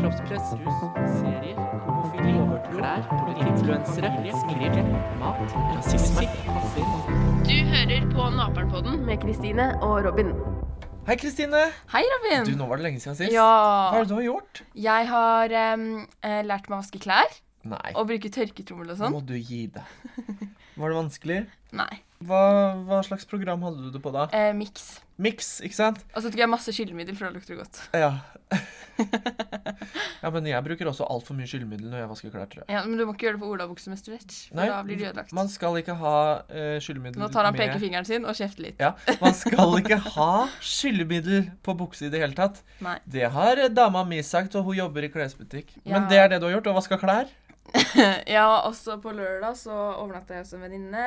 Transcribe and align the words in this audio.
kroppspress, 0.00 0.52
rus, 0.60 0.78
serier, 1.20 1.58
homofili, 1.84 2.32
klær, 2.72 3.02
influensere, 3.44 4.10
skriv, 4.40 4.78
mat, 5.20 5.54
rasisme, 5.76 6.24
Du 7.44 7.56
hører 7.72 8.06
på 8.14 8.28
Naperen-podden 8.36 9.02
med 9.06 9.20
Kristine 9.22 9.66
og 9.84 10.00
Robin. 10.06 10.32
Hei, 11.08 11.16
Kristine. 11.20 11.66
Hei, 11.92 12.02
Robin. 12.14 12.44
Du, 12.48 12.52
nå 12.60 12.68
var 12.70 12.80
det 12.80 12.86
lenge 12.88 13.00
siden 13.02 13.16
sist. 13.18 13.32
Hva 13.32 13.36
Ja. 13.36 13.92
er 13.96 14.04
det 14.04 14.08
du 14.12 14.14
har 14.20 14.26
gjort? 14.28 14.62
Jeg 14.74 15.08
har 15.10 15.54
eh, 15.62 16.42
lært 16.46 16.68
meg 16.70 16.76
å 16.78 16.82
vaske 16.82 17.00
klær 17.02 17.40
Nei, 17.64 17.90
og 17.94 18.06
bruke 18.08 18.30
tørketrommel 18.32 18.92
og 18.94 19.00
sånn. 19.00 19.10
nå 19.12 19.20
må 19.20 19.26
du 19.26 19.34
gi 19.36 19.66
deg. 19.66 19.82
Var 20.80 20.88
det 20.88 20.96
vanskelig? 20.96 21.40
Nei. 21.76 21.92
Hva, 22.20 22.40
hva 22.84 22.98
slags 23.06 23.24
program 23.24 23.62
hadde 23.64 23.86
du 23.86 23.94
det 23.94 24.00
på 24.04 24.10
da? 24.12 24.26
Eh, 24.36 24.50
Miks. 24.52 24.98
Mix, 25.20 25.54
ikke 25.64 25.76
sant? 25.76 26.02
Og 26.12 26.20
så 26.20 26.28
tok 26.28 26.40
jeg 26.42 26.48
masse 26.52 26.72
skyllemiddel, 26.72 27.16
for 27.16 27.28
det 27.28 27.40
lukter 27.40 27.56
godt. 27.56 27.80
Ja. 27.96 28.10
ja, 30.22 30.30
men 30.32 30.48
jeg 30.48 30.64
bruker 30.66 30.90
også 30.90 31.06
altfor 31.08 31.36
mye 31.36 31.48
skyllemiddel 31.48 31.88
når 31.88 32.02
jeg 32.02 32.10
vasker 32.10 32.32
klær, 32.34 32.48
tror 32.52 32.62
jeg. 32.62 32.68
Ja, 32.72 32.82
Men 32.84 33.00
du 33.00 33.04
må 33.08 33.14
ikke 33.14 33.28
gjøre 33.28 33.38
det 33.38 33.42
på 33.42 33.50
olabukse 33.54 33.92
med 33.92 34.00
stretch, 34.00 34.38
for 34.50 34.60
Nei, 34.60 34.68
da 34.68 34.78
blir 34.84 35.00
det 35.00 35.08
ødelagt. 35.10 35.34
Man 35.36 35.50
skal 35.52 35.76
ikke 35.80 35.96
ha 36.00 36.14
uh, 36.44 36.76
skyllemiddel 36.84 37.20
Nå 37.22 37.28
tar 37.32 37.48
han 37.48 37.56
med 37.56 37.62
pekefingeren 37.64 38.08
sin 38.08 38.28
og 38.28 38.36
kjefter 38.36 38.66
litt. 38.68 38.80
Ja, 38.80 38.94
Man 39.20 39.36
skal 39.36 39.76
ikke 39.80 40.00
ha 40.10 40.30
skyllemiddel 40.72 41.50
på 41.64 41.76
bukse 41.80 42.08
i 42.08 42.12
det 42.12 42.20
hele 42.24 42.36
tatt. 42.36 42.60
Nei. 42.84 42.96
Det 43.08 43.28
har 43.32 43.60
eh, 43.60 43.72
dama 43.72 44.04
mi 44.08 44.20
sagt, 44.24 44.56
og 44.60 44.68
hun 44.68 44.80
jobber 44.80 45.08
i 45.08 45.12
klesbutikk. 45.12 45.72
Ja. 45.84 45.94
Men 45.96 46.10
det 46.12 46.20
er 46.20 46.34
det 46.34 46.40
du 46.40 46.50
har 46.50 46.58
gjort? 46.58 46.72
Å 46.72 46.80
vaske 46.80 47.00
klær? 47.00 47.32
ja, 48.36 48.48
også 48.66 48.96
på 49.00 49.12
lørdag 49.14 49.56
så 49.56 49.72
overnatta 50.00 50.36
jeg 50.36 50.44
hos 50.44 50.56
en 50.56 50.64
venninne. 50.68 51.06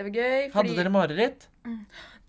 Det 0.00 0.06
var 0.08 0.14
gøy. 0.16 0.46
Hadde 0.54 0.76
dere 0.78 0.92
mareritt? 0.94 1.42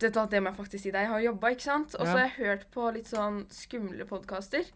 Dette, 0.02 0.24
det 0.34 0.42
må 0.44 0.52
jeg 0.52 0.58
faktisk 0.58 0.84
si 0.84 0.92
deg. 0.92 1.06
Jeg 1.06 1.12
har 1.14 1.22
jobba, 1.24 1.52
ikke 1.56 1.64
sant? 1.64 1.94
Og 1.96 2.04
så 2.04 2.18
har 2.18 2.26
jeg 2.26 2.34
hørt 2.42 2.66
på 2.74 2.90
litt 2.92 3.08
sånn 3.08 3.46
skumle 3.54 4.08
podkaster. 4.10 4.68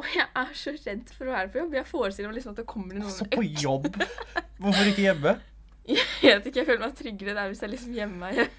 Og 0.00 0.08
jeg 0.10 0.24
er 0.40 0.52
så 0.56 0.72
redd 0.74 1.10
for 1.14 1.28
å 1.28 1.36
være 1.36 1.52
på 1.52 1.60
jobb. 1.60 1.76
Jeg 1.76 1.86
forestiller 1.86 2.32
meg 2.32 2.40
liksom 2.40 2.56
at 2.56 2.62
det 2.62 2.66
kommer 2.72 2.98
noen 2.98 3.12
Så 3.12 3.28
på 3.30 3.44
jobb? 3.46 3.90
Hvorfor 4.58 4.90
ikke 4.90 5.06
hjemme? 5.06 5.38
Jeg 5.82 6.36
vet 6.38 6.44
ikke, 6.46 6.60
jeg 6.60 6.66
føler 6.68 6.82
meg 6.84 6.92
tryggere 6.94 7.32
der 7.34 7.48
hvis 7.50 7.62
jeg 7.64 7.70
liksom 7.72 7.94
gjemmer 7.96 8.28
meg. 8.28 8.52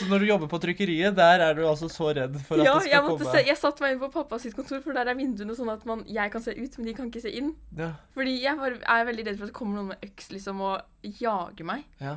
Så 0.00 0.08
når 0.10 0.24
du 0.24 0.26
jobber 0.32 0.48
på 0.50 0.58
trykkeriet, 0.58 1.14
der 1.14 1.44
er 1.46 1.54
du 1.54 1.60
altså 1.62 1.86
så 1.86 2.08
redd 2.16 2.34
for 2.42 2.58
at 2.58 2.66
Ja, 2.66 2.72
det 2.74 2.88
skal 2.88 3.04
komme 3.06 3.28
se, 3.30 3.42
jeg 3.46 3.58
satte 3.60 3.84
meg 3.84 3.94
inn 3.94 4.00
på 4.02 4.08
pappa 4.16 4.40
sitt 4.42 4.56
kontor, 4.58 4.80
for 4.82 4.98
der 4.98 5.12
er 5.12 5.14
vinduene 5.14 5.54
sånn 5.54 5.70
at 5.70 5.86
man, 5.86 6.02
jeg 6.10 6.32
kan 6.34 6.42
se 6.42 6.50
ut, 6.58 6.74
men 6.80 6.90
de 6.90 6.96
kan 6.98 7.06
ikke 7.06 7.22
se 7.22 7.30
inn. 7.38 7.52
Ja, 7.78 7.92
Fordi 8.18 8.34
jeg 8.42 8.58
er 8.82 9.06
veldig 9.12 9.28
redd 9.28 9.38
for 9.38 9.46
at 9.46 9.52
det 9.52 9.56
kommer 9.60 9.78
noen 9.78 9.92
med 9.92 10.08
øks 10.10 10.32
liksom 10.34 10.64
og 10.72 11.14
jager 11.22 11.70
meg. 11.70 11.86
ja. 12.02 12.16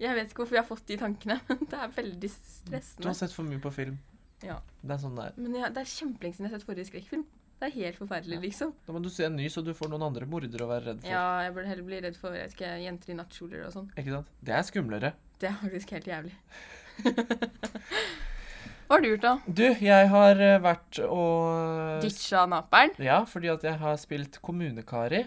Jeg 0.00 0.16
vet 0.18 0.28
ikke 0.28 0.42
hvorfor 0.44 0.58
jeg 0.58 0.64
har 0.64 0.68
fått 0.68 0.84
de 0.90 0.98
tankene, 1.00 1.38
men 1.48 1.64
det 1.70 1.80
er 1.80 1.96
veldig 1.96 2.30
stressende. 2.34 3.06
Du 3.06 3.08
har 3.08 3.18
sett 3.18 3.34
for 3.36 3.48
mye 3.48 3.62
på 3.62 3.72
film. 3.72 3.96
Ja. 4.44 4.60
Det 4.82 4.92
er 4.96 5.00
sånn 5.00 5.16
det 5.16 5.30
er. 5.30 5.40
Men 5.40 5.56
ja, 5.56 5.72
det 5.72 5.82
er 5.82 5.90
kjempelenge 5.90 6.36
siden 6.36 6.48
jeg 6.48 6.52
har 6.52 6.60
sett 6.60 6.68
forrige 6.68 6.90
skrekkfilm. 6.90 7.24
Det 7.56 7.70
er 7.70 7.72
helt 7.72 7.96
forferdelig, 7.96 8.36
liksom. 8.42 8.74
Da 8.84 8.92
må 8.92 9.00
du 9.00 9.08
se 9.08 9.24
en 9.24 9.38
ny, 9.38 9.46
så 9.48 9.62
du 9.64 9.70
får 9.72 9.88
noen 9.88 10.04
andre 10.10 10.26
mordere 10.28 10.66
å 10.66 10.68
være 10.68 10.90
redd 10.90 10.98
for. 11.00 11.08
Ja, 11.08 11.40
jeg 11.46 11.54
burde 11.56 11.70
heller 11.70 11.86
bli 11.88 12.00
redd 12.04 12.18
for 12.20 12.36
jeg 12.36 12.52
ikke, 12.52 12.74
jenter 12.82 13.14
i 13.14 13.16
nattkjoler 13.16 13.62
og 13.64 13.72
sånn. 13.72 13.86
Ikke 13.96 14.12
sant? 14.12 14.34
Det 14.44 14.52
er 14.58 14.66
skumlere. 14.68 15.12
Det 15.40 15.48
er 15.48 15.56
faktisk 15.62 15.94
helt 15.96 16.10
jævlig. 16.10 16.34
Hva 18.86 18.98
har 18.98 19.02
du 19.02 19.08
gjort, 19.08 19.24
da? 19.24 19.32
Du, 19.48 19.64
jeg 19.82 20.10
har 20.12 20.42
eh, 20.44 20.58
vært 20.62 21.00
og 21.08 22.04
Ditcha 22.04 22.44
naperen? 22.46 22.92
Ja, 23.02 23.22
fordi 23.26 23.48
at 23.50 23.64
jeg 23.66 23.80
har 23.80 23.96
spilt 23.98 24.36
kommunekari. 24.44 25.24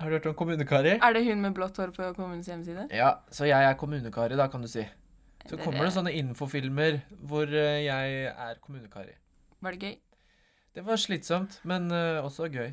Har 0.00 0.08
du 0.08 0.16
hørt 0.16 0.26
om 0.30 0.34
kommunekari? 0.34 0.94
Er 0.96 1.12
det 1.12 1.24
hun 1.26 1.42
med 1.44 1.54
blått 1.56 1.76
hår 1.76 1.90
på 1.92 2.06
kommunens 2.16 2.48
hjemmeside? 2.48 2.86
Ja, 2.96 3.14
så 3.30 3.44
jeg 3.48 3.64
er 3.68 3.74
kommunekari, 3.80 4.36
da, 4.38 4.46
kan 4.48 4.62
du 4.64 4.68
si. 4.68 4.86
Så 5.46 5.54
Eller- 5.54 5.64
kommer 5.64 5.84
det 5.84 5.92
sånne 5.92 6.12
infofilmer 6.16 7.00
hvor 7.28 7.48
eh, 7.48 7.84
jeg 7.84 8.24
er 8.32 8.54
kommunekari. 8.64 9.12
Var 9.60 9.72
det 9.76 9.80
gøy? 9.80 9.96
Det 10.74 10.84
var 10.86 10.96
slitsomt, 10.96 11.60
men 11.64 11.90
eh, 11.92 12.20
også 12.24 12.48
gøy. 12.52 12.72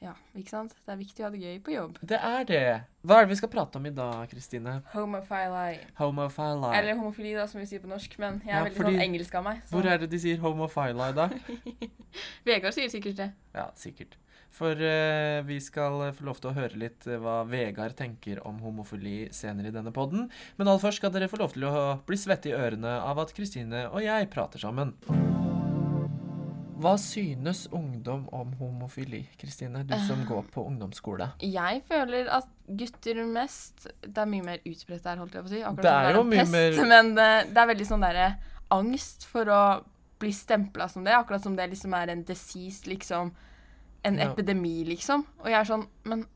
Ja, 0.00 0.12
ikke 0.38 0.50
sant? 0.50 0.74
Det 0.86 0.92
er 0.94 0.98
viktig 1.00 1.22
å 1.24 1.26
ha 1.26 1.30
det 1.34 1.40
gøy 1.42 1.56
på 1.66 1.72
jobb. 1.74 1.96
Det 2.06 2.18
er 2.22 2.44
det. 2.46 2.60
Hva 3.02 3.16
er 3.18 3.24
det 3.26 3.32
vi 3.32 3.38
skal 3.40 3.50
prate 3.50 3.76
om 3.80 3.86
i 3.86 3.90
dag, 3.90 4.28
Kristine? 4.30 4.76
Homophili. 4.92 5.80
Homophili. 5.98 6.70
Eller 6.78 6.94
homofili, 6.94 7.32
da, 7.34 7.46
som 7.50 7.58
vi 7.60 7.66
sier 7.66 7.82
på 7.82 7.90
norsk. 7.90 8.14
Men 8.22 8.38
jeg 8.44 8.50
er 8.54 8.58
Ja, 8.58 8.64
veldig 8.64 8.76
fordi- 8.78 8.94
sånn 8.94 9.02
engelsk 9.08 9.34
av 9.34 9.44
meg. 9.44 9.62
Så 9.66 9.74
Hvor 9.74 9.86
er 9.90 9.98
det 9.98 10.10
de 10.10 10.18
sier 10.18 10.38
homophili, 10.38 11.08
da? 11.18 11.28
Vegard 12.46 12.74
sier 12.74 12.88
sikkert 12.88 13.16
det. 13.16 13.32
Ja, 13.54 13.70
sikkert. 13.74 14.14
For 14.50 14.72
eh, 14.80 15.42
vi 15.46 15.58
skal 15.62 16.08
få 16.16 16.24
lov 16.26 16.38
til 16.40 16.50
å 16.50 16.54
høre 16.56 16.78
litt 16.80 17.04
eh, 17.06 17.18
hva 17.20 17.42
Vegard 17.46 17.94
tenker 17.98 18.40
om 18.48 18.56
homofili 18.64 19.28
senere 19.34 19.68
i 19.70 19.74
denne 19.74 19.92
podden. 19.94 20.26
Men 20.58 20.66
aller 20.70 20.82
først 20.82 20.98
skal 21.02 21.12
dere 21.14 21.28
få 21.30 21.38
lov 21.42 21.52
til 21.54 21.66
å 21.68 21.74
bli 22.08 22.16
svette 22.18 22.50
i 22.50 22.56
ørene 22.56 22.96
av 23.04 23.20
at 23.22 23.34
Kristine 23.36 23.84
og 23.92 24.00
jeg 24.02 24.30
prater 24.32 24.58
sammen. 24.64 24.94
Hva 26.78 26.92
synes 27.02 27.64
ungdom 27.74 28.28
om 28.34 28.52
homofili, 28.60 29.24
Kristine? 29.40 29.80
Du 29.86 29.94
som 30.06 30.20
går 30.28 30.44
på 30.54 30.62
ungdomsskole. 30.68 31.32
Jeg 31.42 31.80
føler 31.88 32.28
at 32.30 32.46
gutter 32.68 33.18
mest 33.26 33.88
Det 34.04 34.20
er 34.22 34.28
mye 34.30 34.44
mer 34.46 34.60
utbredt 34.62 35.02
der, 35.02 35.18
holdt 35.18 35.34
jeg 35.34 35.42
på 35.46 35.50
å 35.50 35.54
si. 35.56 35.62
Akkurat 35.66 35.88
Det 35.88 35.94
er 36.12 36.18
jo 36.20 36.22
mye 36.28 36.44
pest, 36.44 36.54
mer- 36.54 36.90
Men 36.94 37.10
eh, 37.18 37.40
det 37.50 37.62
er 37.64 37.70
veldig 37.72 37.88
sånn 37.90 38.04
derre 38.06 38.28
angst 38.74 39.26
for 39.26 39.50
å 39.50 39.60
bli 40.22 40.30
stempla 40.34 40.86
som 40.90 41.02
det. 41.06 41.16
Akkurat 41.18 41.42
som 41.42 41.56
det 41.58 41.66
liksom 41.72 41.94
er 41.98 42.14
en 42.14 42.22
disease, 42.26 42.86
liksom. 42.90 43.34
En 44.04 44.18
Ja. 44.18 44.28
epidemi, 44.32 44.84
liksom. 44.86 45.24
Og 45.40 45.46
jeg 45.50 45.58
er 45.60 45.64
sånn 45.64 45.86
Men 46.04 46.26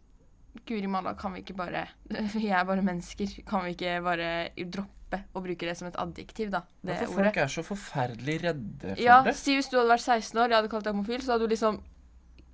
guri 0.67 0.87
malla, 0.91 1.15
kan 1.15 1.33
vi 1.33 1.43
ikke 1.43 1.57
bare 1.57 1.87
Vi 2.35 2.49
er 2.51 2.65
bare 2.65 2.83
mennesker. 2.83 3.45
Kan 3.47 3.65
vi 3.65 3.75
ikke 3.77 4.03
bare 4.05 4.49
droppe 4.69 5.23
å 5.35 5.43
bruke 5.45 5.59
det 5.69 5.77
som 5.77 5.89
et 5.89 5.97
adjektiv, 5.97 6.51
da? 6.51 6.63
Det 6.83 6.97
Hvorfor 6.99 7.21
ordet. 7.21 7.25
folk 7.35 7.37
er 7.37 7.47
så 7.53 7.63
forferdelig 7.63 8.37
redde 8.43 8.97
for 8.97 9.03
Ja, 9.03 9.23
det? 9.23 9.35
si 9.37 9.55
hvis 9.57 9.69
du 9.71 9.77
hadde 9.79 9.91
vært 9.93 10.01
16 10.07 10.39
år, 10.41 10.49
jeg 10.49 10.57
hadde 10.57 10.71
kalt 10.73 10.85
deg 10.85 10.95
homofil, 10.95 11.21
så 11.23 11.33
hadde 11.37 11.49
du 11.49 11.55
liksom 11.55 11.81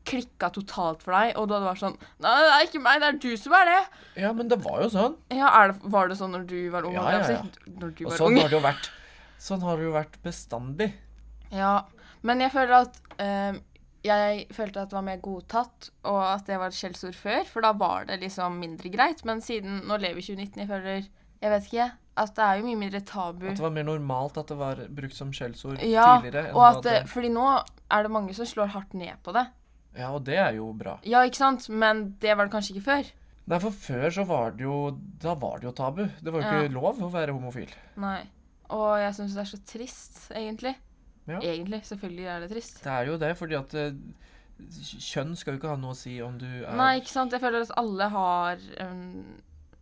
klikka 0.08 0.48
totalt 0.54 1.02
for 1.04 1.12
deg, 1.12 1.34
og 1.36 1.48
du 1.48 1.54
hadde 1.54 1.68
vært 1.68 1.82
sånn 1.82 1.96
Nei, 2.24 2.32
det 2.40 2.52
er 2.56 2.66
ikke 2.66 2.80
meg, 2.82 3.00
det 3.02 3.08
er 3.08 3.18
du 3.22 3.36
som 3.36 3.52
er 3.58 3.64
det. 3.68 3.80
Ja, 4.22 4.32
men 4.32 4.48
det 4.48 4.58
var 4.64 4.82
jo 4.82 4.88
sånn. 4.94 5.16
Ja, 5.30 5.48
er 5.62 5.72
det, 5.72 5.82
Var 5.92 6.08
det 6.08 6.16
sånn 6.18 6.32
når 6.32 6.46
du 6.48 6.56
var 6.70 6.82
ung? 6.88 6.94
Ja, 6.94 7.10
ja, 7.12 7.24
si? 7.28 7.34
Når 7.78 7.94
du 7.94 8.04
Og 8.06 8.10
var 8.12 8.18
sånn 8.22 8.32
ung. 8.32 8.40
har 8.40 8.48
det 8.48 8.56
jo 8.58 8.64
vært. 8.64 8.90
Sånn 9.38 9.60
har 9.62 9.76
det 9.76 9.84
jo 9.84 9.92
vært 9.98 10.18
bestandig. 10.24 10.92
Ja, 11.50 11.84
men 12.22 12.40
jeg 12.40 12.50
føler 12.52 12.82
at 12.82 12.96
eh, 13.18 13.54
Jeg 14.04 14.46
følte 14.54 14.80
at 14.84 14.90
det 14.90 14.96
var 14.96 15.02
mer 15.02 15.18
godtatt, 15.20 15.90
og 16.06 16.20
at 16.22 16.46
det 16.46 16.58
var 16.60 16.70
et 16.70 16.76
skjellsord 16.78 17.16
før, 17.18 17.44
for 17.50 17.60
da 17.66 17.72
var 17.72 18.04
det 18.06 18.20
liksom 18.22 18.58
mindre 18.60 18.90
greit. 18.94 19.24
Men 19.26 19.40
siden 19.42 19.80
Nå 19.88 19.96
lever 19.98 20.20
2019, 20.22 20.60
jeg 20.62 20.68
føler 20.68 21.08
Jeg 21.42 21.50
vet 21.54 21.66
ikke. 21.72 21.90
At 22.18 22.32
det 22.34 22.42
er 22.44 22.56
jo 22.58 22.64
mye 22.66 22.76
mindre 22.80 23.00
tabu. 23.06 23.44
At 23.46 23.56
det 23.56 23.62
var 23.62 23.70
mer 23.70 23.84
normalt 23.86 24.38
at 24.38 24.48
det 24.50 24.56
var 24.58 24.80
brukt 24.90 25.14
som 25.14 25.30
skjellsord 25.32 25.78
Ja, 25.86 26.20
tidligere. 26.20 26.50
og 26.54 26.64
at 26.66 26.82
det, 26.82 26.96
Fordi 27.08 27.28
nå 27.30 27.44
er 27.90 28.02
det 28.02 28.10
mange 28.10 28.34
som 28.34 28.46
slår 28.46 28.66
hardt 28.74 28.94
ned 28.94 29.14
på 29.22 29.32
det. 29.36 29.44
Ja, 29.98 30.10
og 30.14 30.24
det 30.26 30.36
er 30.38 30.52
jo 30.58 30.72
bra. 30.72 30.98
Ja, 31.06 31.22
ikke 31.26 31.36
sant? 31.38 31.68
Men 31.70 32.16
det 32.20 32.34
var 32.36 32.46
det 32.46 32.52
kanskje 32.56 32.74
ikke 32.76 32.88
før. 32.90 33.12
Nei, 33.48 33.58
for 33.62 33.70
før 33.70 34.10
så 34.12 34.24
var 34.26 34.50
det 34.58 34.66
jo 34.66 34.90
Da 35.22 35.34
var 35.34 35.58
det 35.58 35.64
jo 35.70 35.72
tabu. 35.72 36.02
Det 36.20 36.32
var 36.32 36.40
jo 36.42 36.46
ikke 36.48 36.62
Ja. 36.66 36.74
lov 36.80 36.98
å 37.02 37.10
være 37.10 37.32
homofil. 37.32 37.70
Nei. 37.96 38.20
Og 38.70 38.98
jeg 38.98 39.14
syns 39.14 39.34
det 39.34 39.40
er 39.40 39.56
så 39.56 39.60
trist, 39.64 40.30
egentlig. 40.36 40.74
Ja. 41.28 41.40
Egentlig. 41.44 41.82
Selvfølgelig 41.88 42.26
er 42.32 42.40
det 42.44 42.50
trist. 42.54 42.80
Det 42.84 42.92
er 42.94 43.10
jo 43.12 43.18
det, 43.20 43.32
fordi 43.38 43.58
at 43.58 43.74
eh, 43.78 43.92
kjønn 45.08 45.36
skal 45.38 45.54
jo 45.54 45.60
ikke 45.60 45.74
ha 45.74 45.80
noe 45.80 45.94
å 45.94 45.98
si 45.98 46.16
om 46.24 46.38
du 46.40 46.46
er 46.48 46.72
Nei, 46.78 46.96
ikke 47.02 47.12
sant? 47.12 47.34
Jeg 47.36 47.42
føler 47.44 47.62
at 47.66 47.74
alle 47.78 48.08
har 48.10 48.64
um, 48.82 49.36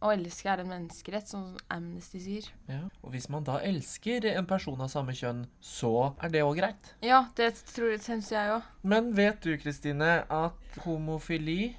Å 0.05 0.11
elske 0.13 0.51
er 0.53 0.61
en 0.61 0.69
menneskerett, 0.69 1.31
som 1.31 1.47
Amnesty 1.73 2.21
sier. 2.21 2.49
ja. 2.69 2.83
Og 3.01 3.15
hvis 3.15 3.31
man 3.33 3.47
da 3.47 3.57
elsker 3.65 4.27
en 4.35 4.47
person 4.47 4.81
av 4.85 4.91
samme 4.93 5.15
kjønn, 5.17 5.47
så 5.65 6.13
er 6.21 6.35
det 6.35 6.43
òg 6.45 6.59
greit. 6.59 6.91
Ja, 7.01 7.23
det 7.39 7.55
syns 8.05 8.29
jeg 8.35 8.53
òg. 8.53 8.67
Men 8.85 9.09
vet 9.17 9.41
du, 9.47 9.55
Kristine, 9.63 10.27
at 10.29 10.79
homofili, 10.85 11.77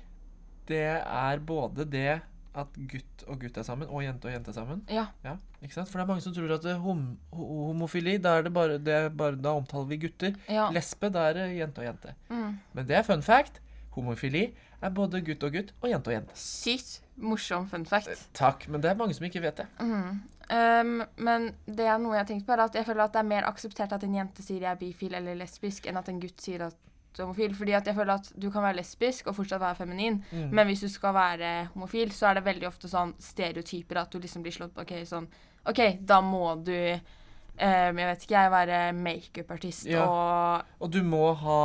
det 0.67 0.81
er 1.03 1.43
både 1.45 1.85
det 1.85 2.21
at 2.57 2.77
gutt 2.91 3.23
og 3.27 3.39
gutt 3.41 3.57
er 3.59 3.65
sammen, 3.67 3.89
og 3.89 4.03
jente 4.03 4.29
og 4.29 4.33
jente 4.33 4.51
er 4.53 4.57
sammen. 4.57 4.83
Ja. 4.91 5.07
Ja, 5.25 5.35
ikke 5.61 5.75
sant? 5.75 5.91
For 5.91 5.99
det 5.99 6.05
er 6.05 6.11
mange 6.11 6.25
som 6.25 6.35
tror 6.35 6.53
at 6.57 6.67
hom 6.83 7.03
homofili, 7.33 8.17
da, 8.23 8.37
er 8.39 8.47
det 8.47 8.53
bare, 8.55 8.77
det 8.81 8.95
er 8.95 9.09
bare, 9.09 9.37
da 9.41 9.55
omtaler 9.57 9.89
vi 9.91 9.99
gutter. 10.07 10.37
ja. 10.49 10.69
Lesbe, 10.73 11.11
da 11.13 11.27
er 11.29 11.37
det 11.39 11.49
jente 11.57 11.83
og 11.83 11.89
jente. 11.89 12.15
Mm. 12.29 12.55
Men 12.73 12.89
det 12.89 12.97
er 12.99 13.05
fun 13.07 13.25
fact. 13.25 13.61
Homofili 13.97 14.47
er 14.81 14.93
både 14.93 15.21
gutt 15.25 15.43
og 15.43 15.53
gutt 15.57 15.71
og 15.81 15.89
jente 15.89 16.11
og 16.11 16.17
jente. 16.19 16.37
Sykt 16.37 16.97
morsom 17.17 17.67
fun 17.69 17.85
fact. 17.89 18.27
Takk, 18.37 18.67
men 18.69 18.83
det 18.83 18.91
er 18.91 18.99
mange 18.99 19.15
som 19.17 19.25
ikke 19.25 19.41
vet 19.41 19.63
det. 19.63 19.69
Mm. 19.81 20.19
Um, 20.47 20.91
men 21.19 21.49
det 21.65 21.87
er 21.89 21.97
noe 21.99 22.15
jeg 22.15 22.23
har 22.23 22.27
tenkt 22.29 22.45
på, 22.47 22.53
er 22.55 22.67
at 22.67 22.75
jeg 22.77 22.87
føler 22.87 23.03
at 23.03 23.15
det 23.15 23.19
er 23.19 23.31
mer 23.33 23.47
akseptert 23.49 23.95
at 23.97 24.05
en 24.07 24.13
jente 24.15 24.45
sier 24.45 24.61
jeg 24.63 24.69
er 24.71 24.79
bifil 24.79 25.17
eller 25.17 25.35
lesbisk, 25.41 25.89
enn 25.89 25.99
at 25.99 26.11
en 26.11 26.21
gutt 26.23 26.39
sier 26.43 26.63
at 26.69 26.77
homofil. 27.25 27.55
Fordi 27.55 27.73
at 27.73 27.85
jeg 27.87 27.95
føler 27.95 28.13
at 28.13 28.31
du 28.37 28.49
kan 28.51 28.63
være 28.63 28.75
lesbisk 28.77 29.27
og 29.27 29.35
fortsatt 29.35 29.61
være 29.61 29.75
feminin, 29.75 30.21
Mm. 30.31 30.49
men 30.53 30.67
hvis 30.67 30.81
du 30.81 30.89
skal 30.89 31.13
være 31.13 31.69
homofil, 31.73 32.11
så 32.11 32.27
er 32.29 32.33
det 32.35 32.43
veldig 32.45 32.67
ofte 32.67 32.87
sånn 32.87 33.13
stereotyper 33.19 33.97
at 34.01 34.11
du 34.11 34.19
liksom 34.19 34.43
blir 34.43 34.51
slått 34.53 34.73
på 34.75 34.81
OK, 34.81 34.93
sånn 35.05 35.27
OK, 35.67 35.99
da 36.05 36.21
må 36.21 36.55
du 36.63 36.71
um, 36.71 37.97
Jeg 37.97 38.07
vet 38.07 38.23
ikke, 38.23 38.35
jeg 38.37 38.51
være 38.51 38.93
makeupartist 38.93 39.85
Ja. 39.89 40.05
og 40.07 40.65
Og 40.85 40.91
du 40.91 41.01
må 41.03 41.33
ha 41.35 41.59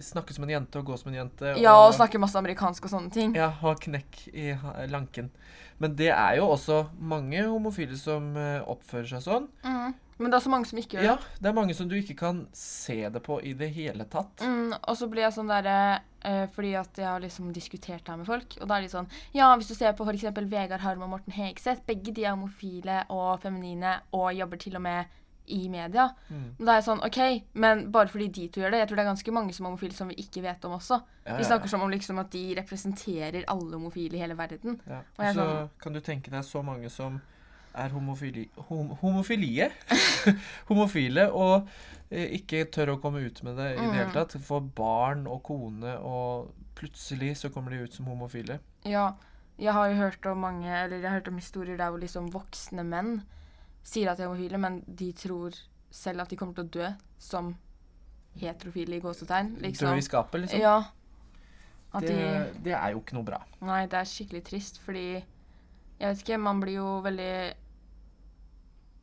snakke 0.00 0.34
som 0.34 0.44
en 0.44 0.50
jente 0.50 0.76
og 0.78 0.84
gå 0.86 0.98
som 0.98 1.12
en 1.12 1.20
jente. 1.22 1.54
Ja, 1.60 1.74
og 1.86 1.94
snakke 1.94 2.18
masse 2.18 2.36
amerikansk 2.36 2.84
og 2.84 2.90
sånne 2.90 3.12
ting. 3.12 3.34
Ja, 3.36 3.48
ha 3.50 3.74
knekk 3.74 4.28
i 4.34 4.52
lanken. 4.90 5.30
Men 5.78 5.94
det 5.96 6.10
er 6.10 6.36
jo 6.36 6.48
også 6.54 6.88
mange 7.00 7.42
homofile 7.46 7.96
som 7.98 8.36
eh, 8.36 8.60
oppfører 8.62 9.08
seg 9.14 9.22
sånn. 9.24 9.48
Mm. 9.64 9.94
Men 10.18 10.30
det 10.30 10.38
er 10.38 10.44
så 10.44 10.50
mange 10.50 10.66
som 10.66 10.78
ikke 10.78 10.96
gjør 10.98 11.02
det. 11.02 11.10
Ja, 11.10 11.16
det. 11.40 11.48
er 11.50 11.52
mange 11.52 11.74
som 11.74 11.88
du 11.88 11.94
ikke 11.96 12.16
kan 12.16 12.46
se 12.52 13.08
det 13.10 13.22
på 13.22 13.40
i 13.42 13.52
det 13.52 13.70
hele 13.74 14.04
tatt. 14.04 14.40
Mm, 14.40 14.74
og 14.80 14.96
så 14.96 15.08
blir 15.10 15.22
jeg 15.26 15.32
sånn 15.38 15.48
derre 15.50 15.78
Eh, 16.24 16.46
fordi 16.48 16.70
at 16.72 16.96
jeg 16.96 17.04
har 17.04 17.20
liksom 17.20 17.50
diskutert 17.52 18.00
det 18.00 18.08
her 18.08 18.16
med 18.16 18.26
folk. 18.26 18.54
Og 18.62 18.68
da 18.68 18.78
er 18.78 18.86
de 18.86 18.88
sånn 18.88 19.08
Ja, 19.34 19.50
hvis 19.58 19.68
du 19.68 19.74
ser 19.74 19.92
på 19.92 20.06
f.eks. 20.08 20.22
Vegard 20.48 20.80
Harm 20.80 21.02
og 21.04 21.10
Morten 21.10 21.34
Hegseth, 21.36 21.82
begge 21.84 22.14
de 22.16 22.24
er 22.24 22.30
homofile 22.32 23.02
og 23.12 23.42
feminine 23.42 23.98
og 24.16 24.32
jobber 24.32 24.56
til 24.56 24.76
og 24.76 24.82
med 24.86 25.04
i 25.52 25.68
media. 25.68 26.06
Mm. 26.30 26.54
Da 26.64 26.72
er 26.72 26.78
jeg 26.80 26.86
sånn 26.86 27.04
OK, 27.04 27.18
men 27.60 27.90
bare 27.92 28.08
fordi 28.08 28.30
de 28.32 28.46
to 28.48 28.62
gjør 28.62 28.72
det 28.72 28.78
Jeg 28.80 28.88
tror 28.88 28.96
det 28.96 29.04
er 29.04 29.10
ganske 29.10 29.34
mange 29.36 29.52
som 29.52 29.66
er 29.66 29.68
homofile 29.74 29.92
som 29.98 30.08
vi 30.08 30.16
ikke 30.24 30.40
vet 30.46 30.64
om 30.64 30.78
også. 30.78 31.02
Ja, 31.26 31.36
Vi 31.36 31.42
ja, 31.44 31.48
snakker 31.50 31.68
som 31.68 31.82
om 31.84 31.90
liksom 31.92 32.18
at 32.24 32.30
de 32.32 32.44
representerer 32.56 33.44
alle 33.46 33.76
homofile 33.76 34.16
i 34.16 34.24
hele 34.24 34.34
verden. 34.38 34.80
Ja. 34.88 35.02
Og 35.18 35.24
Så 35.26 35.34
sånn- 35.36 35.68
kan 35.78 35.92
du 35.92 36.00
tenke 36.00 36.30
deg 36.30 36.42
så 36.44 36.64
mange 36.64 36.88
som 36.90 37.20
er 37.74 37.88
homofili, 37.94 38.48
hom, 38.68 38.88
homofilie. 39.00 39.70
Homofile 40.70 41.24
og 41.32 41.68
eh, 42.10 42.28
ikke 42.38 42.64
tør 42.72 42.94
å 42.94 43.00
komme 43.02 43.22
ut 43.26 43.42
med 43.46 43.56
det 43.58 43.70
i 43.74 43.78
det 43.80 43.88
hele 43.92 44.06
Mm. 44.08 44.12
tatt. 44.14 44.36
Får 44.46 44.68
barn 44.78 45.26
og 45.26 45.42
kone, 45.46 45.96
og 45.98 46.52
plutselig 46.78 47.34
så 47.42 47.50
kommer 47.54 47.70
de 47.74 47.82
ut 47.84 47.94
som 47.94 48.06
homofile. 48.06 48.60
Ja, 48.86 49.12
jeg 49.58 49.72
har 49.72 49.88
jo 49.88 49.94
hørt 50.00 50.26
om 50.26 50.38
mange 50.42 50.66
Eller 50.66 50.96
jeg 50.98 51.06
har 51.08 51.18
hørt 51.20 51.28
om 51.30 51.36
historier 51.38 51.76
der 51.78 51.90
hvor 51.90 52.00
liksom 52.02 52.26
voksne 52.34 52.82
menn 52.84 53.22
sier 53.86 54.10
at 54.10 54.16
de 54.18 54.24
er 54.24 54.28
homofile, 54.32 54.58
men 54.58 54.80
de 54.88 55.12
tror 55.12 55.54
selv 55.94 56.20
at 56.24 56.30
de 56.30 56.36
kommer 56.36 56.54
til 56.54 56.64
å 56.64 56.70
dø 56.74 56.88
som 57.18 57.54
heterofile 58.40 58.96
i 58.96 59.00
gåsetegn. 59.04 59.54
Dø 59.58 59.66
Liksom. 59.68 59.98
i 59.98 60.02
skapet, 60.02 60.40
liksom. 60.40 60.60
Ja. 60.60 60.78
Det, 62.00 62.08
de 62.10 62.62
det 62.64 62.72
er 62.74 62.90
jo 62.90 62.98
ikke 63.04 63.14
noe 63.14 63.22
bra. 63.28 63.38
Nei, 63.62 63.84
det 63.86 63.94
er 64.00 64.08
skikkelig 64.10 64.42
trist, 64.48 64.80
fordi 64.82 65.22
Jeg 66.00 66.08
vet 66.10 66.22
ikke, 66.24 66.38
man 66.42 66.58
blir 66.60 66.74
jo 66.80 67.00
veldig 67.04 67.54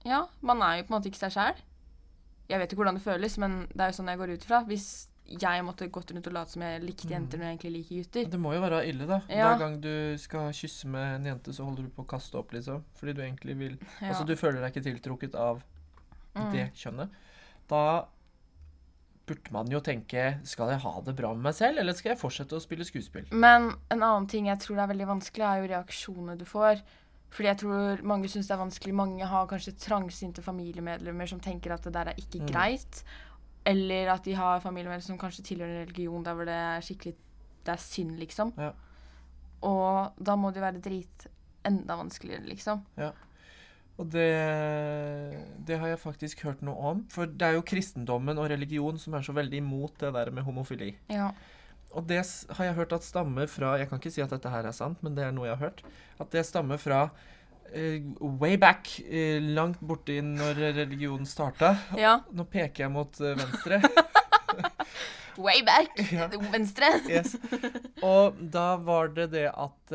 Ja, 0.05 0.25
man 0.41 0.61
er 0.65 0.77
jo 0.79 0.83
på 0.87 0.93
en 0.93 0.99
måte 1.01 1.09
ikke 1.11 1.21
seg 1.21 1.31
sjæl. 1.35 1.55
Jeg 2.49 2.59
vet 2.59 2.71
ikke 2.73 2.81
hvordan 2.81 2.97
det 2.99 3.03
føles, 3.05 3.37
men 3.37 3.67
det 3.71 3.81
er 3.85 3.91
jo 3.91 3.97
sånn 4.01 4.09
jeg 4.11 4.19
går 4.19 4.33
ut 4.35 4.45
ifra. 4.45 4.63
Hvis 4.67 4.87
jeg 5.31 5.63
måtte 5.63 5.87
gått 5.93 6.09
rundt 6.11 6.27
og 6.27 6.33
late 6.35 6.51
som 6.51 6.61
jeg 6.65 6.81
likte 6.83 7.07
jenter 7.07 7.37
når 7.39 7.45
jeg 7.45 7.55
egentlig 7.55 7.73
liker 7.77 7.99
gutter. 8.01 8.25
Det 8.33 8.39
må 8.41 8.51
jo 8.53 8.61
være 8.65 8.81
ille, 8.89 9.05
da. 9.07 9.21
Ja. 9.31 9.45
Hver 9.53 9.59
gang 9.61 9.77
du 9.79 9.93
skal 10.19 10.49
kysse 10.57 10.89
med 10.91 11.15
en 11.21 11.29
jente, 11.29 11.53
så 11.55 11.63
holder 11.63 11.83
du 11.87 11.89
på 11.95 12.03
å 12.03 12.09
kaste 12.11 12.35
opp, 12.41 12.51
liksom. 12.51 12.81
Fordi 12.99 13.13
du 13.15 13.21
egentlig 13.23 13.55
vil 13.57 13.77
Ja. 14.01 14.09
Altså, 14.09 14.25
du 14.27 14.35
føler 14.35 14.59
deg 14.59 14.73
ikke 14.73 14.87
tiltrukket 14.89 15.35
av 15.35 15.61
Mm. 16.35 16.51
det 16.53 16.65
kjønnet. 16.73 17.09
Da 17.67 18.05
burde 19.27 19.51
man 19.51 19.67
jo 19.71 19.79
tenke 19.79 20.39
Skal 20.47 20.69
jeg 20.73 20.79
ha 20.83 21.01
det 21.01 21.15
bra 21.15 21.33
med 21.33 21.43
meg 21.43 21.53
selv, 21.57 21.79
eller 21.79 21.93
skal 21.93 22.13
jeg 22.13 22.19
fortsette 22.21 22.55
å 22.57 22.61
spille 22.63 22.83
skuespill? 22.87 23.27
Men 23.31 23.69
en 23.91 24.01
annen 24.03 24.27
ting 24.27 24.47
jeg 24.47 24.59
tror 24.59 24.79
er 24.79 24.87
veldig 24.91 25.07
vanskelig, 25.07 25.45
er 25.47 25.61
jo 25.61 25.71
reaksjonene 25.73 26.37
du 26.37 26.45
får. 26.45 26.81
Fordi 27.31 27.47
jeg 27.47 27.57
tror 27.61 28.01
mange 28.03 28.27
syns 28.27 28.47
det 28.49 28.55
er 28.57 28.59
vanskelig. 28.65 28.93
Mange 28.93 29.25
har 29.25 29.47
kanskje 29.47 29.71
trangsynte 29.79 30.43
familiemedlemmer 30.43 31.29
som 31.31 31.39
tenker 31.39 31.71
at 31.73 31.83
det 31.87 31.93
der 31.95 32.11
er 32.11 32.19
ikke 32.19 32.41
Mm. 32.43 32.47
greit. 32.51 33.03
Eller 33.65 34.09
at 34.13 34.23
de 34.25 34.33
har 34.35 34.59
familiemedlemmer 34.59 35.05
som 35.05 35.17
kanskje 35.21 35.43
tilhører 35.47 35.81
en 35.81 35.87
religion 35.87 36.23
der 36.23 36.33
hvor 36.33 36.45
det 36.45 36.53
er 36.53 36.81
skikkelig 36.81 37.15
Det 37.63 37.71
er 37.75 37.77
synd, 37.77 38.15
liksom. 38.17 38.53
Ja. 38.57 38.71
Og 39.61 40.13
da 40.17 40.35
må 40.35 40.49
det 40.49 40.57
jo 40.57 40.65
være 40.65 40.81
drit 40.81 41.27
enda 41.63 41.95
vanskeligere, 41.95 42.41
liksom. 42.49 42.81
Ja. 42.97 43.11
Og 43.99 44.09
det, 44.09 44.25
det 45.67 45.77
har 45.77 45.91
jeg 45.91 45.99
faktisk 46.01 46.41
hørt 46.47 46.63
noe 46.65 46.75
om. 46.91 47.03
For 47.13 47.25
det 47.29 47.41
er 47.47 47.53
jo 47.53 47.61
kristendommen 47.61 48.39
og 48.41 48.49
religion 48.49 48.97
som 48.97 49.13
er 49.13 49.21
så 49.21 49.35
veldig 49.37 49.59
imot 49.61 49.99
det 50.01 50.13
der 50.15 50.31
med 50.33 50.43
homofili. 50.47 50.95
Ja. 51.11 51.29
Og 51.93 52.05
det 52.07 52.21
har 52.57 52.65
jeg 52.69 52.77
hørt 52.77 52.93
at 52.95 53.03
stammer 53.03 53.49
fra 53.51 53.73
Jeg 53.81 53.89
kan 53.89 53.99
ikke 53.99 54.13
si 54.13 54.23
at 54.23 54.31
dette 54.31 54.49
her 54.53 54.67
er 54.69 54.75
sant, 54.75 55.01
men 55.03 55.15
det 55.17 55.25
er 55.27 55.35
noe 55.35 55.49
jeg 55.49 55.57
har 55.57 55.69
hørt. 55.69 55.83
At 56.21 56.31
det 56.31 56.45
stammer 56.47 56.79
fra 56.81 57.01
uh, 57.09 57.97
way 58.41 58.55
back, 58.61 58.87
uh, 59.03 59.39
langt 59.55 59.81
borti 59.83 60.19
når 60.23 60.61
religionen 60.81 61.27
starta. 61.27 61.75
ja. 61.99 62.19
Nå 62.31 62.47
peker 62.51 62.85
jeg 62.87 62.93
mot 62.95 63.21
uh, 63.23 63.33
venstre. 63.39 63.81
Way 65.41 65.61
back! 65.63 65.95
Ja. 66.11 66.25
Venstre. 66.51 66.89
Yes. 67.07 67.37
Og 68.03 68.35
da 68.51 68.75
var 68.83 69.13
det 69.15 69.29
det 69.31 69.45
at 69.47 69.93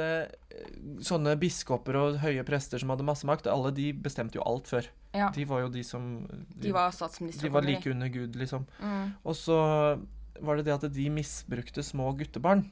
sånne 1.04 1.34
biskoper 1.38 1.98
og 2.00 2.16
høye 2.22 2.40
prester 2.48 2.80
som 2.80 2.88
hadde 2.94 3.04
masse 3.06 3.28
makt, 3.28 3.48
alle 3.52 3.68
de 3.76 3.90
bestemte 3.92 4.38
jo 4.40 4.46
alt 4.48 4.70
før. 4.70 4.88
Ja. 5.12 5.28
De 5.36 5.44
var 5.48 5.66
jo 5.66 5.68
de 5.72 5.84
som 5.84 6.24
De 6.56 6.72
var 6.72 6.88
statsministre. 6.96 7.44
de 7.44 7.52
var 7.52 7.68
like 7.68 7.90
under 7.92 8.08
Gud, 8.08 8.36
liksom. 8.40 8.64
Mm. 8.80 9.12
Og 9.28 9.36
så 9.36 9.58
var 10.40 10.56
det 10.56 10.66
det 10.68 10.74
at 10.74 10.88
de 10.92 11.08
misbrukte 11.10 11.82
små 11.84 12.10
guttebarn. 12.18 12.66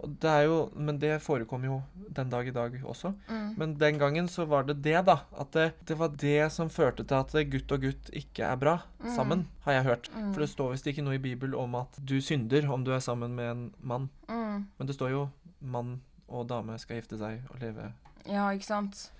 Og 0.00 0.14
det 0.22 0.30
er 0.32 0.46
jo, 0.46 0.54
men 0.80 0.96
det 0.96 1.18
forekom 1.20 1.64
jo 1.66 1.74
den 2.16 2.30
dag 2.32 2.46
i 2.48 2.52
dag 2.56 2.72
også. 2.88 3.10
Mm. 3.28 3.48
Men 3.60 3.74
den 3.76 3.98
gangen 4.00 4.28
så 4.32 4.46
var 4.48 4.64
det 4.64 4.78
det, 4.80 4.94
da. 5.04 5.18
At 5.36 5.50
det, 5.52 5.66
det 5.84 5.98
var 6.00 6.08
det 6.16 6.46
som 6.54 6.70
førte 6.72 7.04
til 7.04 7.18
at 7.18 7.34
gutt 7.52 7.74
og 7.76 7.82
gutt 7.84 8.08
ikke 8.16 8.46
er 8.48 8.56
bra 8.56 8.78
Mm. 9.00 9.14
sammen, 9.16 9.42
har 9.64 9.72
jeg 9.72 9.84
hørt. 9.84 10.08
Mm. 10.16 10.32
For 10.32 10.40
det 10.40 10.48
står 10.54 10.70
visst 10.72 10.86
ikke 10.88 11.04
noe 11.04 11.14
i 11.18 11.22
Bibelen 11.24 11.54
om 11.54 11.74
at 11.74 12.00
du 12.00 12.16
synder 12.20 12.64
om 12.72 12.82
du 12.84 12.92
er 12.96 13.00
sammen 13.04 13.34
med 13.36 13.50
en 13.50 13.62
mann. 13.80 14.08
Mm. 14.28 14.66
Men 14.78 14.86
det 14.88 14.94
står 14.96 15.10
jo 15.12 15.28
mann 15.60 16.00
og 16.28 16.48
dame 16.48 16.78
skal 16.78 16.96
gifte 17.00 17.18
seg 17.20 17.40
og 17.50 17.60
leve 17.60 17.92
Ja, 18.28 18.48
ikke 18.52 18.64
sant. 18.68 19.10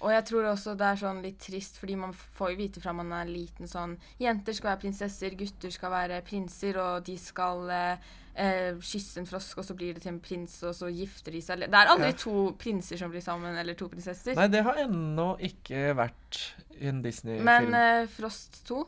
Og 0.00 0.12
jeg 0.12 0.24
tror 0.28 0.44
også 0.52 0.76
det 0.78 0.86
er 0.86 1.00
sånn 1.00 1.22
litt 1.24 1.40
trist, 1.42 1.78
fordi 1.80 1.96
man 1.98 2.12
får 2.14 2.52
jo 2.52 2.58
vite 2.60 2.80
fra 2.82 2.92
man 2.94 3.10
er 3.18 3.28
liten 3.30 3.66
sånn 3.70 3.96
Jenter 4.22 4.54
skal 4.54 4.72
være 4.72 4.82
prinsesser, 4.86 5.34
gutter 5.38 5.72
skal 5.74 5.90
være 5.90 6.20
prinser, 6.26 6.78
og 6.78 7.04
de 7.08 7.16
skal 7.18 7.64
eh, 7.74 8.10
eh, 8.38 8.76
kysse 8.78 9.18
en 9.22 9.26
frosk, 9.26 9.58
og 9.58 9.66
så 9.66 9.74
blir 9.78 9.94
det 9.96 10.04
til 10.04 10.12
en 10.14 10.20
prins, 10.22 10.54
og 10.62 10.76
så 10.78 10.90
gifter 10.94 11.34
de 11.34 11.40
seg. 11.42 11.64
Det 11.66 11.74
er 11.80 11.90
aldri 11.94 12.12
Ja. 12.12 12.18
to 12.22 12.36
prinser 12.58 13.00
som 13.00 13.10
blir 13.10 13.24
sammen, 13.24 13.56
eller 13.58 13.74
to 13.74 13.88
prinsesser. 13.90 14.36
Nei, 14.38 14.46
det 14.52 14.62
har 14.64 14.78
ennå 14.84 15.32
ikke 15.50 15.96
vært 15.98 16.42
i 16.78 16.86
en 16.92 17.02
Disney-film. 17.02 17.44
Men 17.44 17.74
eh, 17.74 18.06
Frost 18.06 18.62
2 18.68 18.84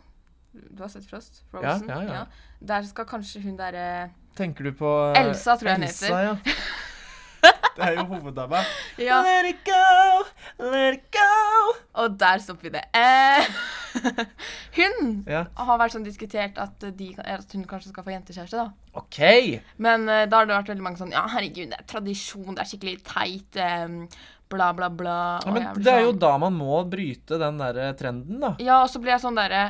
Du 0.53 0.83
har 0.83 0.89
sett 0.91 1.05
Frost? 1.07 1.43
Frozen? 1.51 1.89
ja, 1.89 2.03
ja. 2.03 2.15
ja. 2.21 2.25
Der 2.61 2.83
skal 2.83 3.07
kanskje 3.07 3.41
hun 3.45 3.55
derre 3.57 4.11
Tenker 4.37 4.65
du 4.67 4.73
på 4.73 4.89
eh, 5.15 5.21
Elsa, 5.25 5.55
tror 5.57 5.69
jeg 5.71 5.79
hun 5.79 5.87
Elsa, 5.87 6.23
ja. 6.23 6.37
Det 7.77 7.85
er 7.87 7.95
jo 8.01 8.05
hoveddama. 8.11 8.61
Ja, 8.99 9.21
Let 9.23 9.47
it 9.53 9.61
go, 9.65 10.25
let 10.71 10.95
it 10.99 11.05
go. 11.15 11.75
og 12.03 12.17
der 12.19 12.39
stopper 12.43 12.69
vi 12.69 12.73
det. 12.75 12.83
Eh, 12.95 13.47
hun 14.79 15.25
Ja. 15.29 15.45
har 15.57 15.79
vært 15.81 15.95
sånn 15.97 16.05
diskutert 16.07 16.59
at, 16.63 16.83
de, 16.99 17.11
at 17.19 17.53
hun 17.55 17.65
kanskje 17.69 17.93
skal 17.93 18.07
få 18.07 18.13
jentekjæreste, 18.15 18.59
da. 18.59 18.73
OK. 19.01 19.21
Men 19.79 20.09
eh, 20.09 20.27
da 20.31 20.41
har 20.43 20.51
det 20.51 20.57
vært 20.59 20.73
veldig 20.75 20.87
mange 20.87 21.01
sånn 21.01 21.15
Ja, 21.15 21.25
herregud, 21.31 21.71
det 21.73 21.79
er 21.81 21.89
tradisjon, 21.91 22.55
det 22.57 22.65
er 22.65 22.71
skikkelig 22.73 22.97
teit. 23.07 23.57
em, 23.63 24.01
bla, 24.51 24.73
bla, 24.75 24.89
bla. 24.91 25.19
Ja, 25.47 25.53
men 25.55 25.69
det 25.79 25.87
er 25.93 26.01
jo 26.07 26.13
sånn- 26.13 26.23
da 26.27 26.33
man 26.43 26.57
må 26.59 26.83
bryte 26.91 27.39
den 27.39 27.59
der 27.63 27.93
trenden, 27.99 28.41
da. 28.43 28.55
Ja, 28.59 28.83
og 28.83 28.91
så 28.91 28.99
blir 29.03 29.15
jeg 29.15 29.23
sånn 29.23 29.39
derre 29.39 29.69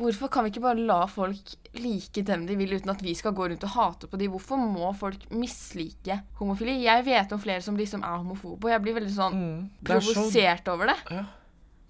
Hvorfor 0.00 0.30
kan 0.32 0.46
vi 0.46 0.50
ikke 0.54 0.62
bare 0.64 0.80
la 0.80 1.02
folk 1.10 1.52
like 1.76 2.22
dem 2.24 2.46
de 2.48 2.56
vil, 2.56 2.72
uten 2.78 2.90
at 2.90 3.02
vi 3.04 3.12
skal 3.18 3.34
gå 3.36 3.50
rundt 3.52 3.66
og 3.68 3.74
hate 3.74 4.08
på 4.08 4.16
dem? 4.20 4.32
Hvorfor 4.32 4.56
må 4.60 4.88
folk 4.96 5.26
mislike 5.36 6.22
homofili? 6.40 6.78
Jeg 6.86 7.04
vet 7.04 7.32
om 7.36 7.42
flere 7.42 7.60
som 7.64 7.76
liksom 7.76 8.00
er 8.02 8.16
homofobe, 8.22 8.64
og 8.64 8.72
jeg 8.72 8.82
blir 8.86 8.96
veldig 8.96 9.12
sånn 9.12 9.36
Mm. 9.40 9.68
Det 9.82 9.94
er 9.96 10.00
så 10.00 10.14
provosert 10.16 10.68
over 10.72 10.86
det. 10.94 10.96
ja. 11.10 11.24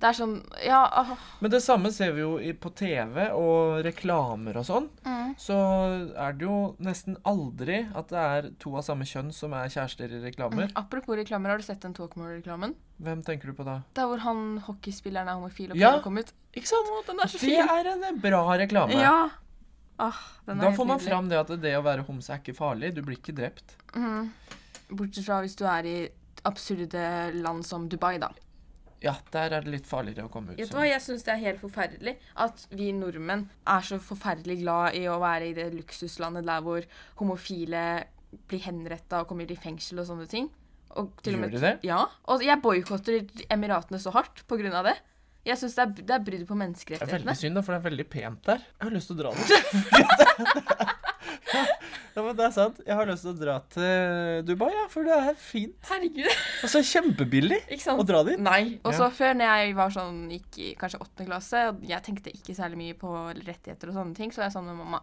Det 0.01 0.09
er 0.09 0.17
sånn 0.17 0.35
Ja, 0.65 0.81
åh. 1.03 1.11
Men 1.45 1.51
det 1.53 1.61
samme 1.63 1.91
ser 1.93 2.13
vi 2.17 2.23
jo 2.23 2.39
i, 2.41 2.53
på 2.57 2.71
TV 2.75 3.27
og 3.37 3.83
reklamer 3.85 4.57
og 4.57 4.65
sånn. 4.65 4.87
Mm. 5.05 5.35
Så 5.39 5.57
er 6.17 6.33
det 6.39 6.47
jo 6.47 6.75
nesten 6.81 7.19
aldri 7.29 7.83
at 7.95 8.09
det 8.09 8.19
er 8.23 8.49
to 8.63 8.73
av 8.81 8.83
samme 8.87 9.05
kjønn 9.05 9.29
som 9.37 9.53
er 9.53 9.69
kjærester 9.69 10.11
i 10.17 10.23
reklamer. 10.25 10.71
Mm. 10.71 10.77
Apropos 10.81 11.17
reklamer, 11.21 11.51
har 11.53 11.59
du 11.61 11.67
sett 11.69 11.83
den 11.85 11.93
Talkmore-reklamen? 11.95 12.75
Hvem 13.01 13.23
tenker 13.27 13.53
du 13.53 13.55
på 13.61 13.65
da? 13.69 13.83
Der 13.95 14.09
hvor 14.09 14.25
han 14.25 14.59
hockeyspilleren 14.67 15.29
er 15.29 15.37
homofil 15.39 15.71
og 15.73 15.77
Ja. 15.77 15.93
komme 16.01 16.21
ut. 16.25 16.33
Ikke 16.57 16.67
sant? 16.73 16.89
Å, 16.89 17.05
den 17.07 17.21
er 17.21 17.29
så 17.29 17.39
Det 17.39 17.59
er 17.61 17.93
en 17.93 18.21
bra 18.21 18.43
reklame. 18.59 18.97
Ja. 18.97 19.29
Ah, 20.01 20.17
den 20.47 20.59
er 20.61 20.71
Da 20.71 20.77
får 20.77 20.87
man 20.87 20.99
nydelig. 20.99 21.09
fram 21.13 21.29
det 21.29 21.39
at 21.39 21.61
det 21.61 21.77
å 21.77 21.83
være 21.85 22.07
homse 22.07 22.33
er 22.33 22.39
ikke 22.41 22.57
farlig. 22.57 22.95
Du 22.95 23.03
blir 23.03 23.19
ikke 23.21 23.37
drept. 23.37 23.77
Mm. 23.95 24.31
Bortsett 24.97 25.27
fra 25.27 25.43
hvis 25.45 25.55
du 25.61 25.67
er 25.69 25.85
i 25.85 26.09
absurde 26.49 27.35
land 27.37 27.65
som 27.67 27.87
Dubai, 27.89 28.19
da. 28.19 28.31
Ja, 29.01 29.15
der 29.33 29.55
er 29.57 29.65
det 29.65 29.73
litt 29.73 29.87
farligere 29.89 30.29
å 30.29 30.33
komme 30.33 30.53
ut 30.53 30.59
Vet 30.61 30.69
du 30.71 30.77
hva, 30.77 30.85
Jeg 30.85 31.01
syns 31.01 31.23
det 31.25 31.33
er 31.33 31.41
helt 31.41 31.61
forferdelig 31.63 32.17
at 32.45 32.67
vi 32.77 32.91
nordmenn 32.93 33.47
er 33.65 33.87
så 33.87 33.97
forferdelig 34.05 34.59
glad 34.61 34.99
i 34.99 35.07
å 35.09 35.17
være 35.23 35.49
i 35.49 35.55
det 35.57 35.71
luksuslandet 35.73 36.45
der 36.49 36.61
hvor 36.67 36.85
homofile 37.23 37.85
blir 38.51 38.63
henretta 38.67 39.23
og 39.23 39.31
kommer 39.31 39.49
i 39.51 39.57
fengsel 39.59 40.03
og 40.03 40.07
sånne 40.11 40.29
ting. 40.31 40.51
Og 41.01 41.15
til 41.25 41.39
og 41.39 41.41
med, 41.45 41.55
de 41.55 41.63
det? 41.63 41.73
Ja. 41.87 42.03
Og 42.31 42.45
jeg 42.45 42.61
boikotter 42.63 43.23
Emiratene 43.51 43.99
så 44.03 44.13
hardt 44.15 44.45
på 44.51 44.59
grunn 44.61 44.77
av 44.77 44.85
det. 44.91 44.97
Jeg 45.49 45.57
syns 45.57 45.75
det, 45.79 45.83
er- 45.87 46.07
det 46.11 46.15
er 46.19 46.25
brudd 46.27 46.47
på 46.47 46.55
Det 46.61 47.01
er 47.01 47.15
veldig 47.17 47.37
synd, 47.41 47.55
da, 47.57 47.63
for 47.65 47.73
det 47.73 47.81
er 47.81 47.89
veldig 47.89 48.09
pent 48.13 48.43
der. 48.45 48.59
Jeg 48.59 48.85
har 48.85 48.93
lyst 48.93 49.09
til 49.09 49.17
å 49.17 49.23
dra 49.23 49.31
dit. 49.33 49.49
ja, 52.17 52.23
men 52.25 52.37
det 52.37 52.45
er 52.47 52.51
sant. 52.55 52.81
Jeg 52.87 52.97
har 52.99 53.07
lyst 53.07 53.23
til 53.27 53.31
å 53.33 53.39
dra 53.39 53.55
til 53.71 54.43
Dubai, 54.49 54.69
ja, 54.75 54.87
for 54.93 55.07
det 55.07 55.15
er 55.17 55.35
fint. 55.39 55.77
Herregud. 55.89 56.27
Og 56.65 56.71
så 56.75 56.83
kjempebillig 56.85 57.61
Ikke 57.69 57.83
sant? 57.85 58.03
å 58.03 58.07
dra 58.09 58.23
dit. 58.27 58.39
Nei. 58.43 58.79
Og 58.85 58.93
så 58.95 59.07
Ja. 59.07 59.11
før, 59.21 59.35
når 59.39 59.53
jeg 59.55 59.75
var 59.79 59.95
sånn, 59.95 60.21
gikk 60.35 60.59
i 60.59 60.69
kanskje 60.81 61.01
åttende 61.05 61.29
klasse, 61.31 61.63
og 61.71 61.83
jeg 61.89 62.03
tenkte 62.07 62.35
ikke 62.35 62.57
særlig 62.59 62.81
mye 62.83 62.99
på 63.01 63.13
rettigheter 63.47 63.89
og 63.93 63.99
sånne 64.01 64.15
ting, 64.19 64.31
så 64.35 64.43
var 64.43 64.51
jeg 64.51 64.57
sånn 64.59 64.67
med 64.71 64.77
mamma 64.83 65.03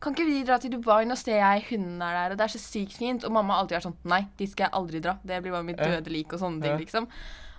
Kan 0.00 0.14
ikke 0.16 0.26
vi 0.28 0.42
dra 0.48 0.58
til 0.62 0.70
Dubai? 0.76 1.04
Nå 1.06 1.16
ser 1.16 1.38
jeg 1.42 1.66
hundene 1.70 2.04
er 2.10 2.20
der, 2.22 2.36
og 2.36 2.38
det 2.38 2.44
er 2.48 2.54
så 2.58 2.62
sykt 2.62 2.96
fint. 2.98 3.24
Og 3.24 3.32
mamma 3.32 3.54
har 3.56 3.64
alltid 3.64 3.78
vært 3.78 3.88
sånn 3.90 3.98
Nei, 4.04 4.22
de 4.38 4.46
skal 4.50 4.68
jeg 4.68 4.76
aldri 4.80 5.00
dra. 5.04 5.18
Det 5.24 5.42
blir 5.42 5.52
bare 5.56 5.64
mitt 5.66 5.76
døde 5.80 6.10
lik 6.12 6.32
og 6.32 6.40
sånne 6.40 6.62
ting, 6.62 6.78
liksom. 6.86 7.08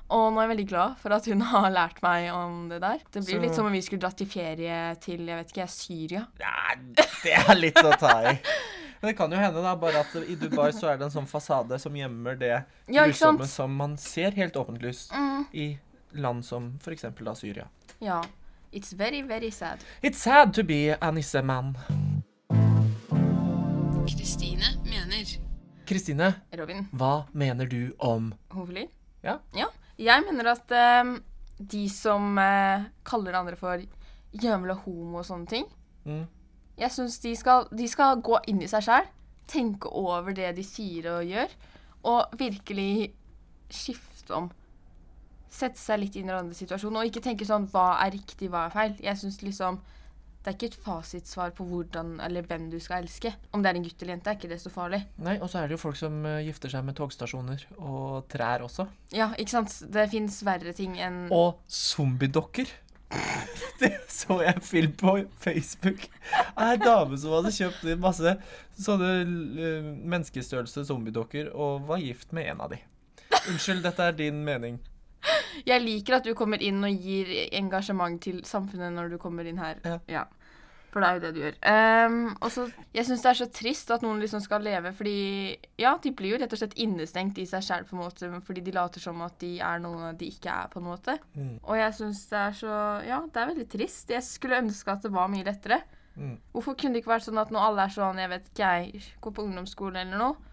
Og 0.08 0.30
nå 0.32 0.39
er 0.39 0.46
jeg 0.46 0.51
veldig 0.54 0.66
glad 0.70 0.94
for 1.01 1.12
at 1.12 1.25
hun 1.27 1.42
har 1.51 1.66
lært 1.75 1.98
meg 2.01 2.30
om 2.32 2.70
det 2.72 2.77
der. 2.80 3.01
Det 3.12 3.25
blir 3.25 3.36
Så- 3.36 3.42
litt 3.44 3.56
som 3.58 3.66
om 3.68 3.74
vi 3.75 3.82
skulle 3.84 4.00
dratt 4.06 4.16
til 4.22 4.30
ferie 4.32 4.77
til 5.04 5.25
jeg 5.27 5.36
vet 5.42 5.51
ikke, 5.51 5.66
Syria. 5.68 6.22
Nei, 6.39 6.77
det 6.96 7.34
er 7.42 7.56
litt 7.60 7.75
å 7.84 7.92
ta 8.00 8.13
i. 8.32 8.38
Men 9.01 9.12
det 9.12 9.18
kan 9.18 9.32
jo 9.32 9.38
hende 9.38 9.62
da, 9.62 9.75
bare 9.77 10.00
at 10.01 10.16
i 10.27 10.36
Dubai 10.36 10.72
så 10.74 10.89
er 10.94 10.98
det 10.98 11.06
en 11.08 11.13
sånn 11.13 11.27
fasade 11.30 11.77
som 11.80 11.94
gjemmer 11.96 12.38
det 12.39 12.54
Ja, 12.88 13.06
grusomme 13.06 13.48
som 13.48 13.75
man 13.77 13.98
ser 13.98 14.32
helt 14.32 14.56
åpenlyst 14.58 15.12
Mm. 15.13 15.46
i 15.54 15.68
land 16.18 16.46
som 16.46 16.74
f.eks. 16.82 17.06
da 17.20 17.36
Syria. 17.36 17.68
Ja. 18.00 18.24
It's 18.72 18.94
very, 18.94 19.22
very 19.22 19.51
sad. 19.51 19.80
It's 20.01 20.18
sad 20.20 20.54
to 20.54 20.63
be 20.63 20.98
a 21.01 21.12
nissemann. 21.12 21.77
Kristine 24.08 24.66
mener 24.84 25.25
Kristine, 25.88 26.34
Robin, 26.51 26.86
hva 26.92 27.25
mener 27.32 27.66
du 27.70 27.94
om 28.04 28.34
homofili? 28.51 28.88
Ja. 29.24 29.38
Jeg 29.98 30.24
mener 30.25 30.51
at 30.51 30.72
um, 31.04 31.13
de 31.58 31.86
som 31.89 32.38
uh, 32.38 32.84
kaller 33.08 33.38
andre 33.39 33.56
for 33.60 33.82
jævla 34.38 34.75
homo 34.84 35.22
og 35.22 35.25
sånne 35.25 35.48
ting 35.50 35.66
mm, 36.06 36.25
Jeg 36.78 36.94
syns 36.94 37.18
de, 37.24 37.34
de 37.80 37.88
skal 37.90 38.22
gå 38.22 38.38
inn 38.52 38.62
i 38.62 38.70
seg 38.70 38.86
sjæl, 38.86 39.08
tenke 39.50 39.90
over 39.90 40.36
det 40.36 40.52
de 40.58 40.64
sier 40.68 41.08
og 41.16 41.26
gjør, 41.26 41.54
og 42.08 42.38
virkelig 42.38 43.12
skifte 43.74 44.36
om. 44.38 44.50
Sette 45.50 45.80
seg 45.80 46.02
litt 46.04 46.18
inn 46.20 46.28
i 46.28 46.32
hverandres 46.34 46.60
situasjon, 46.62 47.00
og 47.00 47.08
ikke 47.08 47.24
tenke 47.26 47.48
sånn 47.48 47.66
hva 47.72 47.96
er 48.04 48.14
riktig, 48.14 48.52
hva 48.54 48.68
er 48.68 48.76
feil. 48.76 48.98
Jeg 49.02 49.18
synes 49.24 49.42
liksom 49.46 49.80
Det 50.48 50.54
er 50.54 50.56
ikke 50.56 50.68
et 50.70 50.84
fasitsvar 50.86 51.50
på 51.58 51.66
hvordan 51.68 52.22
eller 52.24 52.46
hvem 52.48 52.70
du 52.72 52.78
skal 52.80 53.02
elske. 53.04 53.34
Om 53.52 53.60
det 53.64 53.68
er 53.68 53.80
en 53.80 53.84
gutt 53.84 54.04
eller 54.04 54.14
jente, 54.14 54.32
er 54.32 54.38
ikke 54.38 54.48
det 54.48 54.60
så 54.62 54.70
farlig. 54.72 55.02
Nei, 55.20 55.34
og 55.44 55.50
så 55.52 55.60
er 55.60 55.68
det 55.68 55.76
jo 55.76 55.82
folk 55.82 55.98
som 56.00 56.22
eh, 56.24 56.46
gifter 56.46 56.72
seg 56.72 56.86
med 56.88 56.96
togstasjoner 56.96 57.66
og 57.82 58.30
trær 58.32 58.64
også. 58.64 58.86
Ja, 59.12 59.34
ikke 59.36 59.58
sant? 59.58 59.76
Det 59.92 60.06
fins 60.14 60.38
verre 60.48 60.72
ting 60.78 60.96
enn 61.04 61.26
Og 61.36 61.58
zombiedokker. 61.68 62.72
Det 63.80 63.92
så 64.10 64.40
jeg 64.42 64.64
film 64.66 64.94
på 64.98 65.14
Facebook. 65.40 66.08
Ei 66.58 66.78
dame 66.82 67.18
som 67.22 67.36
hadde 67.38 67.54
kjøpt 67.54 67.86
inn 67.86 68.02
masse 68.02 68.34
sånne 68.82 69.12
eh, 69.22 69.90
menneskestørrelse 70.02 70.88
zombiedokker 70.90 71.52
og 71.54 71.86
var 71.90 72.02
gift 72.02 72.34
med 72.36 72.50
en 72.52 72.64
av 72.66 72.74
de. 72.74 72.82
Unnskyld, 73.48 73.84
dette 73.86 74.04
er 74.04 74.18
din 74.18 74.42
mening. 74.48 74.80
Jeg 75.68 75.82
liker 75.84 76.20
at 76.20 76.28
du 76.28 76.34
kommer 76.38 76.62
inn 76.64 76.84
og 76.86 77.06
gir 77.06 77.30
engasjement 77.58 78.20
til 78.24 78.44
samfunnet 78.48 78.94
når 78.96 79.14
du 79.14 79.18
kommer 79.22 79.48
inn 79.48 79.62
her. 79.62 79.80
Ja. 80.10 80.26
For 80.98 81.06
det 81.06 81.10
er 81.10 81.18
jo 81.18 81.22
det 81.22 81.30
du 81.36 81.42
gjør. 81.44 81.58
Um, 82.10 82.16
og 82.42 82.50
så, 82.50 82.63
Jeg 82.98 83.06
syns 83.06 83.22
det 83.22 83.30
er 83.30 83.38
så 83.38 83.46
trist 83.54 83.92
at 83.94 84.01
noen 84.01 84.18
liksom 84.24 84.42
skal 84.42 84.63
leve 84.66 84.89
fordi 84.98 85.18
Ja, 85.77 85.92
de 86.01 86.10
blir 86.18 86.34
jo 86.34 86.39
rett 86.42 86.56
og 86.56 86.58
slett 86.58 86.74
innestengt 86.82 87.38
i 87.38 87.46
seg 87.46 87.62
sjæl 87.68 87.86
på 87.86 87.94
en 87.94 88.01
måte, 88.01 88.32
fordi 88.48 88.63
de 88.66 88.74
later 88.74 89.04
som 89.04 89.22
at 89.22 89.38
de 89.44 89.51
er 89.62 89.84
noe 89.84 90.10
de 90.18 90.32
ikke 90.34 90.50
er, 90.50 90.72
på 90.74 90.82
en 90.82 90.88
måte. 90.89 91.20
Mm. 91.38 91.60
Og 91.62 91.77
jeg 91.77 91.94
syns 92.00 92.24
det 92.32 92.42
er 92.42 92.58
så 92.63 92.74
Ja, 93.06 93.22
det 93.22 93.44
er 93.44 93.51
veldig 93.51 93.68
trist. 93.70 94.10
Jeg 94.10 94.25
skulle 94.25 94.58
ønske 94.58 94.96
at 94.96 95.06
det 95.06 95.13
var 95.13 95.30
mye 95.30 95.46
lettere. 95.46 95.84
Mm. 96.18 96.39
Hvorfor 96.56 96.74
kunne 96.74 96.98
det 96.98 97.04
ikke 97.04 97.13
vært 97.13 97.27
sånn 97.27 97.38
at 97.38 97.54
når 97.54 97.68
alle 97.68 97.86
er 97.86 97.94
sånn, 97.94 98.24
jeg 98.24 98.34
vet 98.34 98.50
ikke 98.50 98.74
jeg, 98.74 99.08
går 99.22 99.38
på 99.38 99.46
ungdomsskolen 99.46 100.01
eller 100.01 100.24
noe, 100.24 100.47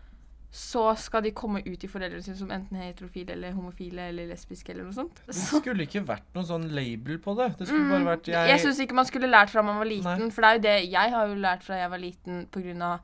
så 0.55 0.85
skal 1.03 1.25
de 1.25 1.33
komme 1.35 1.59
ut 1.67 1.81
til 1.83 1.91
foreldrene 1.91 2.23
sine 2.23 2.37
som 2.39 2.51
enten 2.55 2.79
heterofile 2.79 3.33
eller 3.35 3.57
homofile 3.57 4.05
eller 4.13 4.29
lesbiske 4.31 4.71
eller 4.71 4.85
noe 4.87 4.95
sånt. 4.95 5.17
Det 5.27 5.35
skulle 5.35 5.83
ikke 5.89 6.05
vært 6.07 6.29
noen 6.37 6.47
sånn 6.47 6.69
label 6.77 7.19
på 7.25 7.35
det. 7.41 7.49
Det 7.59 7.67
skulle 7.67 7.89
bare 7.91 8.07
vært 8.13 8.31
jeg, 8.31 8.49
jeg 8.53 8.61
syns 8.63 8.79
ikke 8.85 8.95
man 8.95 9.09
skulle 9.09 9.27
lært 9.33 9.51
fra 9.51 9.65
man 9.67 9.81
var 9.83 9.91
liten, 9.91 10.21
Nei. 10.29 10.31
for 10.31 10.47
det 10.47 10.51
er 10.53 10.55
jo 10.61 10.63
det 10.69 10.77
jeg 10.93 11.11
har 11.17 11.27
jo 11.33 11.35
lært 11.43 11.67
fra 11.67 11.81
jeg 11.81 11.91
var 11.91 11.99
liten 12.05 12.47
på 12.55 12.63
grunn 12.63 12.83
av 12.87 13.01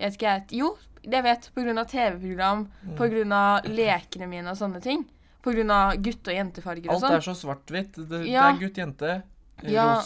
jeg 0.00 0.10
vet 0.10 0.16
ikke, 0.18 0.32
jeg, 0.32 0.46
Jo, 0.58 0.70
jeg 1.04 1.22
vet. 1.22 1.50
På 1.54 1.62
grunn 1.62 1.78
av 1.78 1.86
TV-program, 1.92 2.64
Mm. 2.88 2.96
på 2.98 3.06
grunn 3.12 3.32
av 3.32 3.64
lekene 3.68 4.26
mine 4.26 4.48
og 4.50 4.56
sånne 4.56 4.80
ting. 4.82 5.04
På 5.44 5.52
grunn 5.52 5.70
av 5.70 5.92
gutte- 6.02 6.32
og 6.32 6.38
jentefarger 6.40 6.88
og 6.88 6.94
Alt 6.96 7.04
sånn. 7.04 7.14
er 7.14 7.20
så 7.20 7.34
svart-hvitt. 7.36 8.08
Det, 8.08 8.24
Ja. 8.26 8.50
det 8.50 8.56
er 8.56 8.66
gutt, 8.66 8.76
jente, 8.80 9.22
Ja. 9.62 10.00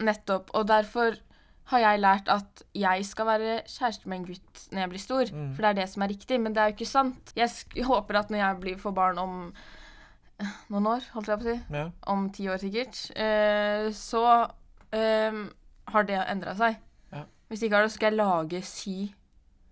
Nettopp. 0.00 0.50
Og 0.54 0.66
derfor 0.66 1.18
har 1.66 1.82
jeg 1.82 1.98
lært 2.00 2.28
at 2.30 2.62
jeg 2.78 3.04
skal 3.08 3.26
være 3.26 3.54
kjæreste 3.66 4.06
med 4.08 4.20
en 4.20 4.26
gutt 4.28 4.60
når 4.70 4.80
jeg 4.84 4.90
blir 4.92 5.02
stor. 5.02 5.32
Mm. 5.34 5.48
For 5.56 5.62
det 5.64 5.70
er 5.72 5.78
det 5.80 5.88
som 5.90 6.04
er 6.06 6.12
riktig. 6.12 6.38
Men 6.40 6.54
det 6.54 6.62
er 6.62 6.70
jo 6.70 6.76
ikke 6.76 6.86
sant. 6.90 7.32
Jeg 7.36 7.84
håper 7.88 8.20
at 8.20 8.30
når 8.30 8.38
jeg 8.38 8.60
blir, 8.62 8.76
får 8.78 8.94
barn 8.94 9.18
om 9.18 9.34
eh, 10.38 10.52
noen 10.70 10.86
år, 10.94 11.08
holdt 11.16 11.32
jeg 11.32 11.40
på 11.42 11.48
å 11.48 11.52
si, 11.56 11.58
Ja. 11.74 11.84
om 12.14 12.28
ti 12.30 12.46
år 12.52 12.62
sikkert, 12.62 13.00
eh, 13.18 13.88
så 13.96 14.22
eh, 14.94 15.40
har 15.90 16.06
det 16.06 16.20
endra 16.30 16.54
seg. 16.58 16.78
Ja. 17.12 17.24
Hvis 17.50 17.62
ikke 17.66 17.76
har 17.80 17.86
det, 17.86 17.90
så 17.94 17.98
skal 17.98 18.12
jeg 18.12 18.20
lage 18.22 18.62
sy 18.66 18.96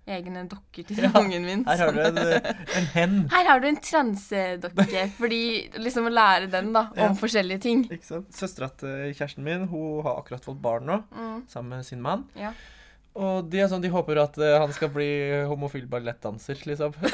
egne 0.07 0.43
dokker 0.51 0.85
til 0.89 0.99
Ja, 1.05 1.11
ungen 1.17 1.45
min. 1.47 1.63
Her 1.65 1.79
har 1.81 1.93
du 1.97 2.01
en, 2.05 2.19
en 2.21 2.87
hen. 2.93 3.15
Her 3.33 3.47
har 3.49 3.61
du 3.63 3.67
en 3.71 3.79
transedokke, 3.81 5.07
fordi 5.17 5.41
liksom 5.81 6.07
å 6.11 6.13
lære 6.13 6.51
den 6.53 6.73
da, 6.77 6.87
om 6.93 6.99
Ja. 6.99 7.09
forskjellige 7.17 7.61
ting. 7.65 7.85
Ikke 7.91 8.05
sant? 8.05 8.29
Søstera 8.37 8.69
til 8.77 9.15
kjæresten 9.17 9.45
min 9.47 9.67
hun 9.71 10.03
har 10.05 10.21
akkurat 10.21 10.45
fått 10.45 10.61
barn 10.61 10.85
nå, 10.91 11.01
Mm. 11.15 11.43
sammen 11.49 11.79
med 11.79 11.87
sin 11.87 12.03
mann. 12.05 12.27
Ja. 12.37 12.53
Og 13.15 13.49
de 13.49 13.59
sånn, 13.71 13.81
de 13.81 13.89
håper 13.95 14.19
at 14.25 14.37
eh, 14.43 14.59
han 14.59 14.73
skal 14.75 14.89
bli 14.91 15.09
homofil 15.47 15.87
ballettdanser, 15.87 16.59
liksom. 16.67 16.93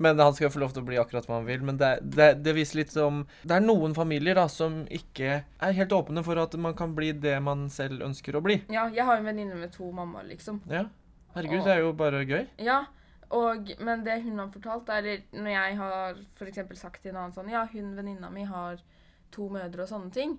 Men 0.00 0.18
han 0.18 0.32
skal 0.32 0.48
få 0.50 0.62
lov 0.62 0.72
til 0.72 0.80
å 0.82 0.86
bli 0.88 0.96
akkurat 1.00 1.26
hva 1.28 1.36
han 1.38 1.44
vil. 1.48 1.60
Men 1.68 1.76
det, 1.80 1.90
det, 2.16 2.28
det 2.42 2.54
viser 2.56 2.80
litt 2.80 2.94
om 3.02 3.18
Det 3.44 3.52
er 3.58 3.60
noen 3.64 3.92
familier 3.96 4.38
da 4.38 4.46
som 4.48 4.78
ikke 4.88 5.42
er 5.44 5.74
helt 5.76 5.92
åpne 5.92 6.22
for 6.24 6.40
at 6.40 6.56
man 6.56 6.72
kan 6.78 6.94
bli 6.96 7.10
det 7.12 7.34
man 7.44 7.66
selv 7.72 8.00
ønsker 8.06 8.38
å 8.38 8.42
bli. 8.44 8.62
Ja, 8.72 8.86
jeg 8.88 9.04
har 9.04 9.20
en 9.20 9.28
venninne 9.28 9.58
med 9.60 9.74
to 9.76 9.90
mammaer, 9.92 10.24
liksom. 10.30 10.62
Ja. 10.72 10.86
Herregud, 11.36 11.60
Og- 11.60 11.66
det 11.68 11.74
er 11.76 11.84
jo 11.84 11.92
bare 11.92 12.24
gøy. 12.24 12.46
Ja, 12.64 12.78
og, 13.30 13.68
men 13.78 14.00
det 14.08 14.22
hun 14.24 14.38
har 14.40 14.48
fortalt, 14.50 14.88
er 14.88 15.20
når 15.36 15.52
jeg 15.52 15.76
har 15.78 16.16
for 16.40 16.48
eksempel 16.50 16.76
sagt 16.80 17.02
til 17.04 17.12
en 17.12 17.20
annen 17.26 17.36
sånn 17.36 17.52
Ja, 17.52 17.66
hun 17.70 17.92
venninna 17.94 18.30
mi 18.32 18.42
har 18.48 18.80
to 19.30 19.46
mødre 19.52 19.84
og 19.84 19.88
sånne 19.92 20.10
ting. 20.16 20.38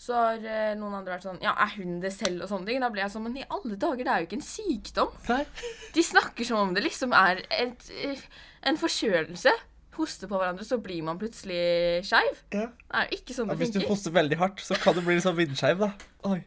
Så 0.00 0.14
har 0.16 0.42
eh, 0.42 0.72
noen 0.78 0.96
andre 0.98 1.14
vært 1.14 1.26
sånn 1.28 1.42
Ja, 1.44 1.52
er 1.62 1.74
hun 1.76 2.00
det 2.02 2.10
selv 2.14 2.44
og 2.44 2.50
sånne 2.50 2.66
ting? 2.66 2.80
Da 2.82 2.88
blir 2.90 3.04
jeg 3.04 3.14
sånn 3.14 3.26
Men 3.26 3.36
i 3.38 3.44
alle 3.44 3.76
dager, 3.78 4.02
det 4.02 4.14
er 4.14 4.22
jo 4.22 4.30
ikke 4.30 4.38
en 4.40 4.46
sykdom. 4.46 5.12
Nei. 5.28 5.42
De 5.96 6.06
snakker 6.06 6.48
som 6.48 6.62
om 6.62 6.72
det 6.74 6.86
liksom 6.86 7.12
er 7.16 7.44
et, 7.52 7.92
eh, 8.02 8.24
en 8.68 8.80
forkjølelse. 8.80 9.52
Hoste 9.92 10.28
på 10.28 10.38
hverandre, 10.40 10.64
så 10.64 10.78
blir 10.80 11.02
man 11.04 11.18
plutselig 11.20 12.00
skeiv. 12.08 12.38
Ja. 12.54 12.70
Det 12.72 13.02
er 13.02 13.10
jo 13.10 13.18
ikke 13.18 13.36
sånn 13.36 13.52
Ja, 13.52 13.58
det 13.58 13.66
hvis 13.66 13.74
du 13.76 13.82
hoster 13.90 14.14
veldig 14.14 14.38
hardt, 14.40 14.62
så 14.64 14.78
kan 14.80 14.96
du 14.96 15.02
bli 15.04 15.18
litt 15.18 15.26
sånn 15.26 15.36
vindskeiv, 15.36 15.84
da. 15.84 15.90
Oi. 16.30 16.38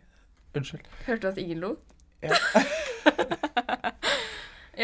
Unnskyld. 0.58 0.90
Hørte 1.06 1.22
du 1.22 1.30
at 1.30 1.42
ingen 1.44 1.62
lo? 1.62 1.75
Ja. 2.25 2.34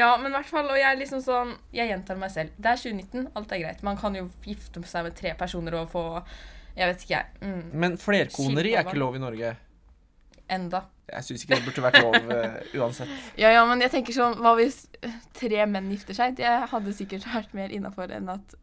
ja, 0.02 0.10
men 0.22 0.30
i 0.30 0.36
hvert 0.36 0.52
fall, 0.52 0.70
og 0.70 0.78
jeg 0.78 0.86
er 0.86 1.00
liksom 1.00 1.24
sånn 1.26 1.56
Jeg 1.74 1.90
gjentar 1.90 2.20
meg 2.22 2.30
selv. 2.34 2.54
Det 2.62 2.70
er 2.70 2.82
2019, 2.84 3.32
alt 3.40 3.56
er 3.56 3.64
greit. 3.64 3.82
Man 3.88 3.98
kan 4.00 4.18
jo 4.20 4.28
gifte 4.46 4.84
seg 4.88 5.08
med 5.08 5.18
tre 5.18 5.34
personer 5.40 5.80
og 5.82 5.90
få 5.94 6.06
Jeg 6.78 6.88
vet 6.88 7.04
ikke, 7.04 7.14
jeg. 7.18 7.26
Mm, 7.44 7.62
Men 7.84 7.98
flerkoneri 8.00 8.74
er 8.78 8.86
ikke 8.88 9.00
lov 9.02 9.16
i 9.16 9.22
Norge. 9.24 9.56
enda. 10.52 10.82
Jeg 11.12 11.24
syns 11.28 11.44
ikke 11.44 11.58
det 11.60 11.66
burde 11.68 11.84
vært 11.84 11.98
lov 12.04 12.16
uh, 12.32 12.58
uansett. 12.80 13.10
Ja, 13.42 13.50
ja, 13.52 13.66
men 13.68 13.82
jeg 13.84 13.92
tenker 13.92 14.16
sånn 14.16 14.38
Hva 14.40 14.54
hvis 14.56 14.86
tre 15.36 15.66
menn 15.68 15.90
gifter 15.92 16.16
seg? 16.16 16.38
Det 16.40 16.48
hadde 16.72 16.94
sikkert 16.96 17.28
vært 17.28 17.54
mer 17.58 17.72
innafor 17.76 18.12
enn 18.16 18.30
at 18.32 18.56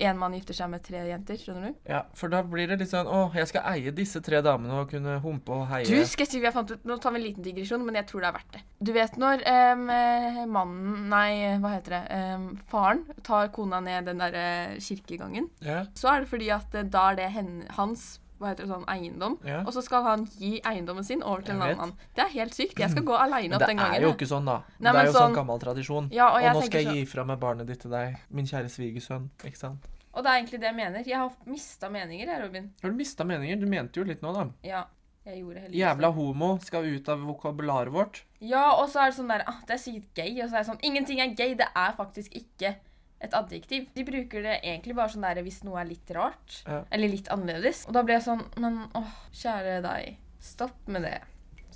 én 0.00 0.16
mann 0.18 0.32
gifter 0.36 0.56
seg 0.56 0.70
med 0.72 0.82
tre 0.84 1.02
jenter. 1.08 1.36
Skjønner 1.40 1.70
du? 1.70 1.74
Ja, 1.90 2.02
For 2.16 2.32
da 2.32 2.40
blir 2.42 2.68
det 2.70 2.78
litt 2.80 2.90
sånn 2.92 3.06
Å, 3.10 3.20
jeg 3.36 3.48
skal 3.50 3.66
eie 3.74 3.92
disse 3.94 4.20
tre 4.24 4.40
damene 4.44 4.80
og 4.82 4.90
kunne 4.92 5.18
humpe 5.24 5.52
og 5.52 5.66
heie. 5.70 5.84
Du, 5.88 5.98
skal 6.08 6.24
jeg 6.26 6.32
si, 6.32 6.40
vi 6.40 6.48
har 6.48 6.54
fant 6.56 6.70
ut, 6.72 6.84
Nå 6.88 6.96
tar 7.02 7.12
vi 7.14 7.20
en 7.20 7.26
liten 7.26 7.44
digresjon, 7.44 7.84
men 7.86 7.98
jeg 8.00 8.06
tror 8.10 8.24
det 8.24 8.30
er 8.30 8.36
verdt 8.38 8.52
det. 8.58 8.62
Du 8.80 8.92
vet 8.96 9.16
når 9.20 9.44
eh, 9.44 10.44
mannen 10.48 11.08
Nei, 11.10 11.58
hva 11.60 11.74
heter 11.76 11.96
det? 11.98 12.02
um, 12.36 12.46
faren 12.70 13.04
tar 13.26 13.50
kona 13.54 13.80
ned 13.84 14.06
den 14.08 14.20
derre 14.22 14.76
kirkegangen. 14.80 15.50
Ja, 15.64 15.84
Så 15.94 16.08
er 16.12 16.24
det 16.24 16.30
fordi 16.32 16.50
at 16.54 16.74
eh, 16.74 16.86
da 16.88 17.10
er 17.12 17.20
det 17.20 17.30
hen, 17.34 17.52
hans 17.76 18.19
hva 18.40 18.48
heter 18.54 18.64
det 18.64 18.70
sånn, 18.72 18.84
eiendom. 18.88 19.38
ja. 19.44 19.60
Og 19.66 19.72
så 19.76 19.82
skal 19.84 20.02
han 20.06 20.24
gi 20.40 20.60
eiendommen 20.64 21.04
sin 21.04 21.22
over 21.22 21.42
til 21.44 21.54
en 21.54 21.62
annen 21.62 21.76
mann. 21.76 21.92
Det 22.16 22.24
er 22.24 22.30
helt 22.38 22.54
sykt. 22.56 22.78
Jeg 22.80 22.90
skal 22.90 23.04
gå 23.04 23.12
aleine 23.20 23.54
opp 23.58 23.66
den 23.66 23.76
gangen. 23.76 23.92
Det 23.92 24.00
er 24.00 24.06
jo 24.08 24.14
ikke 24.16 24.28
sånn, 24.30 24.46
da. 24.48 24.62
Nei, 24.80 24.92
det 24.92 25.00
er 25.00 25.06
jo 25.10 25.12
sånn 25.12 25.26
sånn- 25.28 25.34
gammel 25.36 25.60
tradisjon. 25.60 26.08
Ja, 26.10 26.30
og 26.32 26.40
og 26.42 26.56
nå 26.56 26.62
skal 26.66 26.80
jeg 26.80 26.88
sånn- 26.88 26.96
gi 26.96 27.04
fra 27.12 27.24
meg 27.24 27.38
barnet 27.40 27.66
ditt 27.66 27.80
til 27.84 27.90
deg, 27.90 28.16
min 28.30 28.46
kjære 28.46 28.70
svigersønn. 28.72 29.28
Ikke 29.44 29.56
sant? 29.56 29.86
Og 30.14 30.24
det 30.24 30.30
er 30.30 30.40
egentlig 30.42 30.60
det 30.60 30.66
jeg 30.72 30.74
mener. 30.76 31.04
Jeg 31.06 31.16
har 31.16 31.30
mista 31.46 31.88
meninger, 31.88 32.26
jeg, 32.26 32.42
Robin. 32.42 32.72
Har 32.82 32.90
du 32.90 32.96
mista 32.96 33.24
meninger? 33.24 33.60
Du 33.60 33.66
mente 33.66 34.00
jo 34.00 34.04
litt 34.04 34.22
nå, 34.22 34.32
da. 34.34 34.48
Ja, 34.64 34.84
jeg 35.26 35.42
gjorde 35.44 35.60
heldigvis 35.60 35.78
Jævla 35.84 36.12
homo 36.16 36.58
skal 36.64 36.82
ut 36.84 37.08
av 37.08 37.18
vokabularet 37.20 37.92
vårt. 37.92 38.22
Ja, 38.40 38.72
og 38.80 38.88
så 38.88 39.02
er 39.04 39.10
det 39.10 39.18
sånn 39.20 39.28
der 39.28 39.44
ah, 39.46 39.60
Det 39.66 39.74
er 39.76 39.82
sykt 39.84 40.14
gay. 40.14 40.32
Og 40.42 40.48
så 40.48 40.54
er 40.56 40.64
det 40.64 40.66
sånn 40.66 40.80
Ingenting 40.82 41.20
er 41.20 41.34
gay. 41.36 41.54
Det 41.54 41.68
er 41.76 41.92
faktisk 41.92 42.32
ikke 42.32 42.74
et 43.20 43.34
adjektiv. 43.36 43.88
De 43.94 44.04
bruker 44.06 44.44
det 44.46 44.54
egentlig 44.62 44.96
bare 44.96 45.12
sånn 45.12 45.26
der 45.26 45.42
hvis 45.44 45.60
noe 45.66 45.80
er 45.82 45.90
litt 45.90 46.10
rart. 46.16 46.62
Ja. 46.66 46.80
Eller 46.90 47.12
litt 47.12 47.28
annerledes. 47.32 47.84
Og 47.88 47.96
da 47.96 48.04
blir 48.06 48.16
jeg 48.16 48.26
sånn 48.26 48.42
Men 48.60 48.86
åh, 48.96 49.12
kjære 49.36 49.80
deg. 49.84 50.16
Stopp 50.40 50.88
med 50.88 51.04
det, 51.04 51.18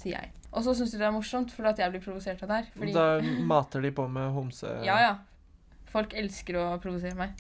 sier 0.00 0.16
jeg. 0.16 0.32
Og 0.54 0.64
så 0.64 0.72
syns 0.78 0.94
de 0.94 1.00
det 1.02 1.08
er 1.08 1.12
morsomt 1.12 1.52
fordi 1.52 1.72
at 1.74 1.82
jeg 1.82 1.92
blir 1.92 2.04
provosert 2.04 2.42
av 2.46 2.52
det 2.52 2.60
her. 2.62 2.70
Fordi 2.78 2.94
Da 2.96 3.06
mater 3.44 3.84
de 3.84 3.92
på 3.92 4.08
med 4.08 4.32
homse... 4.32 4.70
Ja, 4.88 4.96
ja. 5.02 5.14
Folk 5.94 6.14
elsker 6.18 6.56
å 6.58 6.68
provosere 6.82 7.14
meg. 7.18 7.36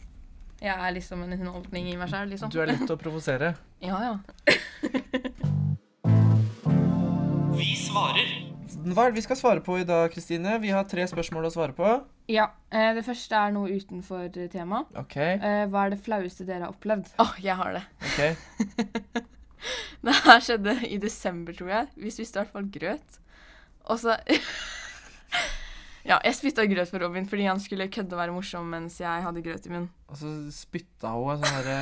Jeg 0.60 0.72
er 0.74 0.92
liksom 0.94 1.24
en 1.24 1.34
underholdning 1.34 1.88
i 1.90 1.96
meg 1.98 2.12
sjøl, 2.12 2.28
liksom. 2.30 2.52
Du 2.52 2.60
er 2.62 2.70
lett 2.74 2.90
å 2.90 2.98
provosere. 3.00 3.54
Ja, 3.84 3.98
ja. 4.00 4.14
Vi 7.54 7.74
svarer. 7.76 8.43
Hva 8.84 9.06
er 9.06 9.12
det 9.14 9.16
vi 9.16 9.24
skal 9.24 9.38
svare 9.40 9.62
på 9.64 9.78
i 9.80 9.84
dag, 9.88 10.10
Kristine? 10.12 10.58
Vi 10.60 10.68
har 10.74 10.84
tre 10.84 11.06
spørsmål 11.08 11.46
å 11.48 11.52
svare 11.54 11.72
på. 11.76 11.88
Ja. 12.28 12.50
Eh, 12.68 12.90
det 12.96 13.04
første 13.06 13.38
er 13.38 13.54
noe 13.54 13.72
utenfor 13.72 14.26
tema. 14.52 14.82
OK. 15.00 15.16
Eh, 15.16 15.64
hva 15.72 15.86
er 15.86 15.94
det 15.94 16.02
flaueste 16.04 16.44
dere 16.44 16.66
har 16.66 16.74
opplevd? 16.74 17.08
Åh, 17.24 17.32
jeg 17.40 17.56
har 17.60 17.78
det. 17.78 17.84
ok. 18.10 19.24
Det 20.04 20.12
her 20.26 20.42
skjedde 20.44 20.74
i 20.92 20.98
desember, 21.00 21.54
tror 21.56 21.70
jeg. 21.72 21.86
Vi 21.96 22.10
spiste 22.12 22.36
i 22.36 22.42
hvert 22.42 22.52
fall 22.52 22.66
grøt. 22.68 23.14
Og 23.88 24.02
så 24.02 24.18
Ja, 26.04 26.18
jeg 26.20 26.36
spytta 26.36 26.66
grøt 26.68 26.90
for 26.92 27.00
Robin 27.00 27.24
fordi 27.24 27.46
han 27.48 27.60
skulle 27.64 27.88
kødde 27.88 28.12
og 28.12 28.20
være 28.20 28.34
morsom 28.36 28.68
mens 28.68 28.98
jeg 29.00 29.24
hadde 29.24 29.40
grøt 29.46 29.64
i 29.64 29.72
munnen. 29.72 29.88
Og 30.12 30.20
så 30.20 30.34
spytta 30.52 31.14
hun 31.16 31.40
sånn 31.40 31.56
herre 31.56 31.78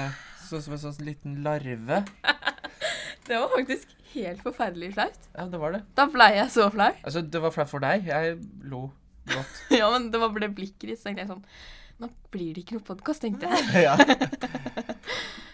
Sånn 0.46 0.62
som 0.62 0.74
en 0.76 0.80
sånn 0.84 1.06
liten 1.06 1.38
larve. 1.42 2.02
Det 3.32 3.38
var 3.40 3.48
faktisk 3.54 3.92
helt 4.12 4.42
forferdelig 4.44 4.90
flaut. 4.92 5.28
Ja, 5.32 5.46
det 5.48 5.60
var 5.60 5.72
det. 5.72 5.78
Da 5.96 6.04
blei 6.12 6.34
jeg 6.36 6.50
så 6.52 6.66
flau. 6.72 6.90
Altså, 7.00 7.22
det 7.24 7.40
var 7.40 7.54
flaut 7.54 7.70
for 7.70 7.80
deg. 7.80 8.04
Jeg 8.10 8.34
lo 8.68 8.82
godt. 9.30 9.62
Ja, 9.80 9.88
men 9.94 10.10
det 10.12 10.20
var 10.20 10.34
ble 10.34 10.50
blikket 10.52 10.90
ditt, 10.90 11.00
så 11.00 11.08
tenkte 11.08 11.24
jeg 11.24 11.30
sånn 11.32 11.46
Nå 12.02 12.08
blir 12.34 12.50
det 12.52 12.64
ikke 12.64 12.76
noe 12.76 12.84
podkast, 12.84 13.22
tenkte 13.22 13.48
jeg. 13.48 13.84
ja. 13.86 13.94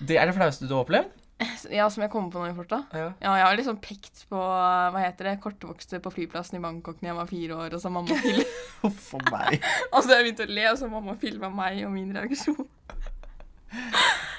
Det 0.01 0.17
er 0.17 0.31
det 0.31 0.35
flaueste 0.35 0.67
du 0.67 0.75
har 0.75 0.83
opplevd? 0.87 1.15
Ja, 1.79 1.87
som 1.93 2.03
jeg 2.03 2.11
kommer 2.11 2.33
på 2.35 2.41
nå 2.43 2.49
i 2.51 2.57
farta. 2.57 2.81
Ja. 2.91 3.13
Ja, 3.23 3.35
jeg 3.39 3.47
har 3.47 3.59
liksom 3.61 3.79
pekt 3.85 4.25
på 4.31 4.39
hva 4.41 5.03
heter 5.05 5.29
det, 5.31 5.37
kortvokste 5.45 6.01
på 6.03 6.11
flyplassen 6.17 6.59
i 6.59 6.63
Bangkok 6.65 6.99
da 6.99 7.13
jeg 7.13 7.19
var 7.21 7.31
fire 7.31 7.61
år, 7.67 7.77
og 7.79 7.85
så 7.85 7.93
mamma 7.95 8.17
film 8.25 8.57
Huff 8.83 9.13
meg. 9.31 9.61
Og 9.93 10.03
så 10.03 10.17
jeg 10.17 10.27
begynt 10.27 10.43
å 10.43 10.49
le, 10.51 10.67
og 10.73 10.81
så 10.83 10.91
mamma 10.91 11.15
filma 11.21 11.53
meg 11.55 11.85
og 11.87 11.95
min 11.95 12.11
reaksjon. 12.17 12.67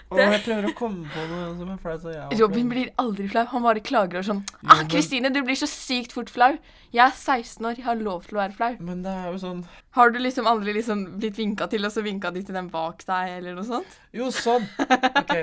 Og 0.09 0.17
jeg 0.17 0.41
prøver 0.41 0.65
å 0.65 0.73
komme 0.73 1.05
på 1.13 1.23
noe 1.29 1.49
som 1.53 1.69
er 1.69 1.79
flaut. 1.83 2.05
Robin 2.39 2.69
blir 2.71 2.87
aldri 3.01 3.27
flau. 3.29 3.43
Han 3.51 3.65
bare 3.65 3.81
klager 3.85 4.23
og 4.23 4.25
sånn 4.25 4.39
Ah, 4.65 4.81
Kristine, 4.89 5.29
du 5.29 5.43
blir 5.45 5.57
så 5.59 5.67
sykt 5.69 6.15
fort 6.15 6.31
flau. 6.33 6.55
Jeg 6.95 7.03
er 7.05 7.13
16 7.13 7.67
år, 7.69 7.77
jeg 7.77 7.85
har 7.85 7.99
lov 8.01 8.25
til 8.25 8.39
å 8.39 8.41
være 8.41 8.57
flau. 8.57 8.71
Men 8.87 9.03
det 9.05 9.13
er 9.13 9.27
jo 9.29 9.37
sånn 9.43 9.61
Har 9.97 10.09
du 10.09 10.17
liksom 10.17 10.49
aldri 10.49 10.73
liksom 10.79 11.03
blitt 11.21 11.37
vinka 11.37 11.67
til, 11.69 11.85
og 11.85 11.93
så 11.93 12.01
vinka 12.05 12.31
de 12.33 12.41
til 12.47 12.57
den 12.57 12.71
bak 12.73 13.05
deg, 13.05 13.35
eller 13.37 13.59
noe 13.59 13.67
sånt? 13.67 13.99
Jo, 14.17 14.31
sånn. 14.33 14.65
OK. 14.89 15.35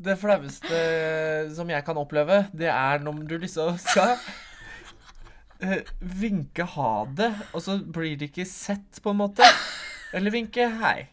Det 0.00 0.16
flaueste 0.16 0.80
som 1.52 1.68
jeg 1.68 1.84
kan 1.84 1.98
oppleve, 2.00 2.46
det 2.56 2.70
er 2.72 3.02
når 3.04 3.18
du 3.28 3.34
liksom 3.42 3.76
skal 3.84 4.14
eh, 5.60 5.82
vinke 6.00 6.64
ha 6.78 6.92
det, 7.12 7.28
og 7.52 7.60
så 7.60 7.76
blir 7.84 8.16
det 8.16 8.30
ikke 8.30 8.48
sett, 8.48 9.02
på 9.04 9.12
en 9.12 9.20
måte. 9.20 9.44
Eller 10.16 10.32
vinke 10.32 10.64
hei. 10.80 11.10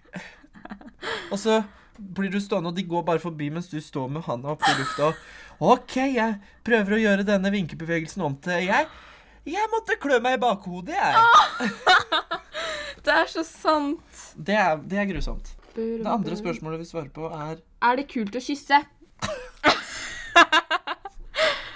Og 1.27 1.35
så 1.41 1.59
blir 1.97 2.31
du 2.33 2.39
stående, 2.41 2.71
og 2.71 2.77
de 2.77 2.85
går 2.87 3.03
bare 3.07 3.21
forbi 3.21 3.49
mens 3.53 3.69
du 3.71 3.77
står 3.83 4.09
med 4.13 4.25
handa 4.27 4.53
oppe 4.53 4.69
i 4.69 4.77
lufta. 4.79 5.11
OK, 5.63 5.95
jeg 6.13 6.37
prøver 6.65 6.97
å 6.97 7.01
gjøre 7.01 7.27
denne 7.27 7.51
vinkebevegelsen 7.53 8.23
om 8.25 8.35
til 8.43 8.67
jeg. 8.67 8.87
Jeg 9.47 9.71
måtte 9.71 9.95
klø 10.01 10.19
meg 10.23 10.37
i 10.37 10.41
bakhodet, 10.43 10.97
jeg. 10.97 11.71
Det 13.07 13.13
er 13.13 13.29
så 13.31 13.43
sant. 13.47 14.23
Det 14.35 14.55
er, 14.59 14.75
det 14.83 14.97
er 14.99 15.05
grusomt. 15.07 15.53
Det 15.77 16.01
andre 16.09 16.35
spørsmålet 16.35 16.81
vi 16.81 16.87
svarer 16.89 17.11
på, 17.13 17.29
er 17.31 17.61
Er 17.85 17.99
det 17.99 18.07
kult 18.11 18.35
å 18.35 18.41
kysse? 18.43 18.81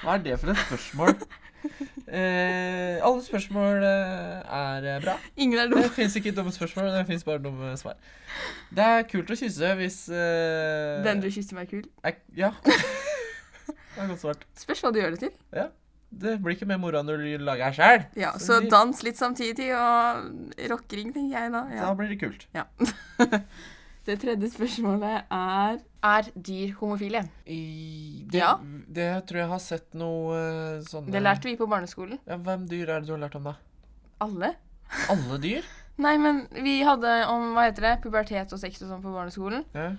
Hva 0.01 0.17
er 0.17 0.23
det 0.25 0.39
for 0.41 0.51
et 0.51 0.59
spørsmål? 0.65 1.15
Eh, 2.11 2.97
alle 3.07 3.21
spørsmål 3.23 3.83
eh, 3.87 4.55
er 4.57 4.87
eh, 4.95 5.01
bra. 5.03 5.13
Ingen 5.39 5.59
er 5.61 5.69
Det 5.71 5.77
dum. 5.85 5.91
fins 5.95 6.15
ikke 6.19 6.33
dumme 6.35 6.51
spørsmål, 6.51 6.89
det 6.91 7.05
fins 7.07 7.23
bare 7.23 7.39
dumme 7.39 7.69
svar. 7.79 7.95
Det 8.75 8.83
er 8.83 9.05
kult 9.07 9.31
å 9.31 9.37
kysse 9.39 9.69
hvis 9.79 9.99
eh, 10.11 10.97
Den 11.05 11.21
du 11.23 11.29
kysser 11.31 11.55
meg 11.55 11.69
kul. 11.71 11.85
er, 12.03 12.17
Ja. 12.35 12.51
Det 13.95 14.03
er 14.03 14.07
godt 14.09 14.21
svart. 14.23 14.43
Spørs 14.59 14.81
hva 14.83 14.91
du 14.91 14.99
gjør 14.99 15.15
det 15.15 15.19
til. 15.29 15.31
Det 16.11 16.33
blir 16.43 16.55
ikke 16.57 16.67
mer 16.67 16.79
moro 16.83 16.99
når 17.03 17.23
du 17.23 17.43
lager 17.47 17.69
her 17.69 17.75
sjæl. 17.79 18.05
Ja, 18.19 18.31
Så 18.39 18.59
Så 18.59 18.69
dans 18.71 19.03
litt 19.07 19.19
samtidig, 19.19 19.69
og 19.75 20.51
rockering, 20.71 21.13
tenker 21.15 21.37
jeg 21.45 21.51
da. 21.53 21.63
Da 21.77 21.93
blir 21.95 22.09
det 22.11 22.19
kult. 22.19 22.47
ja. 22.55 22.65
det 24.05 24.17
tredje 24.21 24.49
spørsmålet 24.53 25.27
er 25.31 25.79
Er 26.03 26.29
dyr 26.33 26.71
homofile? 26.79 27.21
I, 27.45 28.25
det, 28.31 28.39
Ja. 28.41 28.55
det 28.87 29.09
tror 29.29 29.39
jeg 29.43 29.49
har 29.51 29.59
sett 29.61 29.93
noe 29.93 30.33
eh, 30.37 30.81
sånne 30.87 31.11
Det 31.13 31.21
lærte 31.21 31.45
vi 31.49 31.55
på 31.59 31.67
barneskolen. 31.69 32.17
Ja, 32.25 32.37
Hvem 32.37 32.67
dyr 32.71 32.89
er 32.89 33.01
det 33.03 33.07
du 33.07 33.13
har 33.13 33.21
lært 33.27 33.35
om, 33.37 33.43
da? 33.51 33.55
Alle. 34.19 34.55
Alle 35.09 35.37
dyr? 35.43 35.61
Nei, 36.01 36.15
men 36.17 36.47
vi 36.51 36.79
hadde 36.87 37.11
om 37.29 37.51
hva 37.53 37.67
heter 37.67 37.85
det, 37.85 37.91
pubertet 38.01 38.53
og 38.55 38.59
sex 38.59 38.81
og 38.81 38.89
sånn 38.89 39.03
på 39.03 39.13
barneskolen. 39.13 39.65
Ja. 39.77 39.91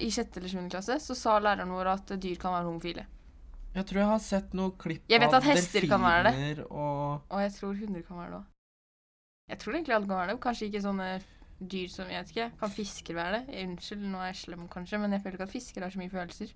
I 0.00 0.08
sjette 0.10 0.40
eller 0.40 0.48
sjuende 0.50 0.72
klasse 0.72 0.96
så 1.02 1.14
sa 1.14 1.36
læreren 1.38 1.70
vår 1.74 1.92
at 1.92 2.14
dyr 2.18 2.40
kan 2.40 2.54
være 2.56 2.66
homofile. 2.70 3.04
Jeg 3.74 3.84
tror 3.90 4.00
jeg 4.00 4.08
har 4.08 4.20
sett 4.22 4.52
noe 4.54 4.70
klipp 4.78 5.02
Jeg 5.10 5.20
vet 5.20 5.32
av 5.34 5.40
at 5.42 5.48
hester 5.50 5.84
kan 5.90 6.00
være 6.02 6.30
det. 6.30 6.64
og 6.70 7.22
Og 7.28 7.40
jeg 7.42 7.52
tror 7.58 7.74
hunder 7.78 8.02
kan 8.06 8.16
være 8.22 8.30
det 8.30 8.38
òg. 8.40 8.44
Jeg 9.50 9.58
tror 9.60 9.74
egentlig 9.74 9.94
alle 9.98 10.06
kan 10.08 10.16
være 10.22 10.30
det. 10.32 10.40
Kanskje 10.40 10.68
ikke 10.70 10.82
sånne 10.86 11.08
dyr 11.58 11.88
som 11.92 12.10
jeg 12.10 12.22
vet 12.22 12.32
ikke. 12.34 12.50
Kan 12.60 12.72
fisker 12.74 13.16
være 13.18 13.40
det? 13.40 13.58
Unnskyld, 13.64 14.06
nå 14.12 14.20
er 14.22 14.32
jeg 14.32 14.40
slem 14.42 14.68
kanskje, 14.72 15.00
men 15.02 15.14
jeg 15.14 15.22
føler 15.24 15.38
ikke 15.38 15.48
at 15.48 15.54
fisker 15.54 15.86
har 15.86 15.94
så 15.94 16.00
mye 16.00 16.12
følelser. 16.12 16.54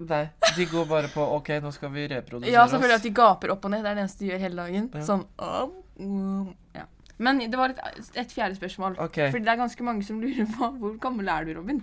Nei, 0.00 0.22
de 0.56 0.64
går 0.64 0.86
bare 0.88 1.10
på 1.12 1.24
OK, 1.36 1.50
nå 1.60 1.70
skal 1.76 1.92
vi 1.92 2.06
reprodusere 2.08 2.48
oss. 2.48 2.54
Ja, 2.54 2.64
selvfølgelig 2.72 2.96
at 2.96 3.04
de 3.04 3.12
gaper 3.18 3.52
opp 3.52 3.66
og 3.68 3.72
ned. 3.74 3.82
Det 3.84 3.90
er 3.90 3.98
det 3.98 4.04
eneste 4.06 4.24
de 4.24 4.30
gjør 4.30 4.42
hele 4.46 4.62
dagen. 4.62 4.86
Ja. 4.96 5.02
Sånn 5.04 5.26
um, 5.36 5.74
um, 6.00 6.52
ja. 6.76 6.86
Men 7.20 7.42
det 7.52 7.58
var 7.60 7.74
et, 7.74 7.82
et 8.16 8.32
fjerde 8.32 8.56
spørsmål. 8.56 8.96
Okay. 9.08 9.28
Fordi 9.28 9.44
det 9.44 9.52
er 9.52 9.60
ganske 9.60 9.84
mange 9.84 10.06
som 10.06 10.22
lurer 10.22 10.48
på 10.54 10.70
hvor 10.80 10.94
gammel 11.02 11.28
er 11.28 11.48
du, 11.48 11.52
Robin? 11.58 11.82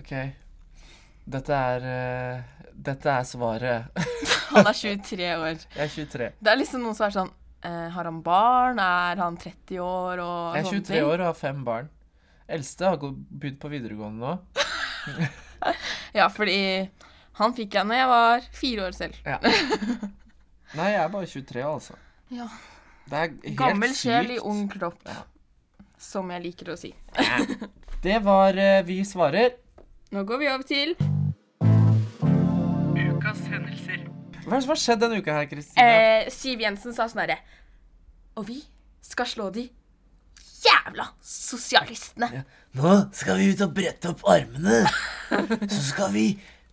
ok. 0.00 0.16
Dette 1.32 1.54
er 1.54 1.86
uh, 1.86 2.64
Dette 2.72 3.14
er 3.14 3.28
svaret. 3.28 4.02
Han 4.56 4.66
er 4.66 4.74
23 4.74 5.28
år. 5.36 5.62
Jeg 5.76 5.84
er 5.86 5.94
23. 5.94 6.30
Det 6.42 6.50
er 6.50 6.58
liksom 6.58 6.82
noen 6.82 6.98
som 6.98 7.06
er 7.06 7.14
sånn 7.14 7.30
Har 7.62 8.04
han 8.08 8.22
barn? 8.26 8.78
Er 8.82 9.20
han 9.22 9.36
30 9.38 9.78
år? 9.84 10.18
Og 10.24 10.56
Jeg 10.56 10.64
er 10.64 10.70
23 10.70 10.82
ting. 10.88 11.04
år 11.06 11.20
og 11.20 11.26
har 11.30 11.36
fem 11.38 11.60
barn. 11.66 11.88
Eldste 12.52 12.88
har 12.90 12.98
begynt 12.98 13.60
på 13.62 13.70
videregående 13.72 14.18
nå. 14.18 14.36
Ja, 16.18 16.26
fordi 16.28 16.56
han 17.38 17.54
fikk 17.56 17.76
jeg 17.78 17.86
når 17.86 17.96
jeg 18.00 18.08
var 18.10 18.46
fire 18.58 18.86
år 18.88 18.96
selv. 18.96 19.14
Nei, 20.76 20.88
jeg 20.90 21.00
er 21.04 21.12
bare 21.12 21.28
23, 21.30 21.62
altså. 21.62 21.94
Ja. 22.34 22.48
Det 23.06 23.18
er 23.18 23.30
helt 23.30 23.56
Gammel 23.58 23.94
sjel 23.96 24.34
i 24.36 24.38
ung 24.42 24.64
kropp. 24.72 24.98
Ja. 25.06 25.22
Som 26.02 26.30
jeg 26.34 26.42
liker 26.48 26.72
å 26.74 26.76
si. 26.80 26.90
Det 28.02 28.18
var 28.26 28.58
eh, 28.58 28.80
Vi 28.88 28.98
svarer. 29.06 29.54
Nå 30.12 30.24
går 30.28 30.42
vi 30.42 30.48
over 30.50 30.66
til 30.66 30.96
Hva 34.42 34.56
er 34.56 34.58
det 34.58 34.64
som 34.64 34.72
har 34.74 34.80
skjedd 34.82 35.02
denne 35.04 35.20
uka 35.22 35.36
her, 35.36 35.46
Kristine? 35.50 35.84
eh, 35.86 36.30
Siv 36.34 36.62
Jensen 36.62 36.94
sa 36.96 37.06
sånn 37.10 37.22
herre 37.22 37.38
Og 38.38 38.46
vi 38.48 38.58
skal 39.04 39.28
slå 39.28 39.50
de 39.54 39.68
jævla 40.62 41.08
sosialistene. 41.26 42.44
Nå 42.78 42.90
skal 43.14 43.38
vi 43.40 43.50
ut 43.52 43.62
og 43.66 43.72
brette 43.76 44.12
opp 44.12 44.22
armene. 44.30 44.84
Så 45.66 45.80
skal 45.90 46.12
vi 46.14 46.26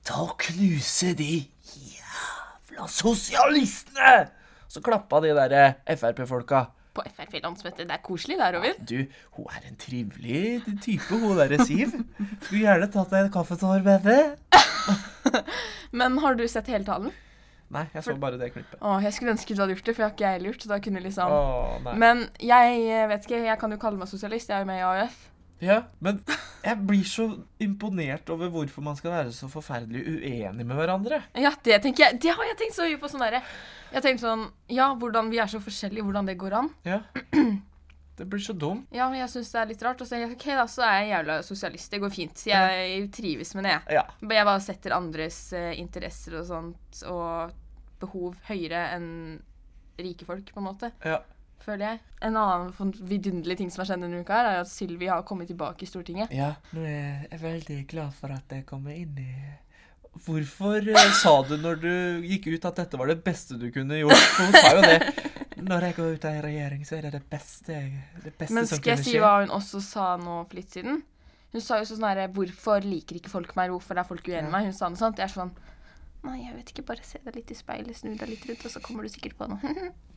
ta 0.06 0.22
og 0.24 0.36
knuse 0.46 1.14
de 1.18 1.32
jævla 1.74 2.88
sosialistene. 2.88 4.28
Så 4.70 4.82
klappa 4.86 5.22
de 5.26 5.34
der 5.36 5.56
eh, 5.58 5.96
Frp-folka. 5.98 6.68
På 6.94 7.04
Frp-landsmøtet. 7.06 7.88
Det 7.90 7.96
er 7.98 8.04
koselig 8.06 8.38
der, 8.40 8.56
Robin. 8.58 8.78
Du, 8.86 9.00
hun 9.38 9.50
er 9.56 9.66
en 9.70 9.80
trivelig 9.82 10.62
type, 10.86 11.10
hun 11.10 11.38
derre 11.38 11.60
Siv. 11.66 11.96
Skulle 12.44 12.62
gjerne 12.64 12.90
tatt 12.94 13.14
deg 13.14 13.26
en 13.28 13.34
kaffe 13.34 13.58
med 13.86 14.06
henne. 14.06 14.38
Men 16.00 16.18
har 16.22 16.38
du 16.38 16.46
sett 16.48 16.70
hele 16.70 16.86
talen? 16.86 17.12
Nei, 17.70 17.86
jeg 17.94 18.06
så 18.06 18.16
bare 18.18 18.40
det 18.42 18.50
klippet. 18.54 18.80
Å, 18.82 18.96
jeg 19.04 19.14
skulle 19.14 19.36
ønske 19.36 19.54
du 19.54 19.62
hadde 19.62 19.76
gjort 19.76 19.90
det, 19.90 19.94
for 19.94 20.04
jeg 20.04 20.10
har 20.10 20.16
ikke 20.16 20.32
jeg. 20.50 20.62
Så 20.64 20.72
da 20.72 20.80
kunne 20.82 21.04
liksom 21.04 21.34
Å. 21.34 21.98
Men 22.02 22.26
jeg 22.42 22.80
eh, 22.88 23.10
vet 23.12 23.28
ikke, 23.28 23.44
jeg 23.46 23.62
kan 23.62 23.76
jo 23.76 23.82
kalle 23.82 24.02
meg 24.02 24.10
sosialist. 24.10 24.50
Jeg 24.50 24.58
er 24.58 24.66
jo 24.66 24.70
med 24.72 24.82
i 24.82 24.88
AUF. 24.88 25.20
Ja, 25.60 25.82
men 26.00 26.22
jeg 26.64 26.88
blir 26.88 27.04
så 27.08 27.26
imponert 27.60 28.30
over 28.32 28.52
hvorfor 28.54 28.84
man 28.84 28.96
skal 28.96 29.12
være 29.12 29.34
så 29.36 29.50
forferdelig 29.52 30.06
uenig 30.08 30.66
med 30.66 30.76
hverandre. 30.78 31.22
Ja, 31.36 31.52
det 31.66 31.82
tenker 31.84 32.08
jeg. 32.08 32.22
Det 32.24 32.32
har 32.32 32.48
jeg 32.48 32.60
tenkt 32.62 32.78
så 32.78 32.88
mye 32.88 33.00
på 33.02 33.12
sånn 33.12 33.26
der. 33.26 33.42
Jeg 33.90 33.98
har 33.98 34.06
tenkt 34.06 34.24
sånn 34.24 34.48
Ja, 34.72 34.94
hvordan 34.96 35.32
vi 35.34 35.42
er 35.44 35.52
så 35.52 35.60
forskjellige, 35.64 36.06
hvordan 36.08 36.32
det 36.32 36.40
går 36.40 36.56
an. 36.64 36.72
Ja. 36.88 37.04
Det 38.20 38.26
blir 38.28 38.42
så 38.44 38.54
dumt. 38.54 38.90
Ja, 38.92 39.08
men 39.08 39.22
jeg 39.22 39.32
syns 39.32 39.54
det 39.54 39.60
er 39.62 39.70
litt 39.70 39.84
rart. 39.86 40.02
Og 40.04 40.10
så 40.10 40.20
ok, 40.26 40.46
da, 40.60 40.66
så 40.68 40.84
er 40.84 40.98
jeg 40.98 41.12
jævla 41.14 41.40
sosialist. 41.48 41.92
Det 41.94 42.02
går 42.04 42.12
fint. 42.12 42.46
Jeg 42.50 43.02
trives 43.16 43.54
med 43.56 43.68
det, 43.70 43.76
jeg. 43.78 44.00
Ja. 44.00 44.06
Jeg 44.20 44.48
bare 44.52 44.60
setter 44.64 44.96
andres 44.98 45.38
uh, 45.56 45.72
interesser 45.80 46.36
og 46.42 46.48
sånt 46.50 47.04
og 47.08 47.54
behov 48.00 48.36
høyere 48.50 48.90
enn 48.96 49.10
rike 50.00 50.28
folk, 50.28 50.52
på 50.52 50.60
en 50.60 50.68
måte. 50.68 50.92
Ja. 51.04 51.22
Føler 51.64 51.86
jeg. 51.86 52.04
En 52.28 52.38
annen 52.40 52.94
vidunderlig 53.08 53.60
ting 53.60 53.72
som 53.72 53.84
har 53.84 53.90
skjedd 53.92 54.04
denne 54.06 54.22
uka, 54.24 54.36
her, 54.36 54.52
er 54.52 54.62
at 54.66 54.72
Sylvi 54.72 55.10
har 55.12 55.26
kommet 55.28 55.50
tilbake 55.52 55.84
i 55.86 55.90
Stortinget. 55.90 56.32
Ja, 56.36 56.54
nå 56.76 56.84
er 56.88 57.26
jeg 57.30 57.42
veldig 57.44 57.80
glad 57.92 58.16
for 58.20 58.36
at 58.36 58.56
jeg 58.56 58.68
kommer 58.68 58.96
inn 58.96 59.16
i 59.24 59.32
Hvorfor 60.26 60.82
eh, 60.90 61.12
sa 61.16 61.36
du 61.46 61.54
når 61.62 61.78
du 61.84 61.92
gikk 62.26 62.50
ut 62.50 62.66
at 62.66 62.80
dette 62.82 62.98
var 63.00 63.12
det 63.12 63.20
beste 63.24 63.60
du 63.62 63.70
kunne 63.72 64.02
gjort? 64.02 64.24
For 64.34 64.50
hun 64.50 64.58
sa 64.58 64.72
jo 64.76 64.82
det. 64.84 64.98
Når 65.66 65.88
jeg 65.88 65.96
går 65.98 66.18
ut 66.18 66.28
av 66.30 66.42
regjering, 66.46 66.84
så 66.88 66.98
er 66.98 67.08
det 67.08 67.14
det 67.18 67.24
beste, 67.32 67.80
det 68.24 68.34
beste 68.38 68.56
Men 68.56 68.68
skal 68.70 68.94
jeg 68.96 69.06
si 69.06 69.16
hva 69.22 69.40
hun 69.42 69.54
også 69.56 69.82
sa 69.84 70.12
nå 70.22 70.42
for 70.44 70.60
litt 70.60 70.76
siden? 70.76 71.02
Hun 71.50 71.66
sa 71.66 71.80
jo 71.82 71.88
sånn 71.90 72.06
herre 72.06 72.28
Hvorfor 72.34 72.86
liker 72.86 73.18
ikke 73.20 73.32
folk 73.32 73.56
meg? 73.58 73.74
Hvorfor 73.74 73.98
er 73.98 74.08
folk 74.08 74.28
uenig 74.30 74.46
med 74.48 74.56
meg? 74.58 74.70
Hun 74.70 74.78
sa 74.78 74.92
noe 74.92 75.02
sånt. 75.02 75.22
Jeg 75.22 75.30
er 75.30 75.36
sånn 75.36 75.56
Nei, 76.26 76.42
jeg 76.44 76.56
vet 76.58 76.72
ikke. 76.74 76.84
Bare 76.90 77.06
se 77.08 77.22
deg 77.24 77.38
litt 77.40 77.52
i 77.54 77.56
speilet, 77.56 77.96
snu 77.96 78.12
deg 78.20 78.28
litt 78.28 78.46
rundt, 78.50 78.66
og 78.68 78.74
så 78.74 78.82
kommer 78.84 79.08
du 79.08 79.12
sikkert 79.14 79.38
på 79.40 79.48
noe. 79.48 79.74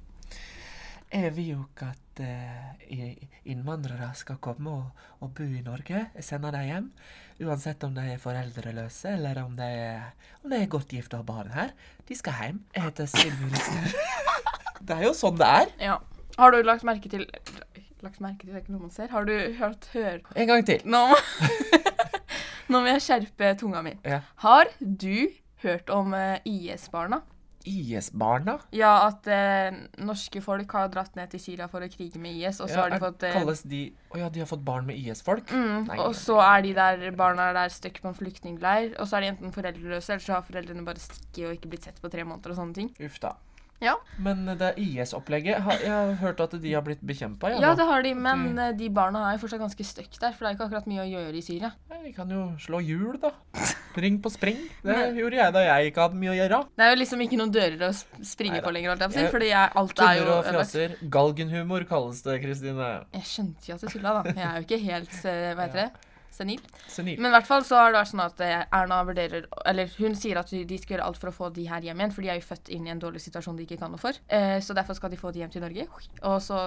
Jeg 1.13 1.29
vil 1.37 1.49
jo 1.51 1.65
ikke 1.67 1.91
at 1.93 2.21
uh, 2.25 3.25
innvandrere 3.53 4.07
skal 4.17 4.39
komme 4.41 4.73
og, 4.73 5.03
og 5.21 5.35
bo 5.37 5.45
i 5.45 5.61
Norge. 5.61 6.07
Jeg 6.15 6.25
sender 6.25 6.57
dem 6.57 6.65
hjem. 6.65 6.87
Uansett 7.45 7.85
om 7.85 7.93
de 7.93 8.07
er 8.15 8.23
foreldreløse, 8.23 9.13
eller 9.19 9.43
om 9.43 9.53
de 9.59 9.67
er, 9.67 10.09
om 10.41 10.49
de 10.49 10.63
er 10.63 10.73
godt 10.73 10.97
gifta 10.97 11.21
og 11.21 11.27
har 11.27 11.29
barn 11.29 11.53
her. 11.53 11.77
De 12.09 12.17
skal 12.17 12.41
hjem. 12.41 12.65
Jeg 12.73 12.87
heter 12.89 13.13
Sylvi 13.13 13.53
Listhaug. 13.53 14.01
det 14.89 14.99
er 14.99 15.07
jo 15.09 15.15
sånn 15.17 15.39
det 15.41 15.49
er. 15.63 15.73
Ja. 15.83 15.99
Har 16.39 16.55
du 16.55 16.63
lagt 16.65 16.87
merke 16.89 17.11
til 17.13 17.27
Lagt 18.03 18.19
merke 18.19 18.43
til 18.43 18.51
det 18.51 18.57
er 18.57 18.63
ikke 18.65 18.73
noe 18.75 18.89
man 18.89 18.95
ser. 18.95 19.13
Har 19.13 19.27
du 19.29 19.35
hørt 19.61 19.87
hør 19.93 20.17
En 20.35 20.49
gang 20.49 20.65
til. 20.67 20.83
Nå 20.91 21.05
Nå 22.73 22.81
må 22.81 22.89
jeg 22.89 23.05
skjerpe 23.05 23.53
tunga 23.61 23.83
mi. 23.85 23.93
Ja. 24.07 24.23
Har 24.43 24.71
du 24.81 25.29
hørt 25.63 25.91
om 25.93 26.15
eh, 26.17 26.41
IS-barna? 26.49 27.21
IS-barna? 27.69 28.57
Ja, 28.75 28.91
at 29.07 29.27
eh, 29.31 29.75
norske 30.03 30.43
folk 30.43 30.73
har 30.75 30.89
dratt 30.93 31.15
ned 31.19 31.31
til 31.35 31.43
Syria 31.43 31.69
for 31.71 31.85
å 31.85 31.91
krige 31.93 32.21
med 32.23 32.39
IS, 32.41 32.59
og 32.65 32.71
så 32.71 32.81
har 32.85 32.95
de 32.95 32.99
fått 33.03 33.27
eh, 33.29 33.37
Kalles 33.37 33.63
de 33.69 33.83
Å 34.15 34.23
ja, 34.23 34.31
de 34.33 34.43
har 34.43 34.51
fått 34.51 34.65
barn 34.67 34.89
med 34.89 34.99
IS-folk? 34.99 35.53
Mm, 35.53 35.87
Nei. 35.91 36.01
og 36.03 36.17
så 36.19 36.41
er 36.43 36.67
de 36.67 36.75
der 36.79 37.07
barna 37.19 37.51
er 37.51 37.59
der 37.61 37.75
stuck 37.75 38.03
på 38.03 38.11
en 38.11 38.19
flyktningleir, 38.19 38.97
og 38.97 39.07
så 39.07 39.19
er 39.19 39.27
de 39.27 39.33
enten 39.35 39.55
foreldreløse, 39.55 40.17
eller 40.17 40.27
så 40.27 40.39
har 40.39 40.47
foreldrene 40.49 40.87
bare 40.87 41.03
stikket 41.03 41.47
og 41.47 41.57
ikke 41.59 41.73
blitt 41.75 41.89
sett 41.91 42.03
på 42.03 42.11
tre 42.13 42.27
måneder 42.27 42.55
og 42.55 42.63
sånne 42.63 42.79
ting. 42.81 42.93
Uff 43.05 43.21
da. 43.23 43.37
Ja. 43.83 43.97
Men 44.23 44.45
det 44.59 44.73
IS-opplegget 44.79 45.57
Jeg 45.59 45.63
har 45.91 46.13
hørt 46.23 46.41
at 46.45 46.55
de 46.63 46.73
har 46.73 46.85
blitt 46.87 47.01
bekjempa. 47.03 47.51
Ja, 47.59 47.75
det 47.75 47.87
har 47.89 48.03
de, 48.07 48.13
men 48.15 48.57
eh, 48.59 48.73
de 48.79 48.89
barna 48.95 49.25
er 49.33 49.41
fortsatt 49.43 49.61
ganske 49.63 49.85
stuck 49.85 50.13
der, 50.23 50.33
for 50.37 50.47
det 50.47 50.53
er 50.53 50.57
ikke 50.57 50.69
akkurat 50.69 50.87
mye 50.91 51.03
å 51.03 51.09
gjøre 51.11 51.35
i 51.35 51.43
Syria. 51.43 51.73
Vi 52.05 52.13
kan 52.15 52.31
jo 52.31 52.45
slå 52.63 52.81
hjul, 52.83 53.19
da. 53.23 53.33
Ring 53.97 54.21
på 54.25 54.31
spring. 54.33 54.57
Det 54.83 54.95
Men- 54.97 55.17
gjorde 55.19 55.37
jeg 55.37 55.53
da 55.53 55.61
jeg 55.67 55.91
ikke 55.93 56.07
hadde 56.07 56.21
mye 56.23 56.31
å 56.33 56.39
gjøre. 56.39 56.61
Det 56.79 56.85
er 56.87 56.95
jo 56.95 57.01
liksom 57.03 57.21
ikke 57.27 57.39
noen 57.43 57.53
dører 57.53 57.83
å 57.89 57.93
springe 58.25 58.57
Neida. 58.57 58.65
på 58.67 58.73
lenger, 58.73 58.91
holdt 58.95 59.03
jeg 59.03 59.11
på 59.11 59.13
å 59.13 59.19
si, 59.19 59.25
Jeg- 59.27 59.33
fordi 59.35 59.49
jeg, 59.51 59.73
alt 59.83 60.01
er 60.01 60.15
jo 60.17 60.31
og 60.33 60.45
fjaser. 60.47 60.97
Galgenhumor 61.11 61.85
kalles 61.89 62.23
det, 62.23 62.39
Kristine. 62.43 62.89
Jeg 63.13 63.23
skjønte 63.29 63.69
jo 63.69 63.75
at 63.75 63.81
du 63.81 63.87
tulla, 63.89 64.23
da. 64.23 64.33
Jeg 64.33 64.47
er 64.47 64.57
jo 64.61 64.65
ikke 64.67 64.81
helt, 64.87 65.19
eh, 65.27 65.55
hva 65.55 65.67
heter 65.69 65.83
det, 65.83 65.93
senil. 66.33 66.63
Senil. 66.91 67.21
Men 67.21 67.31
i 67.31 67.37
hvert 67.37 67.49
fall 67.49 67.65
så 67.67 67.81
har 67.81 67.93
det 67.93 68.01
vært 68.01 68.13
sånn 68.13 68.25
at 68.25 68.41
eh, 68.45 68.63
Erna 68.73 69.03
vurderer 69.07 69.49
Eller 69.69 69.91
hun 69.99 70.17
sier 70.19 70.41
at 70.41 70.51
de 70.53 70.79
skal 70.81 70.97
gjøre 70.97 71.11
alt 71.11 71.21
for 71.21 71.33
å 71.33 71.37
få 71.37 71.51
de 71.55 71.67
her 71.69 71.85
hjem 71.85 72.01
igjen, 72.01 72.15
for 72.15 72.25
de 72.25 72.33
er 72.33 72.41
jo 72.41 72.49
født 72.49 72.73
inn 72.75 72.89
i 72.89 72.95
en 72.95 73.03
dårlig 73.03 73.23
situasjon 73.25 73.59
de 73.59 73.67
ikke 73.67 73.81
kan 73.83 73.93
noe 73.93 74.01
for. 74.03 74.17
Eh, 74.33 74.59
så 74.65 74.77
derfor 74.77 74.99
skal 74.99 75.13
de 75.13 75.21
få 75.21 75.33
de 75.35 75.45
hjem 75.45 75.53
til 75.53 75.65
Norge. 75.65 75.87
Og 76.29 76.39
så 76.45 76.65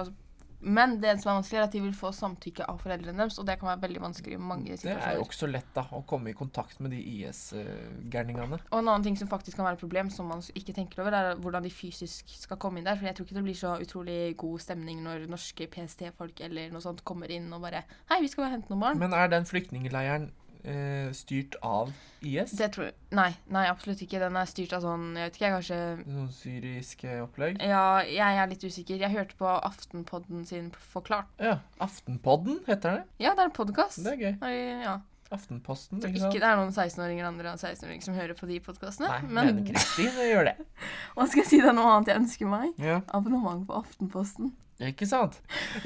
men 0.66 0.96
det 0.98 1.12
som 1.22 1.30
er 1.30 1.38
vanskelig, 1.38 1.58
er 1.60 1.64
at 1.68 1.74
de 1.76 1.80
vil 1.84 1.94
få 1.94 2.10
samtykke 2.14 2.66
av 2.66 2.80
foreldrene 2.82 3.22
deres, 3.22 3.38
og 3.38 3.46
det 3.46 3.54
kan 3.60 3.70
være 3.70 3.84
veldig 3.84 4.02
vanskelig 4.02 4.34
i 4.34 4.40
mange 4.42 4.74
situasjoner. 4.74 5.02
Det 5.02 5.10
er 5.12 5.20
jo 5.20 5.26
ikke 5.28 5.38
så 5.38 5.48
lett 5.50 5.68
da, 5.76 5.84
å 5.94 6.00
komme 6.10 6.32
i 6.32 6.36
kontakt 6.38 6.80
med 6.82 6.90
de 6.94 6.98
IS-gærningene. 7.12 8.58
Og 8.72 8.78
en 8.80 8.90
annen 8.90 9.06
ting 9.06 9.18
som 9.20 9.30
faktisk 9.30 9.60
kan 9.60 9.68
være 9.68 9.78
et 9.78 9.84
problem, 9.84 10.10
som 10.10 10.26
man 10.32 10.42
ikke 10.58 10.74
tenker 10.74 11.04
over, 11.04 11.14
er 11.14 11.38
hvordan 11.42 11.66
de 11.66 11.70
fysisk 11.70 12.34
skal 12.34 12.58
komme 12.62 12.80
inn 12.80 12.88
der. 12.88 12.98
For 12.98 13.06
jeg 13.06 13.18
tror 13.18 13.28
ikke 13.28 13.38
det 13.38 13.44
blir 13.46 13.60
så 13.60 13.76
utrolig 13.82 14.18
god 14.42 14.64
stemning 14.66 15.04
når 15.06 15.28
norske 15.30 15.68
PST-folk 15.70 16.42
eller 16.48 16.74
noe 16.74 16.82
sånt 16.82 17.04
kommer 17.06 17.30
inn 17.30 17.46
og 17.54 17.62
bare 17.62 17.84
Hei, 18.10 18.18
vi 18.24 18.32
skal 18.32 18.46
bare 18.46 18.56
hente 18.56 18.72
noen 18.72 18.82
barn. 18.82 19.00
Men 19.00 19.14
er 19.14 19.30
den 19.30 19.46
flyktningleiren 19.46 20.30
eh, 20.68 21.08
styrt 21.16 21.56
av 21.64 21.92
IS? 22.20 22.52
Det 22.58 22.68
tror 22.74 22.88
jeg 22.88 22.94
Nei, 23.16 23.30
nei, 23.54 23.64
absolutt 23.70 24.02
ikke. 24.04 24.20
Den 24.20 24.36
er 24.36 24.48
styrt 24.50 24.74
av 24.76 24.84
sånn, 24.84 25.08
jeg 25.16 25.30
vet 25.30 25.38
ikke, 25.38 25.46
jeg 25.46 25.56
kanskje 25.56 25.80
Sånn 26.04 26.30
syriske 26.36 27.18
opplegg? 27.24 27.60
Ja, 27.64 28.02
jeg 28.04 28.40
er 28.42 28.50
litt 28.50 28.64
usikker. 28.66 29.00
Jeg 29.00 29.14
hørte 29.14 29.38
på 29.38 29.50
Aftenpodden 29.56 30.46
sin 30.48 30.72
Forklart. 30.92 31.30
Ja. 31.42 31.58
Aftenpodden 31.82 32.64
heter 32.68 33.00
det. 33.00 33.04
Ja, 33.22 33.36
det 33.36 33.46
er 33.46 33.52
en 33.52 33.56
podkast. 33.56 34.02
Det 34.04 34.16
er 34.16 34.24
gøy. 34.26 34.56
Ja. 34.84 34.98
Aftenposten, 35.34 35.98
ikke 35.98 36.12
ikke 36.12 36.20
sant? 36.22 36.36
det 36.38 36.46
er 36.46 36.58
noen 36.60 36.70
16-åringer 36.70 37.26
andre 37.26 37.54
16-åringer 37.58 38.04
som 38.06 38.14
hører 38.14 38.38
på 38.38 38.46
de 38.46 38.60
podkastene. 38.62 39.08
Nei, 39.10 39.22
Men 39.26 39.56
men 39.56 39.64
Kristin 39.66 40.14
gjør 40.22 40.52
det. 40.52 40.54
hva 41.16 41.26
skal 41.26 41.42
jeg 41.42 41.48
si, 41.50 41.58
det 41.64 41.72
er 41.72 41.74
noe 41.74 41.96
annet 41.96 42.12
jeg 42.12 42.20
ønsker 42.22 42.50
meg. 42.52 42.76
Ja. 42.78 43.00
Abonnement 43.16 43.64
på 43.66 43.74
Aftenposten. 43.80 44.52
Ikke 44.76 45.06
sant? 45.08 45.38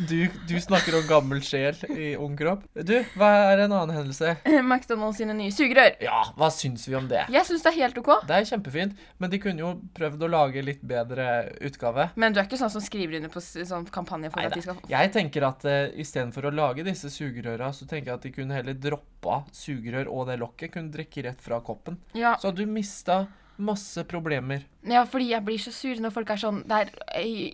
Du, 0.09 0.25
du 0.51 0.57
snakker 0.59 0.97
om 0.99 1.05
gammel 1.07 1.39
sjel 1.47 1.77
i 1.95 2.09
ung 2.19 2.33
kropp. 2.39 2.65
Du, 2.75 2.97
hva 3.15 3.29
er 3.53 3.63
en 3.63 3.75
annen 3.77 3.93
hendelse? 3.95 4.33
McDonald's 4.71 5.21
sine 5.21 5.37
nye 5.39 5.53
sugerør. 5.55 5.95
Ja, 6.03 6.25
hva 6.35 6.49
syns 6.51 6.89
vi 6.89 6.97
om 6.99 7.07
det? 7.11 7.23
Jeg 7.31 7.47
syns 7.47 7.63
det 7.63 7.71
er 7.71 7.79
helt 7.85 8.01
OK. 8.03 8.11
Det 8.27 8.35
er 8.41 8.49
kjempefint, 8.51 8.99
men 9.23 9.31
de 9.31 9.39
kunne 9.43 9.63
jo 9.63 9.71
prøvd 9.95 10.27
å 10.27 10.31
lage 10.35 10.65
litt 10.67 10.83
bedre 10.83 11.29
utgave. 11.71 12.09
Men 12.19 12.35
du 12.35 12.41
er 12.43 12.49
ikke 12.51 12.59
sånn 12.59 12.73
som 12.75 12.83
skriver 12.83 13.21
under 13.21 13.31
på 13.31 13.43
sånn 13.45 13.87
kampanje 13.95 14.33
for 14.35 14.43
at 14.43 14.59
de 14.59 14.65
skal 14.67 14.83
Jeg 14.91 15.15
tenker 15.15 15.47
at 15.47 15.69
uh, 15.71 15.79
istedenfor 15.95 16.51
å 16.51 16.55
lage 16.55 16.87
disse 16.87 17.13
sugerøra, 17.15 17.71
så 17.77 17.87
tenker 17.87 18.11
jeg 18.11 18.19
at 18.19 18.27
de 18.27 18.35
kunne 18.35 18.59
heller 18.59 18.75
droppa 18.75 19.45
sugerør 19.55 20.11
og 20.11 20.27
det 20.33 20.41
lokket. 20.43 20.75
Kunne 20.75 20.91
drikke 20.91 21.29
rett 21.31 21.41
fra 21.43 21.63
koppen. 21.63 22.03
ja, 22.19 22.35
Så 22.43 22.51
du 22.51 22.67
mista 22.67 23.23
masse 23.61 24.03
problemer. 24.09 24.67
ja, 24.89 25.05
fordi 25.07 25.31
jeg 25.31 25.45
blir 25.47 25.63
så 25.63 25.71
sur 25.75 25.99
når 26.01 26.15
folk 26.15 26.31
er 26.33 26.41
sånn 26.41 26.63
Det 26.67 26.79
er 26.81 27.51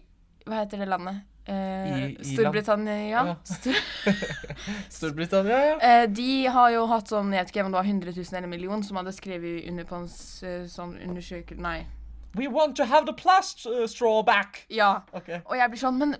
Hva 0.46 0.62
heter 0.62 0.82
det 0.82 0.86
landet? 0.86 1.24
Eh, 1.46 2.04
I-. 2.06 2.24
Storbritannia. 2.24 2.96
Ja. 3.10 3.26
Ja. 3.26 3.36
Stor 3.44 3.74
Storbritannia, 4.98 5.58
ja. 5.66 5.76
Eh, 5.80 6.08
de 6.10 6.46
har 6.46 6.70
jo 6.74 6.86
hatt 6.90 7.10
sånn, 7.10 7.30
jeg 7.34 7.44
vet 7.44 7.54
ikke 7.54 7.66
om 7.66 7.74
det 7.74 7.80
var 7.80 7.90
100 7.90 8.14
000 8.16 8.26
eller 8.32 8.48
en 8.48 8.54
million, 8.54 8.82
som 8.86 8.98
hadde 9.00 9.14
skrevet 9.14 9.68
under 9.70 9.86
på 9.86 10.00
en 10.00 10.08
eh, 10.08 10.66
sånn 10.70 10.96
undersøkelse 11.02 11.62
Nei. 11.62 11.80
We 12.36 12.50
want 12.52 12.76
to 12.76 12.84
have 12.84 13.06
the 13.08 13.14
plast 13.16 13.64
uh, 13.64 13.86
straw 13.88 14.20
back. 14.26 14.66
Ja. 14.68 15.06
Okay. 15.16 15.40
Og 15.46 15.56
jeg 15.56 15.72
blir 15.72 15.80
sånn, 15.80 15.96
men 16.02 16.16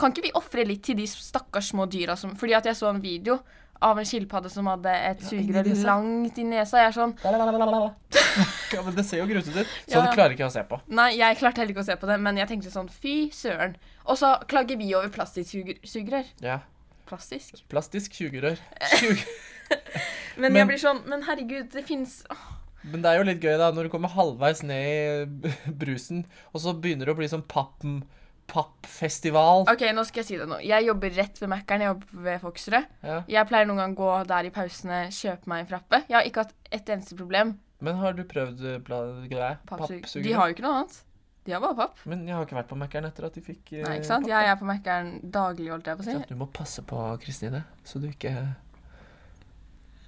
kan 0.00 0.14
ikke 0.14 0.24
vi 0.28 0.32
ofre 0.38 0.64
litt 0.64 0.86
til 0.86 0.96
de 0.96 1.04
stakkars 1.10 1.74
små 1.74 1.84
dyra 1.90 2.14
som 2.16 2.36
Fordi 2.38 2.54
at 2.56 2.68
jeg 2.70 2.78
så 2.78 2.88
en 2.88 3.02
video 3.02 3.36
av 3.84 3.98
en 4.00 4.06
skilpadde 4.08 4.50
som 4.50 4.66
hadde 4.70 4.92
et 5.10 5.20
sugerør 5.22 5.68
langt 5.86 6.38
i 6.38 6.44
nesa. 6.48 6.80
Jeg 6.82 6.90
er 6.90 6.96
sånn 6.96 7.14
Ja, 8.74 8.82
men 8.84 8.94
det 8.96 9.04
ser 9.08 9.22
jo 9.22 9.26
grusomt 9.30 9.56
ut. 9.56 9.70
Ja. 9.88 10.02
du 10.04 10.10
klarer 10.14 10.34
ikke 10.34 10.46
å 10.48 10.52
se 10.52 10.62
på. 10.68 10.78
Nei, 10.94 11.10
jeg 11.18 11.38
klarte 11.40 11.62
heller 11.62 11.74
ikke 11.74 11.84
å 11.84 11.88
se 11.88 11.96
på 11.98 12.08
det, 12.10 12.18
men 12.22 12.38
jeg 12.40 12.50
tenkte 12.50 12.72
sånn 12.74 12.90
fy 12.92 13.14
søren. 13.34 13.76
Og 14.08 14.18
så 14.20 14.34
klager 14.50 14.78
vi 14.80 14.90
over 14.96 15.10
plastiksugerør. 15.14 16.28
Ja. 16.44 16.60
Plastisk. 17.08 17.62
Plastisk 17.72 18.14
sugerør. 18.18 18.60
Sug 19.00 19.22
Men, 20.38 20.52
Men- 20.52 20.56
jeg 20.62 20.68
blir 20.70 20.80
sånn 20.80 21.00
Men 21.08 21.24
herregud, 21.26 21.66
det 21.74 21.82
fins 21.88 22.22
Men 22.84 23.02
det 23.04 23.10
er 23.10 23.18
jo 23.18 23.26
litt 23.28 23.42
gøy, 23.42 23.56
da, 23.60 23.70
når 23.74 23.88
du 23.88 23.92
kommer 23.92 24.12
halvveis 24.12 24.62
ned 24.64 25.32
i 25.48 25.72
brusen, 25.80 26.22
og 26.54 26.62
så 26.62 26.72
begynner 26.76 27.08
det 27.08 27.14
å 27.16 27.18
bli 27.18 27.28
sånn 27.28 27.42
papp, 27.48 27.82
pappfestival. 28.48 29.66
OK, 29.68 29.82
nå 29.94 30.04
skal 30.08 30.22
jeg 30.22 30.28
si 30.30 30.38
det 30.40 30.46
nå. 30.48 30.58
Jeg 30.64 30.86
jobber 30.88 31.12
rett 31.18 31.40
ved 31.42 31.50
Mækkern. 31.52 31.84
Jeg 31.84 31.92
jobber 31.92 32.22
ved 32.28 32.38
Foxrød. 32.44 32.86
Ja. 33.04 33.18
Jeg 33.36 33.50
pleier 33.50 33.68
noen 33.68 33.82
gang 33.82 33.96
gå 33.98 34.12
der 34.30 34.48
i 34.48 34.52
pausene, 34.54 35.02
kjøpe 35.14 35.52
meg 35.52 35.64
en 35.64 35.72
frappe. 35.74 36.00
Jeg 36.08 36.16
har 36.18 36.28
ikke 36.28 36.46
hatt 36.46 36.54
ett 36.72 36.94
eneste 36.94 37.18
problem. 37.18 37.58
Men 37.84 38.00
har 38.00 38.16
du 38.16 38.24
prøvd 38.26 38.64
greier? 39.28 39.60
pla 39.68 39.78
Pappsugerør? 39.84 40.24
De 40.24 40.32
har 40.34 40.48
jo 40.48 40.56
ikke 40.56 40.64
noe 40.66 40.80
annet. 40.80 40.96
De 41.48 41.54
har 41.54 41.60
bare 41.64 41.76
papp. 41.78 42.00
Men 42.04 42.26
jeg 42.28 42.36
har 42.36 42.44
ikke 42.44 42.58
vært 42.58 42.68
på 42.68 42.76
Mækkern 42.76 43.06
etter 43.08 43.24
at 43.28 43.36
de 43.38 43.40
fikk 43.40 43.70
eh, 43.72 43.84
Nei, 43.86 43.94
ikke 44.00 44.08
sant? 44.10 44.26
papp. 44.26 44.32
Jeg 44.34 44.50
er 44.50 44.58
på 44.60 44.66
Mækkern 44.68 45.12
daglig, 45.32 45.68
holdt 45.72 45.86
jeg 45.88 46.00
på 46.00 46.04
å 46.04 46.08
si. 46.08 46.16
Du 46.28 46.34
må 46.36 46.48
passe 46.52 46.84
på 46.84 47.04
Kristine, 47.22 47.62
så 47.88 48.02
du 48.02 48.08
ikke 48.10 48.34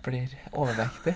blir 0.04 0.34
overvektig. 0.52 1.14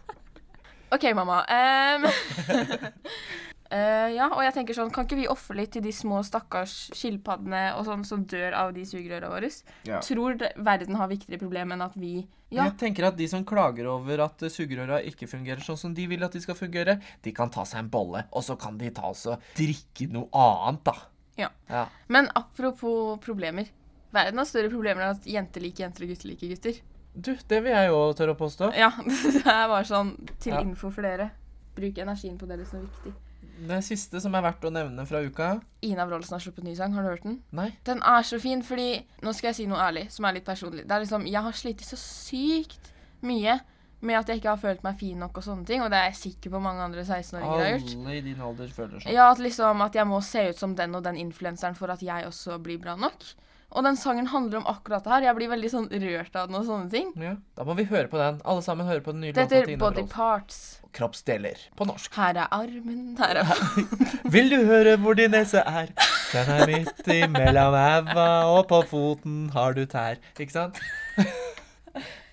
OK, 0.94 1.06
mamma. 1.16 1.42
Ehm, 1.48 2.04
eh, 3.70 4.08
ja, 4.14 4.28
og 4.34 4.42
jeg 4.44 4.54
tenker 4.54 4.74
sånn, 4.76 4.90
kan 4.94 5.04
ikke 5.06 5.16
vi 5.20 5.26
ofre 5.28 5.56
litt 5.56 5.72
til 5.76 5.82
de 5.84 5.92
små 5.92 6.22
stakkars 6.24 6.90
skilpaddene 6.96 7.74
og 7.78 7.84
sånn 7.88 8.04
som 8.04 8.24
dør 8.28 8.54
av 8.54 8.72
de 8.76 8.84
sugerøra 8.88 9.28
våre? 9.32 9.50
Ja. 9.88 10.00
Tror 10.04 10.36
verden 10.56 10.96
har 11.00 11.08
viktigere 11.10 11.40
problemer 11.42 11.76
enn 11.78 11.82
at 11.86 11.96
vi 11.96 12.26
Ja. 12.50 12.64
Jeg 12.64 12.78
tenker 12.80 13.04
at 13.10 13.16
De 13.18 13.26
som 13.28 13.44
klager 13.44 13.84
over 13.92 14.22
at 14.24 14.40
sugerøra 14.40 15.02
ikke 15.04 15.26
fungerer 15.28 15.60
sånn 15.60 15.76
som 15.76 15.92
de 15.94 16.06
vil 16.08 16.22
at 16.24 16.32
de 16.32 16.40
skal 16.40 16.54
fungere, 16.56 16.98
de 17.22 17.32
kan 17.32 17.50
ta 17.50 17.64
seg 17.68 17.80
en 17.80 17.90
bolle, 17.92 18.24
og 18.32 18.42
så 18.42 18.56
kan 18.58 18.78
de 18.78 18.88
ta 18.90 19.02
oss 19.10 19.26
og 19.26 19.42
drikke 19.54 20.08
noe 20.10 20.28
annet, 20.32 20.82
da. 20.84 20.94
Ja. 21.36 21.50
Ja. 21.68 21.86
Men 22.08 22.30
apropos 22.34 23.18
problemer. 23.20 23.68
Verden 24.12 24.38
har 24.40 24.46
større 24.48 24.70
problemer 24.72 25.02
enn 25.04 25.16
at 25.18 25.26
jenter 25.28 25.60
liker 25.60 25.84
jenter 25.84 26.06
og 26.06 26.08
gutter 26.14 26.28
liker 26.32 26.48
gutter. 26.54 26.80
Du, 27.14 27.34
det 27.36 27.60
vil 27.64 27.72
jeg 27.74 27.88
jo 27.90 28.00
tørre 28.16 28.32
å 28.32 28.38
påstå. 28.40 28.72
Ja, 28.78 28.88
det 29.04 29.44
er 29.44 29.68
bare 29.68 29.84
sånn 29.84 30.14
til 30.40 30.54
Ja. 30.54 30.60
info 30.64 30.88
for 30.90 31.02
dere. 31.04 31.30
Bruk 31.76 31.98
energien 31.98 32.38
på 32.40 32.48
det 32.48 32.64
som 32.66 32.80
er 32.80 32.88
viktig. 32.88 33.12
Det 33.58 33.78
siste 33.86 34.20
som 34.22 34.34
er 34.38 34.44
verdt 34.44 34.66
å 34.68 34.70
nevne 34.70 35.02
fra 35.08 35.20
uka 35.24 35.48
Ina 35.82 36.04
Wroldsen 36.06 36.36
har 36.36 36.42
sluppet 36.44 36.66
ny 36.66 36.76
sang. 36.78 36.94
Har 36.94 37.02
du 37.02 37.10
hørt 37.10 37.24
den? 37.26 37.40
Nei. 37.54 37.72
Den 37.88 38.02
er 38.06 38.26
så 38.26 38.38
fin, 38.42 38.62
fordi 38.62 38.92
Nå 39.24 39.34
skal 39.34 39.50
jeg 39.50 39.58
si 39.58 39.66
noe 39.70 39.80
ærlig, 39.82 40.06
som 40.14 40.28
er 40.28 40.38
litt 40.38 40.46
personlig. 40.46 40.86
Det 40.86 40.94
er 40.94 41.04
liksom, 41.04 41.26
Jeg 41.26 41.42
har 41.48 41.58
slitt 41.58 41.82
så 41.86 41.98
sykt 41.98 42.92
mye 43.26 43.58
med 44.00 44.14
at 44.14 44.28
jeg 44.30 44.38
ikke 44.38 44.52
har 44.52 44.60
følt 44.62 44.84
meg 44.86 44.98
fin 45.00 45.18
nok 45.18 45.40
og 45.40 45.42
sånne 45.42 45.66
ting, 45.66 45.82
og 45.82 45.90
det 45.90 45.98
er 45.98 46.12
jeg 46.12 46.20
sikker 46.20 46.52
på 46.54 46.60
mange 46.62 46.84
andre 46.84 47.02
16-åringer 47.02 47.62
har 47.64 47.72
gjort. 47.72 47.94
Alle 47.96 48.14
i 48.14 48.20
din 48.22 48.44
alder 48.46 48.70
føler 48.70 49.02
sånn. 49.02 49.10
Ja, 49.16 49.26
at 49.32 49.42
liksom 49.42 49.82
at 49.82 49.98
jeg 49.98 50.06
må 50.06 50.20
se 50.22 50.44
ut 50.52 50.60
som 50.60 50.76
den 50.78 50.94
og 50.94 51.02
den 51.02 51.18
influenseren 51.18 51.74
for 51.78 51.90
at 51.90 52.04
jeg 52.06 52.28
også 52.28 52.60
blir 52.62 52.78
bra 52.82 52.94
nok. 52.94 53.26
Og 53.76 53.84
den 53.84 53.98
sangen 54.00 54.26
handler 54.32 54.62
om 54.62 54.66
akkurat 54.70 55.04
det 55.04 55.12
her. 55.12 55.24
Jeg 55.28 55.36
blir 55.36 55.50
veldig 55.52 55.70
sånn 55.72 55.88
rørt 55.92 56.36
av 56.40 56.46
den 56.48 56.56
og 56.56 56.64
sånne 56.64 56.88
ting. 56.92 57.10
Ja, 57.20 57.34
Da 57.58 57.66
må 57.68 57.74
vi 57.76 57.84
høre 57.90 58.08
på 58.08 58.16
den. 58.16 58.38
Alle 58.48 58.62
sammen 58.64 58.88
hører 58.88 59.02
på 59.04 59.12
den 59.12 59.20
nye 59.26 59.32
låta 59.34 59.44
til 59.50 59.60
heter 59.66 59.80
Body. 59.82 60.04
Parts. 60.08 60.80
Kroppsdeler 60.96 61.60
på 61.76 61.84
norsk. 61.84 62.14
Her 62.16 62.40
er 62.46 62.48
armen, 62.56 63.12
her 63.20 63.42
er 63.42 63.50
Vil 64.34 64.48
du 64.48 64.56
høre 64.64 64.96
hvor 65.02 65.18
din 65.18 65.36
nese 65.36 65.60
er? 65.60 65.92
Den 66.32 66.52
er 66.54 66.64
midt 66.72 67.12
imellom 67.12 67.76
æva, 67.76 68.28
og 68.48 68.64
på 68.72 68.80
foten 68.88 69.50
har 69.52 69.76
du 69.76 69.84
tær. 69.84 70.16
Ikke 70.38 70.52
sant? 70.52 70.80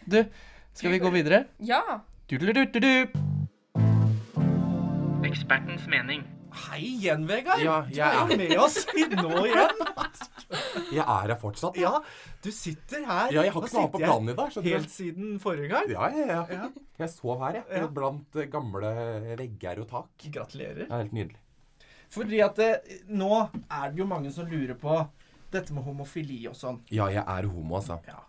Du, 0.05 0.19
skal 0.77 0.91
vi 0.93 0.99
gå 1.01 1.09
videre? 1.09 1.45
Ja! 1.65 1.79
Du-du-du-du-du. 2.29 3.09
Ekspertens 5.25 5.87
mening. 5.89 6.21
Hei 6.55 6.81
igjen, 6.87 7.25
Vegard. 7.27 7.61
Ja, 7.63 7.81
du 7.89 7.99
er 7.99 8.15
jo 8.19 8.37
med 8.39 8.53
oss 8.63 8.77
nå 8.95 9.41
igjen. 9.49 9.81
Jeg 10.93 11.03
er 11.03 11.31
her 11.31 11.33
fortsatt. 11.41 11.77
Ja, 11.79 11.97
du 12.43 12.49
sitter 12.53 13.03
her. 13.03 13.33
Ja, 13.33 13.43
jeg 13.43 13.53
har 13.55 13.65
ikke 13.65 13.73
noe 13.73 13.81
annet 13.81 13.95
på 13.95 14.01
planen 14.03 14.31
i 14.31 14.35
dag. 14.37 14.59
Helt 14.69 14.93
siden 14.93 15.39
forrige 15.43 15.71
gang. 15.73 15.89
Ja, 15.91 16.09
ja, 16.15 16.43
ja. 16.51 16.69
Jeg 17.01 17.11
sov 17.11 17.41
her, 17.43 17.59
jeg. 17.59 17.81
Ja. 17.81 17.89
Blant 17.91 18.39
eh, 18.39 18.47
gamle 18.51 18.93
vegger 19.41 19.83
og 19.83 19.89
tak. 19.91 20.27
Gratulerer. 20.37 20.85
Det 20.85 20.89
er 20.89 21.03
helt 21.03 21.17
nydelig. 21.17 21.41
Fordi 22.15 22.39
at 22.45 22.61
det, 22.61 22.71
nå 23.11 23.31
er 23.43 23.91
det 23.91 23.99
jo 23.99 24.07
mange 24.07 24.31
som 24.31 24.47
lurer 24.47 24.77
på 24.79 25.01
dette 25.51 25.75
med 25.75 25.83
homofili 25.87 26.39
og 26.49 26.55
sånn. 26.57 26.79
Ja, 26.93 27.09
jeg 27.11 27.23
er 27.25 27.49
homo, 27.51 27.79
altså. 27.81 27.99
Ja. 28.07 28.21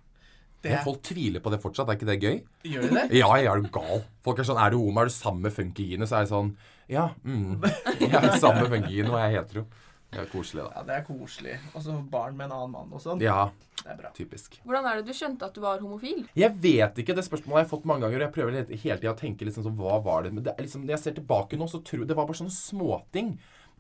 Det, 0.63 0.71
Men 0.73 0.85
folk 0.85 1.03
tviler 1.07 1.43
på 1.45 1.51
det 1.53 1.61
fortsatt. 1.63 1.89
Er 1.93 1.99
ikke 1.99 2.09
det 2.09 2.19
gøy? 2.23 2.39
Gjør 2.67 2.87
de 2.89 2.95
det? 2.97 3.05
Ja, 3.21 3.29
jeg 3.39 3.47
er 3.53 3.61
du 3.63 3.69
gal. 3.71 4.01
Folk 4.25 4.39
er 4.41 4.49
sånn 4.49 4.59
Er 4.59 4.71
du 4.75 4.79
homo? 4.81 5.01
Er 5.05 5.11
du 5.11 5.15
sammen 5.15 5.43
med 5.47 5.53
funkygine? 5.55 6.09
Så 6.09 6.17
er 6.19 6.25
jeg 6.25 6.33
sånn 6.33 6.55
Ja, 6.91 7.11
mm. 7.25 7.61
Jeg 8.01 8.15
er 8.17 8.39
sammen 8.41 8.65
med 8.65 8.73
funkygine, 8.79 9.11
og 9.13 9.19
jeg 9.21 9.35
er 9.35 9.43
hetero. 9.43 9.67
Det 10.07 10.21
er 10.23 10.29
koselig, 10.31 10.63
da. 10.65 10.71
Ja, 10.79 10.83
det 10.87 10.95
er 10.97 11.05
koselig. 11.05 11.55
Og 11.75 11.83
så 11.83 11.95
barn 12.11 12.37
med 12.39 12.47
en 12.47 12.53
annen 12.57 12.71
mann 12.73 12.93
og 12.95 13.01
sånn. 13.03 13.21
Ja, 13.21 13.49
Det 13.83 13.91
er 13.91 13.97
bra. 13.99 14.11
typisk. 14.17 14.55
Hvordan 14.65 14.87
er 14.89 15.01
det 15.03 15.11
du 15.11 15.17
skjønte 15.19 15.49
at 15.51 15.55
du 15.59 15.61
var 15.65 15.83
homofil? 15.83 16.23
Jeg 16.39 16.55
vet 16.63 17.01
ikke. 17.03 17.17
Det 17.19 17.25
spørsmålet 17.27 17.59
har 17.59 17.65
jeg 17.67 17.73
fått 17.75 17.89
mange 17.91 18.07
ganger. 18.07 18.23
og 18.23 18.27
Jeg 18.29 18.35
prøver 18.37 18.57
hele 18.87 18.99
tida 19.03 19.13
å 19.13 19.19
tenke 19.19 19.45
liksom 19.49 19.67
sånn 19.67 19.77
Hva 19.77 19.99
var 20.07 20.23
det 20.25 20.33
Men 20.33 20.47
det 20.47 20.55
er 20.55 20.63
liksom, 20.63 20.87
når 20.87 20.95
jeg 20.95 21.03
ser 21.03 21.17
tilbake 21.19 21.59
nå, 21.59 21.67
så 21.69 21.83
tror 21.85 22.05
jeg 22.05 22.09
det 22.09 22.17
var 22.17 22.27
bare 22.31 22.39
sånne 22.39 22.55
småting. 22.55 23.35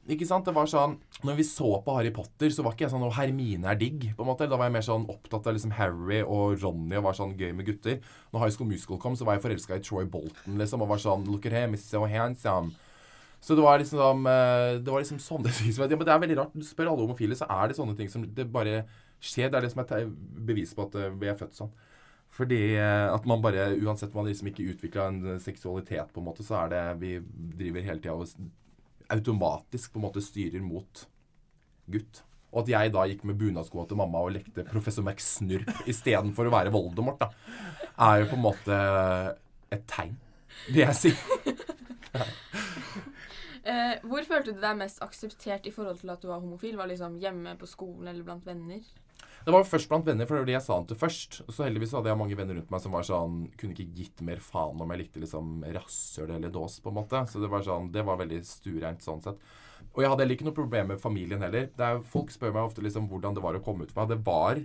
Ikke 0.06 0.26
sant? 0.28 0.46
Det 0.46 0.54
var 0.54 0.68
sånn 0.70 0.96
Når 1.26 1.38
vi 1.40 1.44
så 1.46 1.68
på 1.82 1.94
Harry 1.96 2.12
Potter, 2.14 2.52
så 2.54 2.62
var 2.62 2.76
ikke 2.76 2.86
jeg 2.86 2.92
sånn 2.94 3.06
Å, 3.06 3.12
Hermine 3.16 3.70
er 3.72 3.78
digg. 3.80 4.08
på 4.16 4.22
en 4.22 4.30
måte. 4.30 4.46
Da 4.46 4.58
var 4.58 4.68
jeg 4.68 4.76
mer 4.76 4.86
sånn 4.86 5.06
opptatt 5.10 5.48
av 5.50 5.56
liksom 5.56 5.74
Harry 5.78 6.20
og 6.22 6.60
Ronny 6.62 6.98
og 7.00 7.08
var 7.08 7.16
sånn 7.18 7.34
gøy 7.38 7.52
med 7.56 7.66
gutter. 7.66 7.98
Når 8.32 8.44
High 8.44 8.54
School 8.54 8.70
Musical 8.70 9.00
kom, 9.02 9.16
så 9.18 9.26
var 9.26 9.36
jeg 9.36 9.46
forelska 9.46 9.78
i 9.78 9.82
Troy 9.82 10.06
Bolton 10.10 10.60
liksom, 10.60 10.84
og 10.84 10.92
var 10.92 11.02
sånn 11.02 11.26
Look 11.30 11.48
at 11.50 11.56
him, 11.56 11.74
he's 11.74 11.88
so 11.88 12.04
handsome. 12.06 12.76
Så 13.42 13.54
det 13.54 13.62
var 13.62 13.78
liksom 13.78 14.00
sånn 14.00 14.22
Det 14.26 14.90
var 14.90 15.02
liksom 15.02 15.18
sånne 15.22 15.52
ting 15.58 15.74
som 15.74 15.84
ja, 15.84 15.96
Men 15.96 16.06
det 16.06 16.14
er 16.14 16.22
veldig 16.22 16.38
rart. 16.42 16.54
Du 16.54 16.66
spør 16.66 16.92
alle 16.92 17.06
homofile, 17.06 17.38
så 17.38 17.48
er 17.50 17.68
det 17.68 17.78
sånne 17.78 17.96
ting 17.98 18.12
som 18.12 18.24
det 18.26 18.46
bare 18.52 18.84
skjer. 19.18 19.50
Det 19.50 19.58
er 19.58 19.66
det 19.66 19.72
som 19.74 19.82
er 19.82 20.06
bevis 20.46 20.74
på 20.76 20.86
at 20.86 20.96
eh, 21.00 21.12
vi 21.18 21.30
er 21.30 21.38
født 21.38 21.58
sånn. 21.58 21.72
Fordi 22.36 22.60
eh, 22.76 23.06
at 23.08 23.26
man 23.26 23.42
bare, 23.42 23.70
uansett 23.80 24.12
om 24.12 24.20
man 24.20 24.28
liksom 24.28 24.50
ikke 24.50 24.66
utvikla 24.74 25.08
en 25.08 25.40
seksualitet, 25.40 26.12
på 26.12 26.20
en 26.20 26.26
måte, 26.28 26.44
så 26.46 26.58
er 26.62 26.72
det 26.74 26.84
Vi 27.00 27.12
driver 27.58 27.86
hele 27.86 28.02
tida 28.02 28.14
og 28.14 28.28
automatisk 29.12 29.92
på 29.92 30.00
en 30.00 30.06
måte 30.06 30.22
styrer 30.24 30.62
mot 30.64 31.06
gutt. 31.90 32.22
Og 32.52 32.62
at 32.62 32.70
jeg 32.72 32.92
da 32.94 33.04
gikk 33.10 33.24
med 33.28 33.38
bunadskoa 33.40 33.84
til 33.88 33.98
mamma 34.00 34.22
og 34.24 34.32
lekte 34.36 34.64
professor 34.68 35.04
Max 35.06 35.26
Snurp 35.36 35.68
istedenfor 35.90 36.48
å 36.48 36.54
være 36.54 36.72
Voldemort, 36.74 37.20
da, 37.20 37.30
er 38.08 38.22
jo 38.22 38.30
på 38.30 38.38
en 38.38 38.46
måte 38.46 38.78
et 39.74 39.84
tegn, 39.90 40.16
vil 40.70 40.86
jeg 40.86 41.00
si. 41.04 41.14
Eh, 43.66 43.96
hvor 44.06 44.22
følte 44.22 44.52
du 44.54 44.60
deg 44.62 44.76
mest 44.78 45.00
akseptert 45.02 45.64
i 45.66 45.72
forhold 45.74 45.98
til 45.98 46.12
at 46.12 46.22
du 46.22 46.28
var 46.30 46.38
homofil? 46.38 46.76
Var 46.78 46.86
liksom 46.86 47.16
hjemme 47.18 47.56
på 47.58 47.66
skolen 47.66 48.06
eller 48.06 48.22
blant 48.22 48.44
venner? 48.46 48.84
Det 49.46 49.52
var 49.54 49.62
først 49.62 49.86
blant 49.86 50.06
venner, 50.08 50.26
for 50.26 50.34
det 50.34 50.42
var 50.42 50.48
det 50.48 50.54
jeg 50.56 50.64
sa 50.64 50.76
han 50.80 50.86
til 50.90 50.98
først. 50.98 51.36
Så 51.54 51.62
heldigvis 51.62 51.92
hadde 51.94 52.10
jeg 52.10 52.18
mange 52.18 52.34
venner 52.38 52.56
rundt 52.58 52.72
meg 52.74 52.82
som 52.82 52.96
var 52.96 53.06
sånn 53.06 53.44
Kunne 53.54 53.76
ikke 53.76 53.94
gitt 53.94 54.22
mer 54.26 54.40
faen 54.42 54.82
om 54.82 54.90
jeg 54.90 55.04
likte 55.04 55.22
liksom 55.22 55.60
rasshøl 55.76 56.32
eller 56.34 56.50
dås, 56.50 56.80
på 56.82 56.90
en 56.90 56.98
måte. 56.98 57.20
Så 57.30 57.38
det 57.38 57.50
var 57.52 57.62
sånn 57.62 57.92
Det 57.94 58.02
var 58.06 58.18
veldig 58.18 58.40
stuereint 58.48 59.06
sånn 59.06 59.22
sett. 59.22 59.38
Og 59.92 60.02
jeg 60.02 60.10
hadde 60.10 60.24
heller 60.24 60.34
ikke 60.34 60.48
noe 60.48 60.56
problem 60.56 60.90
med 60.90 61.00
familien 61.00 61.46
heller. 61.46 61.70
Er, 61.78 62.02
folk 62.10 62.34
spør 62.34 62.56
meg 62.56 62.66
ofte 62.66 62.82
liksom 62.82 63.06
hvordan 63.12 63.38
det 63.38 63.44
var 63.44 63.54
å 63.54 63.62
komme 63.62 63.86
ut 63.86 63.94
for 63.94 64.02
meg. 64.02 64.16
Det 64.16 64.26
var 64.26 64.60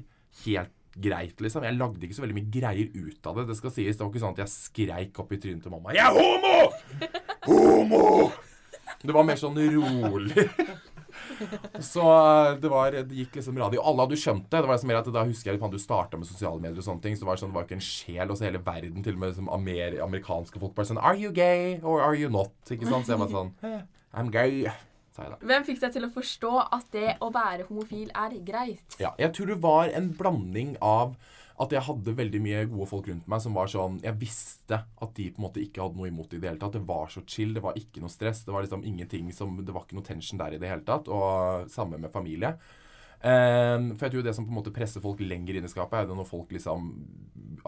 helt 0.47 0.77
greit, 0.97 1.37
liksom. 1.45 1.63
Jeg 1.63 1.77
lagde 1.77 2.03
ikke 2.07 2.17
så 2.17 2.25
veldig 2.25 2.39
mye 2.39 2.51
greier 2.57 2.89
ut 2.97 3.29
av 3.29 3.37
det. 3.37 3.47
Det 3.51 3.61
skal 3.61 3.75
sies. 3.77 3.95
Det 3.95 4.01
var 4.01 4.09
ikke 4.09 4.23
sånn 4.25 4.33
at 4.33 4.41
jeg 4.47 4.55
skreik 4.55 5.21
opp 5.21 5.31
i 5.31 5.39
trynet 5.45 5.61
til 5.61 5.77
mamma 5.77 5.93
'Jeg 5.93 6.09
er 6.09 6.17
homo! 6.17 6.57
Homo!' 7.51 8.31
Det 9.01 9.13
var 9.13 9.29
mer 9.29 9.37
sånn 9.37 9.57
rolig. 9.57 10.49
Så 11.79 12.03
eh, 12.03 12.57
det 12.61 12.71
var 12.71 12.91
Det 12.91 13.17
gikk 13.17 13.39
liksom 13.39 13.57
radio. 13.61 13.81
Alle 13.81 14.05
hadde 14.05 14.17
jo 14.17 14.23
skjønt 14.23 14.47
det. 14.47 14.59
Det 14.61 14.67
var 14.69 14.77
liksom 14.77 14.91
mer 14.93 15.01
at 15.01 15.11
Da 15.15 15.25
husker 15.27 15.51
jeg 15.51 15.61
at 15.61 15.75
du 15.75 15.81
starta 15.81 16.19
med 16.21 16.29
sosiale 16.29 16.61
medier 16.61 16.81
og 16.81 16.87
sånne 16.87 17.05
ting. 17.05 17.17
Så 17.17 17.25
det 17.25 17.31
var 17.31 17.41
sånn, 17.41 17.53
det 17.53 17.59
var 17.59 17.67
ikke 17.67 17.79
en 17.79 17.87
sjel. 17.87 18.27
Og 18.29 18.37
så 18.39 18.47
hele 18.47 18.61
verden, 18.65 19.01
til 19.05 19.17
og 19.17 19.23
med 19.23 19.33
liksom 19.33 19.51
amer, 19.57 19.99
amerikanske 20.05 20.61
folk 20.61 20.77
bare 20.77 20.91
sånn 20.93 21.01
Are 21.01 21.17
you 21.17 21.33
gay 21.35 21.79
or 21.81 22.01
are 22.05 22.15
you 22.17 22.31
not? 22.31 22.53
Ikke 22.69 22.89
sant? 22.89 23.07
Så 23.07 23.15
jeg 23.15 23.23
var 23.23 23.33
sånn 23.33 23.53
«Eh, 23.65 23.83
I'm 24.15 24.31
gay. 24.31 24.65
Hvem 25.41 25.65
fikk 25.67 25.81
deg 25.81 25.91
til 25.93 26.05
å 26.07 26.09
forstå 26.13 26.51
at 26.71 26.85
det 26.95 27.17
å 27.21 27.29
være 27.35 27.67
homofil 27.67 28.11
er 28.15 28.37
greit? 28.47 28.95
Ja, 29.01 29.11
jeg 29.19 29.33
tror 29.35 29.51
det 29.51 29.57
var 29.63 29.91
en 29.91 30.11
blanding 30.17 30.77
av 30.81 31.17
at 31.61 31.73
jeg 31.75 31.85
hadde 31.85 32.15
veldig 32.17 32.41
mye 32.41 32.61
gode 32.71 32.87
folk 32.89 33.07
rundt 33.11 33.27
meg 33.29 33.41
som 33.43 33.53
var 33.57 33.69
sånn 33.69 33.99
Jeg 34.01 34.17
visste 34.21 34.79
at 34.81 35.11
de 35.17 35.27
på 35.29 35.41
en 35.41 35.45
måte 35.45 35.61
ikke 35.61 35.83
hadde 35.83 35.99
noe 35.99 36.09
imot 36.09 36.31
det 36.31 36.39
i 36.39 36.43
det 36.43 36.49
hele 36.49 36.61
tatt. 36.61 36.77
Det 36.77 36.87
var 36.89 37.11
så 37.13 37.21
chill. 37.29 37.53
Det 37.53 37.63
var 37.63 37.77
ikke 37.77 38.01
noe 38.03 38.13
stress. 38.13 38.43
Det 38.47 38.55
var 38.55 38.65
liksom 38.65 38.85
ingenting 38.87 39.29
som 39.35 39.59
Det 39.61 39.75
var 39.75 39.85
ikke 39.85 39.99
noe 39.99 40.07
tension 40.07 40.41
der 40.41 40.57
i 40.57 40.61
det 40.61 40.71
hele 40.71 40.85
tatt. 40.87 41.11
Og 41.11 41.69
samme 41.71 42.01
med 42.01 42.13
familie. 42.13 42.55
Ehm, 43.21 43.91
for 43.93 44.07
jeg 44.07 44.15
tror 44.15 44.23
det 44.25 44.33
som 44.33 44.47
på 44.47 44.49
en 44.49 44.57
måte 44.57 44.73
presser 44.73 45.03
folk 45.03 45.19
lenger 45.21 45.57
inn 45.57 45.67
i 45.67 45.69
skapet, 45.69 45.99
er 45.99 46.07
det 46.09 46.15
når 46.17 46.25
folk 46.25 46.49
liksom 46.55 46.87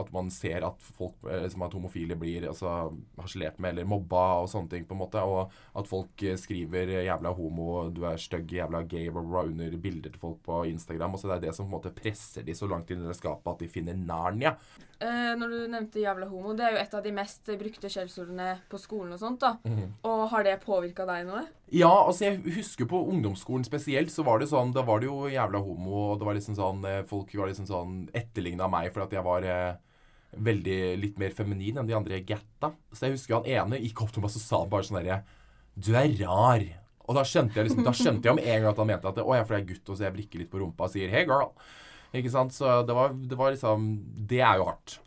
At 0.01 0.07
man 0.09 0.31
ser 0.33 0.63
at 0.65 0.81
folk 0.81 1.27
eh, 1.29 1.45
som 1.53 1.61
at 1.61 1.75
homofile 1.77 2.15
blir 2.17 2.47
altså, 2.49 2.89
harselert 3.19 3.59
med 3.61 3.75
eller 3.75 3.85
mobba 3.85 4.23
og 4.41 4.47
sånne 4.49 4.71
ting, 4.71 4.87
på 4.89 4.95
en 4.95 5.01
måte. 5.03 5.21
Og 5.21 5.51
at 5.77 5.89
folk 5.89 6.23
eh, 6.25 6.33
skriver 6.39 6.89
'jævla 7.03 7.29
homo', 7.37 7.91
'du 7.93 8.01
er 8.09 8.17
stygg', 8.17 8.49
'jævla 8.49 8.81
gay' 8.89 9.11
blah, 9.11 9.21
bla, 9.21 9.43
bla, 9.43 9.51
under 9.51 9.77
bilder 9.77 10.09
til 10.09 10.19
folk 10.19 10.41
på 10.41 10.63
Instagram. 10.65 11.13
Og 11.13 11.19
så 11.19 11.29
det 11.29 11.35
er 11.35 11.45
det 11.45 11.55
som 11.55 11.69
på 11.69 11.69
en 11.69 11.77
måte 11.77 11.93
presser 11.93 12.41
de 12.41 12.55
så 12.57 12.65
langt 12.65 12.89
inn 12.89 13.03
i 13.03 13.07
det 13.07 13.19
skapet 13.19 13.53
at 13.53 13.59
de 13.59 13.69
finner 13.69 13.93
Narnia. 13.93 14.55
Eh, 15.01 15.33
når 15.39 15.49
du 15.49 15.57
nevnte 15.67 15.99
'jævla 15.99 16.27
homo', 16.29 16.55
det 16.55 16.65
er 16.65 16.75
jo 16.75 16.81
et 16.81 16.93
av 16.93 17.03
de 17.03 17.11
mest 17.11 17.45
brukte 17.59 17.89
skjellsordene 17.89 18.59
på 18.69 18.79
skolen 18.79 19.13
og 19.13 19.19
sånt. 19.19 19.39
da. 19.39 19.57
Og 20.03 20.29
har 20.29 20.43
det 20.43 20.61
påvirka 20.61 21.05
deg 21.05 21.25
noe? 21.27 21.45
Ja, 21.71 22.05
altså 22.07 22.25
jeg 22.25 22.43
husker 22.59 22.85
på 22.85 23.01
ungdomsskolen 23.09 23.65
spesielt, 23.65 24.11
så 24.11 24.23
var 24.23 24.39
det 24.39 24.49
sånn, 24.49 24.73
da 24.73 24.81
var 24.81 24.99
det 24.99 25.07
jo 25.07 25.27
jævla 25.27 25.59
homo, 25.59 26.13
og 26.13 26.19
det 26.19 26.25
var 26.25 26.35
liksom 26.35 26.55
sånn, 26.55 26.85
eh, 26.85 27.03
folk 27.03 27.33
var 27.33 27.47
liksom 27.47 27.67
sånn 27.67 28.09
etterligna 28.13 28.69
meg, 28.69 28.93
for 28.93 29.03
at 29.03 29.11
jeg 29.11 29.23
var 29.23 29.43
eh, 29.43 29.75
veldig 30.37 31.01
litt 31.01 31.17
mer 31.19 31.31
feminin 31.31 31.77
enn 31.77 31.87
de 31.87 31.95
andre 31.97 32.21
gatta. 32.21 32.73
Så 32.93 33.07
jeg 33.07 33.17
husker 33.17 33.41
han 33.41 33.45
ene 33.45 33.81
gikk 33.81 34.01
opp 34.01 34.13
til 34.13 34.21
meg 34.21 34.31
og 34.31 34.41
sa 34.41 34.65
bare 34.65 34.83
sånn 34.83 35.01
herre 35.01 35.23
du 35.75 35.95
er 35.97 36.11
rar. 36.21 36.63
Og 37.03 37.17
da 37.17 37.23
skjønte 37.27 37.57
jeg 37.57 37.67
liksom, 37.67 37.83
da 37.83 37.91
skjønte 37.91 38.29
jeg 38.29 38.35
om 38.35 38.41
en 38.41 38.61
gang 38.61 38.69
at 38.69 38.77
han 38.79 38.87
mente 38.87 39.09
at, 39.09 39.17
å 39.19 39.33
er 39.35 39.43
for 39.47 39.57
jeg 39.57 39.65
er 39.65 39.71
gutt, 39.73 39.89
og 39.89 39.97
så 39.97 40.05
jeg 40.07 40.15
vrikker 40.15 40.43
litt 40.43 40.51
på 40.53 40.61
rumpa 40.61 40.87
og 40.87 40.93
sier, 40.93 41.09
hey 41.11 41.25
girl. 41.27 41.51
Ikke 42.13 42.31
sant? 42.33 42.53
Så 42.53 42.81
det 42.87 42.95
var, 42.95 43.13
det 43.13 43.37
var 43.39 43.53
liksom, 43.55 43.87
det 44.29 44.41
er 44.45 44.59
jo 44.59 44.67
hardt. 44.69 44.99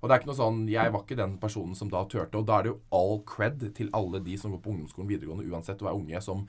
Og 0.00 0.08
det 0.08 0.14
er 0.14 0.20
ikke 0.20 0.28
noe 0.28 0.36
sånn, 0.36 0.56
Jeg 0.68 0.92
var 0.92 1.02
ikke 1.04 1.16
den 1.16 1.38
personen 1.40 1.76
som 1.76 1.88
da 1.92 2.02
turte. 2.04 2.36
Og 2.36 2.44
da 2.48 2.58
er 2.58 2.66
det 2.66 2.72
jo 2.74 2.80
all 2.92 3.18
cred 3.28 3.62
til 3.76 3.88
alle 3.96 4.20
de 4.24 4.36
som 4.40 4.52
går 4.52 4.60
på 4.64 4.72
ungdomsskolen 4.74 5.08
videregående, 5.08 5.48
uansett 5.48 5.80
og 5.80 5.88
er 5.88 6.00
unge, 6.00 6.20
som, 6.24 6.42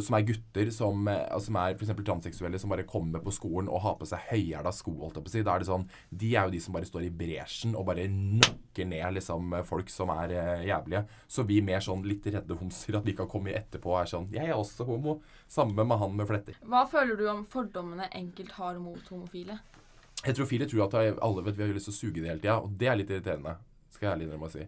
som 0.00 0.16
er 0.16 0.24
gutter, 0.26 0.70
som, 0.74 1.08
eh, 1.08 1.26
altså, 1.28 1.50
som 1.50 1.58
er 1.60 1.76
f.eks. 1.76 1.92
transseksuelle, 2.06 2.58
som 2.60 2.72
bare 2.72 2.86
kommer 2.88 3.22
på 3.24 3.32
skolen 3.34 3.68
og 3.68 3.82
har 3.84 3.96
på 4.00 4.08
seg 4.08 4.22
høyhæla 4.30 4.72
sko. 4.74 4.94
holdt 5.00 5.18
jeg 5.18 5.26
på 5.26 5.32
å 5.32 5.34
si. 5.34 5.42
Da 5.44 5.54
er 5.54 5.64
det 5.64 5.68
sånn, 5.68 5.88
De 6.10 6.30
er 6.34 6.48
jo 6.48 6.54
de 6.54 6.60
som 6.60 6.76
bare 6.76 6.88
står 6.88 7.06
i 7.06 7.12
bresjen 7.22 7.76
og 7.76 7.86
bare 7.86 8.06
nakker 8.08 8.88
ned 8.88 9.18
liksom, 9.18 9.54
folk 9.68 9.92
som 9.92 10.12
er 10.14 10.34
eh, 10.34 10.66
jævlige. 10.70 11.04
Så 11.28 11.46
vi 11.48 11.60
mer 11.64 11.84
sånn 11.84 12.04
litt 12.06 12.26
redde 12.26 12.58
homser, 12.58 12.98
at 12.98 13.06
vi 13.06 13.16
kan 13.16 13.28
komme 13.30 13.54
etterpå 13.54 13.92
og 13.92 14.00
er 14.02 14.10
sånn 14.10 14.30
Jeg 14.34 14.48
er 14.48 14.56
også 14.56 14.86
homo. 14.88 15.20
Samme 15.48 15.84
med 15.84 16.00
han 16.00 16.16
med 16.16 16.28
fletter. 16.28 16.58
Hva 16.64 16.86
føler 16.90 17.16
du 17.20 17.28
om 17.30 17.44
fordommene 17.44 18.08
enkelt 18.12 18.56
har 18.58 18.80
mot 18.82 19.12
homofile? 19.12 19.60
Heterofile 20.24 20.66
tror 20.70 20.86
at 20.86 21.20
alle 21.20 21.44
vet 21.44 21.58
vi 21.58 21.66
har 21.66 21.76
lyst 21.76 21.90
til 21.90 21.94
å 21.94 22.00
suge 22.00 22.22
det 22.22 22.30
hele 22.30 22.40
tida, 22.40 22.56
og 22.64 22.72
det 22.80 22.88
er 22.88 22.96
litt 22.96 23.10
irriterende. 23.12 23.58
Skal 23.92 24.08
jeg 24.08 24.14
ærlig 24.14 24.28
innrømme 24.28 24.48
å 24.48 24.54
si. 24.54 24.64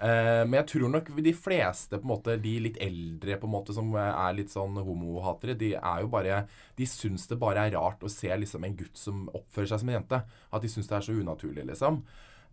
Eh, 0.00 0.42
men 0.46 0.56
jeg 0.62 0.68
tror 0.72 0.92
nok 0.94 1.10
de 1.20 1.32
fleste, 1.36 1.98
på 1.98 2.06
en 2.06 2.12
måte, 2.14 2.38
de 2.40 2.54
litt 2.64 2.78
eldre 2.80 3.36
på 3.40 3.48
en 3.48 3.52
måte, 3.52 3.76
som 3.76 3.92
er 4.00 4.36
litt 4.36 4.52
sånn 4.52 4.78
homohatere, 4.80 5.58
de 5.60 5.74
er 5.76 6.00
jo 6.04 6.08
bare 6.12 6.44
De 6.78 6.88
syns 6.88 7.26
det 7.28 7.38
bare 7.40 7.66
er 7.68 7.76
rart 7.76 8.02
å 8.02 8.12
se 8.12 8.32
liksom 8.32 8.64
en 8.64 8.78
gutt 8.78 8.96
som 8.96 9.28
oppfører 9.28 9.74
seg 9.74 9.82
som 9.82 9.92
en 9.92 9.98
jente. 10.00 10.22
At 10.50 10.64
de 10.64 10.72
syns 10.72 10.88
det 10.88 10.96
er 10.96 11.06
så 11.08 11.20
unaturlig, 11.20 11.68
liksom. 11.68 12.02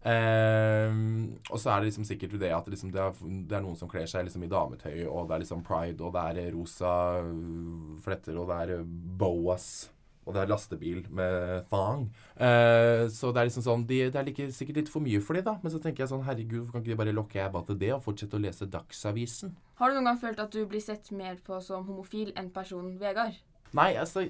Uh, 0.08 0.94
og 1.50 1.58
så 1.58 1.72
er 1.74 1.82
det 1.82 1.90
liksom 1.90 2.06
sikkert 2.08 2.36
det 2.40 2.52
at 2.54 2.68
liksom 2.70 2.92
det, 2.94 3.02
er, 3.02 3.16
det 3.50 3.56
er 3.58 3.64
noen 3.66 3.76
som 3.76 3.90
kler 3.92 4.06
seg 4.08 4.28
liksom 4.28 4.46
i 4.46 4.52
dametøy, 4.52 5.02
og 5.10 5.26
det 5.28 5.36
er 5.36 5.42
liksom 5.42 5.64
pride, 5.68 6.04
og 6.06 6.14
det 6.16 6.44
er 6.46 6.54
rosa 6.54 6.92
øh, 7.26 7.98
fletter, 8.06 8.38
og 8.38 8.52
det 8.52 8.78
er 8.78 8.86
boas. 9.20 9.90
Og 10.28 10.36
det 10.36 10.42
er 10.44 10.50
lastebil 10.52 11.06
med 11.16 11.64
thong. 11.72 12.10
Uh, 12.36 13.08
så 13.14 13.32
det 13.32 13.42
er 13.42 13.50
liksom 13.50 13.64
sånn 13.66 13.86
de, 13.88 14.02
Det 14.12 14.20
er 14.20 14.28
like, 14.28 14.50
sikkert 14.54 14.82
litt 14.82 14.92
for 14.92 15.06
mye 15.06 15.22
for 15.24 15.40
de 15.40 15.46
da. 15.48 15.56
Men 15.64 15.74
så 15.74 15.80
tenker 15.84 16.04
jeg 16.04 16.12
sånn 16.12 16.26
Herregud, 16.28 16.68
kan 16.74 16.84
ikke 16.84 16.92
de 16.92 17.00
bare 17.00 17.16
lokke 17.16 17.40
jeg 17.40 17.54
bare 17.54 17.70
til 17.72 17.80
det 17.86 17.94
og 17.96 18.04
fortsette 18.06 18.36
å 18.36 18.44
lese 18.44 18.68
Dagsavisen? 18.74 19.56
Har 19.80 19.90
du 19.90 19.98
noen 19.98 20.12
gang 20.12 20.22
følt 20.22 20.44
at 20.44 20.54
du 20.54 20.66
blir 20.70 20.84
sett 20.84 21.10
mer 21.16 21.40
på 21.48 21.62
som 21.64 21.88
homofil 21.88 22.34
enn 22.36 22.52
personen 22.54 22.98
Vegard? 23.00 23.40
Nei, 23.78 23.94
altså 24.00 24.26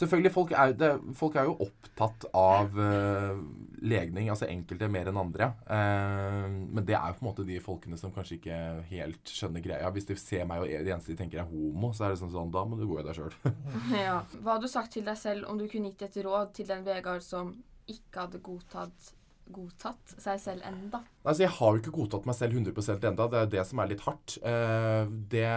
Selvfølgelig, 0.00 0.32
folk 0.32 0.52
er, 0.56 0.72
det, 0.80 0.90
folk 1.18 1.34
er 1.36 1.48
jo 1.48 1.58
opptatt 1.66 2.24
av 2.36 2.78
uh, 2.78 3.40
legning, 3.84 4.30
altså 4.32 4.48
enkelte 4.48 4.88
mer 4.88 5.10
enn 5.10 5.20
andre. 5.20 5.50
Uh, 5.68 6.46
men 6.72 6.86
det 6.88 6.96
er 6.96 7.10
jo 7.10 7.18
på 7.18 7.24
en 7.24 7.28
måte 7.28 7.46
de 7.48 7.58
folkene 7.60 8.00
som 8.00 8.14
kanskje 8.14 8.38
ikke 8.38 8.60
helt 8.88 9.34
skjønner 9.34 9.64
greia. 9.64 9.92
Hvis 9.92 10.08
de 10.08 10.16
ser 10.16 10.48
meg 10.48 10.64
og 10.64 10.72
det 10.72 10.94
eneste 10.94 11.12
de 11.12 11.18
tenker 11.20 11.42
er 11.42 11.50
homo, 11.50 11.92
så 11.92 12.06
er 12.06 12.14
det 12.14 12.20
sånn 12.22 12.32
sånn 12.32 12.52
Da 12.54 12.64
må 12.64 12.80
du 12.80 12.86
gå 12.88 13.00
i 13.02 13.06
deg 13.06 13.18
sjøl. 13.18 13.36
ja. 14.06 14.20
Hva 14.40 14.56
hadde 14.56 14.64
du 14.64 14.72
sagt 14.72 14.94
til 14.96 15.04
deg 15.04 15.20
selv 15.20 15.50
om 15.50 15.60
du 15.60 15.68
kunne 15.68 15.92
gitt 15.92 16.08
et 16.08 16.20
råd 16.24 16.54
til 16.56 16.70
den 16.70 16.86
Vegard 16.86 17.24
som 17.26 17.52
ikke 17.90 18.24
hadde 18.24 18.44
godtatt 18.44 19.16
godtatt 19.50 20.14
seg 20.14 20.38
selv 20.38 20.66
enda? 20.66 21.02
Altså, 21.24 21.42
Jeg 21.42 21.52
har 21.56 21.72
jo 21.74 21.82
ikke 21.82 21.94
godtatt 21.96 22.26
meg 22.28 22.36
selv 22.38 22.56
100% 22.56 23.06
enda, 23.10 23.26
Det 23.28 23.40
er 23.40 23.52
det 23.56 23.64
som 23.66 23.82
er 23.82 23.90
litt 23.90 24.04
hardt. 24.06 24.38
Uh, 24.44 25.10
det, 25.32 25.48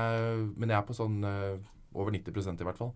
men 0.57 0.73
jeg 0.73 0.79
er 0.79 0.87
på 0.87 0.97
sånn 0.97 1.19
uh, 1.21 1.61
over 1.93 2.11
90% 2.15 2.63
i 2.63 2.67
hvert 2.67 2.79
fall. 2.79 2.93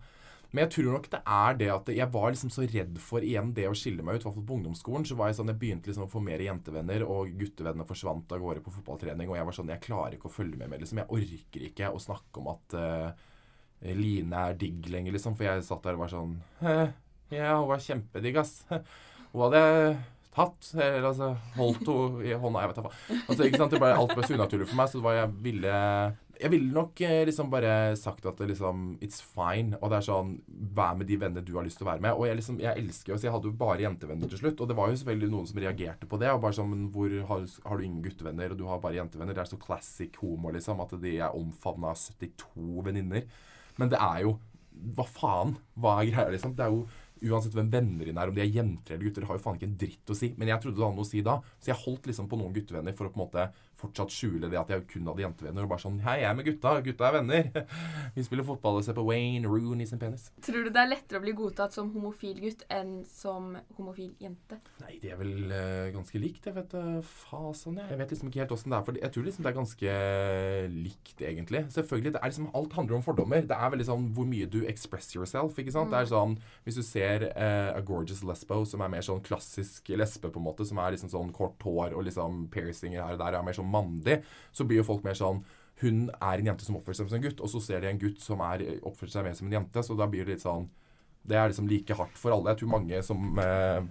Men 0.50 0.64
jeg 0.64 0.72
tror 0.78 0.94
nok 0.94 1.08
det 1.12 1.18
er 1.28 1.56
det 1.60 1.66
at 1.74 1.90
jeg 1.92 2.08
var 2.12 2.30
liksom 2.32 2.50
så 2.52 2.64
redd 2.64 2.96
for 3.04 3.24
igjen 3.24 3.50
det 3.56 3.66
å 3.68 3.74
skille 3.76 4.04
meg 4.04 4.16
ut. 4.16 4.24
I 4.24 4.44
på 4.48 4.56
ungdomsskolen 4.56 5.04
så 5.08 5.16
var 5.18 5.28
jeg 5.28 5.36
sånn, 5.38 5.50
jeg 5.52 5.60
begynte 5.60 5.90
liksom 5.90 6.06
å 6.06 6.12
få 6.12 6.22
mer 6.24 6.40
jentevenner, 6.40 7.04
og 7.04 7.34
guttevennene 7.36 7.84
forsvant 7.88 8.32
av 8.32 8.40
gårde 8.40 8.62
på 8.64 8.72
fotballtrening. 8.78 9.28
Og 9.28 9.36
jeg 9.36 9.48
var 9.48 9.58
sånn 9.58 9.74
Jeg 9.74 9.84
klarer 9.84 10.16
ikke 10.16 10.30
å 10.30 10.36
følge 10.38 10.56
med 10.56 10.72
mer, 10.72 10.80
liksom. 10.80 11.02
Jeg 11.02 11.12
orker 11.18 11.66
ikke 11.68 11.90
å 11.92 12.00
snakke 12.00 12.40
om 12.40 12.48
at 12.54 12.78
uh, 12.80 13.26
Line 13.92 14.44
er 14.48 14.56
digg 14.58 14.88
lenger, 14.88 15.18
liksom. 15.18 15.36
For 15.36 15.50
jeg 15.50 15.66
satt 15.68 15.84
der 15.84 15.98
og 15.98 16.06
var 16.06 16.14
sånn 16.14 16.38
Ja, 16.64 17.58
hun 17.58 17.68
var 17.68 17.84
kjempedigg, 17.84 18.40
ass. 18.40 18.62
Hun 19.28 19.42
hadde 19.44 19.60
tatt 20.32 20.70
Eller 20.78 21.04
altså 21.10 21.34
holdt 21.58 21.84
henne 21.84 22.24
i 22.24 22.32
hånda. 22.32 22.62
Jeg 22.62 22.70
vet 22.70 22.78
da 22.78 22.86
faen. 22.86 23.20
Altså, 23.26 23.42
ikke 23.44 23.60
sant? 23.60 23.74
Det 23.74 23.82
ble, 23.82 23.92
alt 23.92 24.14
ble 24.16 24.24
så 24.24 24.38
unaturlig 24.38 24.70
for 24.70 24.80
meg, 24.80 24.88
så 24.88 24.96
det 24.96 25.04
var 25.04 25.18
jeg 25.18 25.34
ville 25.44 25.74
Jeg 26.38 26.52
ville 26.52 26.70
nok 26.70 27.00
eh, 27.02 27.24
liksom 27.26 27.48
bare 27.50 27.96
sagt 27.98 28.26
at 28.28 28.38
det 28.38 28.52
liksom 28.52 28.92
It's 29.04 29.18
fine. 29.24 29.78
Og 29.80 29.90
det 29.90 29.98
er 29.98 30.06
sånn 30.06 30.36
Vær 30.76 30.98
med 30.98 31.08
de 31.10 31.16
vennene 31.18 31.44
du 31.44 31.54
har 31.56 31.66
lyst 31.66 31.80
til 31.80 31.86
å 31.86 31.90
være 31.90 32.04
med. 32.04 32.14
Og 32.14 32.28
jeg 32.28 32.38
liksom 32.38 32.60
Jeg 32.62 32.78
elsker 32.82 33.12
jo 33.12 33.18
jeg 33.18 33.34
hadde 33.34 33.50
jo 33.50 33.58
bare 33.58 33.82
jentevenner 33.82 34.30
til 34.30 34.42
slutt. 34.42 34.62
Og 34.62 34.70
det 34.70 34.76
var 34.78 34.92
jo 34.92 35.00
selvfølgelig 35.00 35.32
noen 35.32 35.48
som 35.50 35.62
reagerte 35.62 36.10
på 36.10 36.20
det. 36.22 36.30
Og 36.30 36.42
bare 36.44 36.58
sånn 36.58 36.86
hvor 36.94 37.16
har, 37.30 37.48
har 37.64 37.80
du 37.80 37.86
ingen 37.86 38.04
guttevenner, 38.04 38.54
og 38.54 38.60
du 38.60 38.68
har 38.70 38.82
bare 38.84 39.00
jentevenner? 39.00 39.34
Det 39.34 39.42
er 39.44 39.50
så 39.50 39.60
classic 39.62 40.20
homo, 40.22 40.52
liksom. 40.54 40.84
At 40.84 40.94
de 41.02 41.16
er 41.18 41.34
omfavna 41.34 41.90
av 41.94 41.98
72 41.98 42.86
venninner. 42.86 43.26
Men 43.78 43.90
det 43.94 44.00
er 44.02 44.24
jo 44.28 44.38
Hva 44.94 45.02
faen? 45.10 45.56
Hva 45.74 45.98
er 45.98 46.12
greia, 46.12 46.30
liksom? 46.36 46.54
Det 46.54 46.66
er 46.66 46.74
jo 46.74 46.86
Uansett 47.18 47.54
hvem 47.56 47.70
venner 47.72 48.06
dine 48.06 48.22
er, 48.22 48.30
om 48.30 48.36
de 48.36 48.42
er 48.44 48.52
jenter 48.54 48.94
eller 48.94 49.08
gutter, 49.08 49.24
det 49.24 49.26
har 49.30 49.38
jo 49.38 49.42
faen 49.42 49.56
ikke 49.58 49.66
en 49.66 49.78
dritt 49.80 50.12
å 50.12 50.14
si. 50.14 50.28
Men 50.38 50.52
jeg 50.52 50.62
trodde 50.62 50.78
det 50.78 50.84
hadde 50.86 50.98
noe 51.00 51.06
å 51.06 51.08
si 51.08 51.22
da, 51.26 51.34
så 51.58 51.72
jeg 51.72 51.80
holdt 51.82 52.06
liksom 52.10 52.28
på 52.30 52.38
noen 52.38 52.54
guttevenner 52.54 52.94
for 52.94 53.08
å 53.08 53.10
på 53.10 53.18
en 53.18 53.24
måte 53.24 53.46
fortsatt 53.78 54.12
skjule 54.12 54.50
det 54.50 54.58
at 54.58 54.70
jeg 54.72 54.84
kun 54.90 55.06
hadde 55.08 55.24
jentevenner. 55.24 55.64
Og 55.64 55.72
bare 55.72 55.82
sånn 55.82 56.00
Hei, 56.04 56.18
jeg 56.22 56.30
er 56.30 56.36
med 56.38 56.48
gutta. 56.48 56.74
Gutta 56.84 57.08
er 57.08 57.16
venner. 57.18 57.48
Vi 58.16 58.24
spiller 58.26 58.46
fotball 58.46 58.80
og 58.80 58.86
ser 58.86 58.96
på 58.96 59.04
Wayne 59.06 59.48
Rooney 59.50 59.86
sin 59.88 60.00
penis. 60.02 60.28
Tror 60.44 60.66
du 60.66 60.72
det 60.74 60.82
er 60.82 60.90
lettere 60.90 61.20
å 61.20 61.24
bli 61.24 61.34
godtatt 61.38 61.74
som 61.76 61.90
homofil 61.94 62.40
gutt 62.42 62.64
enn 62.74 63.02
som 63.08 63.52
homofil 63.78 64.10
jente? 64.22 64.58
Nei, 64.82 64.98
det 65.02 65.12
er 65.14 65.20
vel 65.20 65.52
uh, 65.52 65.90
ganske 65.94 66.22
likt. 66.22 66.48
Jeg 66.50 66.56
vet 66.56 66.74
uh, 66.78 66.98
fasen, 67.06 67.78
jeg. 67.78 67.92
Jeg 67.92 68.02
vet 68.02 68.14
liksom 68.14 68.32
ikke 68.32 68.42
helt 68.44 68.56
åssen 68.56 68.74
det 68.74 68.80
er. 68.80 68.86
For 68.88 69.00
jeg 69.02 69.14
tror 69.14 69.28
liksom 69.28 69.46
det 69.46 69.52
er 69.52 69.58
ganske 69.60 69.94
likt, 70.74 71.24
egentlig. 71.30 71.64
Selvfølgelig. 71.74 72.14
det 72.16 72.22
er 72.22 72.32
liksom 72.32 72.50
Alt 72.58 72.74
handler 72.78 72.98
om 72.98 73.06
fordommer. 73.06 73.46
Det 73.46 73.56
er 73.58 73.74
veldig 73.74 73.88
sånn 73.88 74.10
hvor 74.16 74.28
mye 74.28 74.48
du 74.50 74.60
express 74.70 75.12
yourself. 75.14 75.58
ikke 75.58 75.74
sant? 75.74 75.92
Det 75.94 76.02
er 76.02 76.10
sånn 76.10 76.36
Hvis 76.66 76.80
du 76.80 76.84
ser 76.86 77.28
uh, 77.30 77.76
A 77.76 77.82
Gorgeous 77.84 78.24
Lesbo, 78.26 78.64
som 78.68 78.82
er 78.82 78.92
mer 78.92 79.06
sånn 79.06 79.22
klassisk 79.24 79.92
lesbe, 79.94 80.32
på 80.32 80.42
en 80.42 80.48
måte, 80.48 80.66
som 80.68 80.80
er 80.82 80.96
liksom 80.96 81.12
sånn 81.12 81.32
kort 81.36 81.62
hår 81.64 81.94
og 81.94 82.06
liksom 82.08 82.46
piercinger 82.54 83.04
her 83.04 83.16
og 83.16 83.22
der, 83.22 83.38
er 83.38 83.46
mer 83.46 83.56
sånn 83.56 83.67
mandig, 83.70 84.20
så 84.52 84.66
blir 84.68 84.80
jo 84.80 84.88
folk 84.88 85.06
mer 85.06 85.18
sånn 85.18 85.42
hun 85.82 86.08
er 86.10 86.40
en 86.40 86.50
jente 86.50 86.66
som 86.66 86.78
oppfører 86.78 86.98
seg 86.98 87.10
som 87.10 87.18
en 87.18 87.24
gutt, 87.24 87.40
og 87.44 87.50
så 87.52 87.60
ser 87.62 87.82
de 87.82 87.90
en 87.92 88.00
gutt 88.00 88.22
som 88.22 88.42
er, 88.42 88.64
oppfører 88.86 89.12
seg 89.12 89.26
mer 89.26 89.36
som 89.38 89.46
en 89.48 89.58
jente. 89.60 89.84
Så 89.86 89.94
da 89.98 90.08
blir 90.10 90.26
det 90.26 90.36
litt 90.36 90.46
sånn 90.46 90.68
Det 91.28 91.36
er 91.36 91.50
liksom 91.50 91.68
like 91.68 91.94
hardt 91.98 92.16
for 92.18 92.32
alle. 92.32 92.54
Jeg 92.54 92.62
tror 92.62 92.70
mange 92.72 93.02
som, 93.04 93.38
eh, 93.38 93.82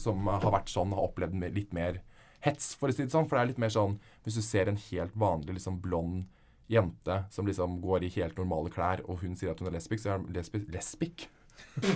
som 0.00 0.26
har 0.26 0.50
vært 0.54 0.70
sånn, 0.72 0.94
har 0.96 1.06
opplevd 1.10 1.36
litt 1.54 1.74
mer 1.76 2.00
hets, 2.40 2.74
for 2.74 2.88
å 2.88 2.94
si 2.94 3.04
det 3.04 3.12
sånn. 3.12 3.28
For 3.28 3.36
det 3.36 3.42
er 3.42 3.50
litt 3.52 3.62
mer 3.62 3.74
sånn 3.74 3.98
Hvis 4.24 4.38
du 4.38 4.42
ser 4.42 4.70
en 4.70 4.80
helt 4.90 5.14
vanlig 5.14 5.58
liksom 5.58 5.80
blond 5.82 6.24
jente 6.70 7.24
som 7.30 7.46
liksom 7.46 7.80
går 7.82 8.04
i 8.06 8.12
helt 8.14 8.38
normale 8.38 8.70
klær, 8.70 9.02
og 9.08 9.20
hun 9.24 9.34
sier 9.36 9.50
at 9.50 9.58
hun 9.58 9.68
er 9.68 9.74
lesbisk, 9.74 10.04
så 10.04 10.14
er 10.14 10.18
hun 10.18 10.32
lesbi 10.32 10.64
lesbik. 10.70 11.28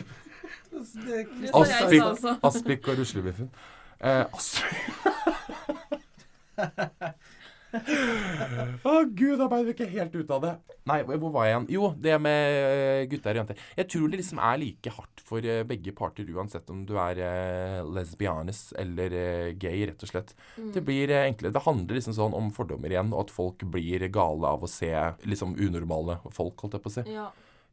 Aspik. 1.54 2.02
Aspik 2.42 2.88
og 2.88 2.98
ruslebiffen. 2.98 3.50
Eh, 4.00 4.26
Aspik 4.34 5.13
Å, 7.74 8.92
gud, 9.10 9.38
da 9.40 9.46
ble 9.50 9.60
vi 9.66 9.72
ikke 9.74 9.88
helt 9.90 10.14
ut 10.14 10.30
av 10.34 10.44
det. 10.44 10.52
Nei, 10.86 11.00
hvor 11.08 11.32
var 11.34 11.46
jeg 11.46 11.54
igjen? 11.54 11.66
Jo, 11.74 11.88
det 12.06 12.14
med 12.22 12.58
eh, 12.58 13.06
gutter 13.10 13.34
og 13.34 13.40
jenter. 13.40 13.62
Jeg 13.80 13.88
tror 13.90 14.10
det 14.12 14.20
liksom 14.20 14.40
er 14.46 14.60
like 14.62 14.92
hardt 14.94 15.22
for 15.26 15.48
eh, 15.48 15.64
begge 15.66 15.94
parter, 15.96 16.28
uansett 16.36 16.70
om 16.70 16.84
du 16.86 16.94
er 17.02 17.20
eh, 17.24 17.80
lesbianes 17.96 18.66
eller 18.80 19.16
eh, 19.18 19.52
gay, 19.58 19.82
rett 19.90 20.06
og 20.06 20.12
slett. 20.12 20.34
Det 20.76 20.84
blir 20.86 21.10
eh, 21.10 21.26
enklere. 21.30 21.54
Det 21.56 21.64
handler 21.66 21.98
liksom 21.98 22.16
sånn 22.16 22.36
om 22.38 22.52
fordommer 22.54 22.94
igjen, 22.94 23.10
og 23.14 23.26
at 23.26 23.34
folk 23.34 23.66
blir 23.74 24.06
gale 24.14 24.54
av 24.54 24.62
å 24.64 24.70
se 24.70 24.92
liksom 25.26 25.56
unormale 25.58 26.20
folk, 26.30 26.60
holdt 26.62 26.78
jeg 26.78 26.86
på 26.86 26.92
å 26.92 26.98
si. 27.00 27.08
Ja. 27.16 27.30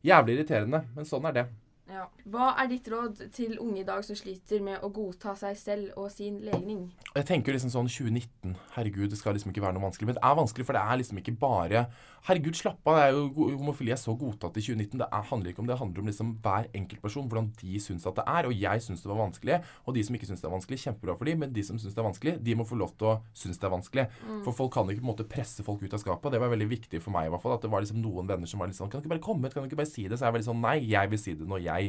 Jævlig 0.08 0.40
irriterende, 0.40 0.86
men 0.96 1.06
sånn 1.06 1.28
er 1.30 1.38
det. 1.38 1.50
Ja. 1.92 2.06
Hva 2.32 2.54
er 2.62 2.70
ditt 2.72 2.88
råd 2.92 3.20
til 3.36 3.58
unge 3.62 3.82
i 3.82 3.88
dag 3.88 4.04
som 4.06 4.18
sliter 4.18 4.64
med 4.64 4.84
å 4.84 4.90
godta 4.94 5.34
seg 5.40 5.58
selv 5.60 6.00
og 6.00 6.08
sin 6.14 6.40
legning? 6.46 6.88
Jeg 7.12 7.28
tenker 7.28 7.56
liksom 7.56 7.74
sånn 7.74 7.90
2019 7.92 8.56
Herregud, 8.78 9.10
det 9.12 9.20
skal 9.20 9.36
liksom 9.36 9.52
ikke 9.52 9.64
være 9.64 9.76
noe 9.76 9.90
vanskelig. 9.90 10.10
Men 10.10 10.18
det 10.18 10.24
er 10.24 10.38
vanskelig, 10.40 10.68
for 10.68 10.78
det 10.78 10.84
er 10.84 11.02
liksom 11.02 11.20
ikke 11.22 11.36
bare 11.42 11.86
Herregud, 12.28 12.54
slapp 12.54 12.86
av. 12.86 13.00
Det 13.00 13.04
er 13.08 13.16
jo 13.16 13.48
homofili 13.58 13.92
er 13.96 13.98
så 13.98 14.14
godtatt 14.14 14.58
i 14.60 14.62
2019. 14.62 15.00
Det 15.02 15.08
er, 15.08 15.24
handler 15.32 15.50
ikke 15.52 15.64
om 15.64 15.66
det. 15.66 15.74
Det 15.74 15.80
handler 15.80 16.04
om 16.04 16.10
liksom 16.12 16.34
hver 16.46 16.68
enkeltperson. 16.78 17.26
Hvordan 17.32 17.48
de 17.58 17.80
syns 17.82 18.06
at 18.06 18.20
det 18.20 18.26
er. 18.30 18.46
Og 18.46 18.54
jeg 18.54 18.84
syns 18.86 19.02
det 19.02 19.10
var 19.10 19.18
vanskelig. 19.24 19.58
Og 19.90 19.96
de 19.98 20.04
som 20.06 20.18
ikke 20.18 20.30
syns 20.30 20.44
det 20.44 20.48
er 20.48 20.54
vanskelig, 20.54 20.80
kjempebra 20.84 21.16
for 21.18 21.26
de, 21.26 21.34
Men 21.42 21.56
de 21.56 21.64
som 21.66 21.80
syns 21.82 21.98
det 21.98 22.04
er 22.04 22.06
vanskelig, 22.06 22.36
de 22.46 22.56
må 22.60 22.68
få 22.70 22.78
lov 22.78 22.94
til 22.94 23.10
å 23.10 23.16
synes 23.34 23.58
det 23.58 23.66
er 23.66 23.74
vanskelig. 23.74 24.06
For 24.46 24.54
folk 24.54 24.74
kan 24.78 24.92
ikke 24.94 25.02
på 25.02 25.08
en 25.08 25.12
måte 25.16 25.26
presse 25.32 25.66
folk 25.66 25.82
ut 25.82 25.98
av 25.98 26.04
skapet. 26.04 26.36
Det 26.36 26.44
var 26.44 26.54
veldig 26.54 26.70
viktig 26.70 27.02
for 27.02 27.16
meg 27.16 27.26
i 27.26 27.34
hvert 27.34 27.42
fall. 27.42 27.58
At 27.58 27.66
det 27.66 27.74
var 27.74 27.82
liksom 27.82 28.04
noen 28.06 28.30
venner 28.30 28.54
som 28.54 28.62
var 28.62 28.70
litt 28.70 28.78
sånn 28.78 28.92
Kan 28.94 29.02
du 29.02 29.08
ikke 29.08 29.16
bare 29.16 29.26
komme 29.26 29.50
ut? 29.50 29.56
Kan 29.58 29.66
du 29.66 29.72
ikke 29.72 29.82
bare 29.82 29.90
si 29.90 30.06
det? 30.06 30.22
Så 30.22 30.30
jeg 30.30 30.36
var 30.36 30.44
litt 30.44 30.50
sånn 30.52 30.62
Nei, 30.62 30.78
jeg 30.94 31.10
vil 31.10 31.24
si 31.24 31.34
det 31.34 31.50
når 31.50 31.66
jeg 31.66 31.81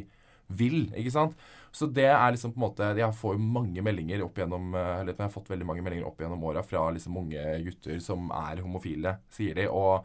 vil, 0.52 0.86
ikke 0.98 1.12
sant? 1.14 1.36
Så 1.72 1.88
det 1.88 2.08
er 2.10 2.34
liksom 2.34 2.52
på 2.52 2.60
en 2.60 2.64
måte 2.66 2.88
Jeg 2.98 3.16
får 3.16 3.38
jo 3.38 3.52
mange 3.54 3.80
meldinger 3.84 4.20
opp 4.26 4.36
gjennom 4.36 4.74
eh, 4.76 4.98
Eller 4.98 5.14
jeg 5.14 5.24
har 5.24 5.32
fått 5.32 5.48
veldig 5.48 5.64
mange 5.64 5.84
meldinger 5.84 6.04
opp 6.10 6.20
gjennom 6.20 6.42
åra 6.44 6.60
fra 6.66 6.82
liksom 6.92 7.16
unge 7.22 7.44
gutter 7.64 8.02
som 8.04 8.28
er 8.36 8.60
homofile, 8.60 9.16
sier 9.32 9.56
de, 9.56 9.70
og 9.72 10.04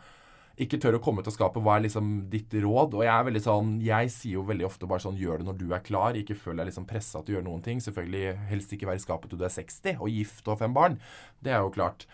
ikke 0.58 0.80
tør 0.82 0.96
å 0.98 1.02
komme 1.04 1.22
ut 1.22 1.28
av 1.30 1.36
skapet. 1.36 1.62
Hva 1.62 1.76
er 1.78 1.84
liksom 1.86 2.08
ditt 2.32 2.54
råd? 2.64 2.96
Og 2.98 3.04
jeg 3.06 3.14
er 3.14 3.26
veldig 3.28 3.42
sånn 3.46 3.76
Jeg 3.86 4.10
sier 4.10 4.40
jo 4.40 4.46
veldig 4.48 4.66
ofte 4.66 4.88
bare 4.90 5.04
sånn 5.04 5.20
Gjør 5.20 5.44
det 5.44 5.50
når 5.52 5.60
du 5.60 5.68
er 5.70 5.84
klar. 5.86 6.18
Ikke 6.18 6.38
føl 6.38 6.58
deg 6.58 6.72
liksom 6.72 6.88
pressa 6.90 7.22
til 7.22 7.36
å 7.36 7.38
gjøre 7.38 7.46
noen 7.46 7.62
ting. 7.68 7.84
Selvfølgelig 7.84 8.32
helst 8.50 8.74
ikke 8.74 8.90
være 8.90 8.98
i 8.98 9.04
skapet 9.04 9.30
til 9.30 9.38
du 9.38 9.46
er 9.46 9.54
60 9.54 10.02
og 10.02 10.10
gift 10.10 10.50
og 10.50 10.58
fem 10.64 10.74
barn. 10.74 10.98
Det 11.46 11.54
er 11.54 11.62
jo 11.62 11.76
klart. 11.76 12.08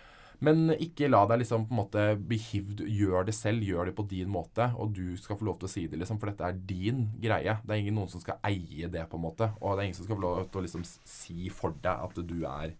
Men 0.43 0.73
ikke 0.75 1.07
la 1.07 1.21
deg 1.29 1.39
liksom 1.39 1.67
på 1.69 1.71
en 1.75 1.79
måte 1.79 2.01
bli 2.19 2.37
hivd. 2.41 2.83
Gjør 2.91 3.29
det 3.29 3.35
selv, 3.37 3.63
gjør 3.63 3.87
det 3.89 3.95
på 3.95 4.05
din 4.11 4.31
måte. 4.31 4.67
Og 4.75 4.91
du 4.97 5.15
skal 5.19 5.39
få 5.39 5.47
lov 5.47 5.61
til 5.61 5.69
å 5.69 5.71
si 5.71 5.85
det, 5.87 5.99
liksom, 6.01 6.19
for 6.19 6.31
dette 6.31 6.49
er 6.49 6.59
din 6.67 7.05
greie. 7.23 7.55
Det 7.63 7.75
er 7.75 7.83
ingen 7.83 7.95
noen 7.99 8.11
som 8.11 8.23
skal 8.23 8.41
eie 8.49 8.89
det, 8.91 9.05
på 9.09 9.19
en 9.19 9.23
måte. 9.23 9.53
Og 9.61 9.77
det 9.77 9.83
er 9.83 9.89
ingen 9.89 9.99
som 10.01 10.09
skal 10.09 10.19
få 10.19 10.25
lov 10.25 10.49
til 10.49 10.59
å 10.59 10.65
liksom 10.65 10.83
si 10.87 11.47
for 11.53 11.77
deg 11.85 12.07
at 12.09 12.19
du 12.27 12.37
er 12.49 12.75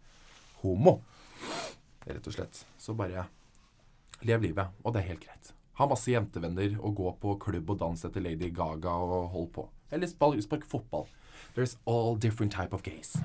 homo. 0.63 0.97
Rett 2.03 2.27
og 2.27 2.35
slett. 2.35 2.65
Så 2.79 2.97
bare 2.99 3.29
lev 4.27 4.43
livet. 4.43 4.75
Og 4.83 4.91
det 4.95 5.03
er 5.03 5.13
helt 5.13 5.23
greit. 5.23 5.53
Ha 5.79 5.87
masse 5.89 6.11
jentevenner 6.11 6.75
og 6.83 6.99
gå 6.99 7.15
på 7.21 7.37
klubb 7.47 7.71
og 7.73 7.79
dans 7.81 8.05
etter 8.05 8.21
Lady 8.21 8.51
Gaga 8.53 8.93
og 8.93 9.31
hold 9.33 9.49
på. 9.55 9.67
Eller 9.93 10.11
spark 10.11 10.67
fotball. 10.67 11.07
There's 11.55 11.77
all 11.85 12.15
different 12.15 12.51
type 12.51 12.73
of 12.73 12.83
gays. 12.83 13.17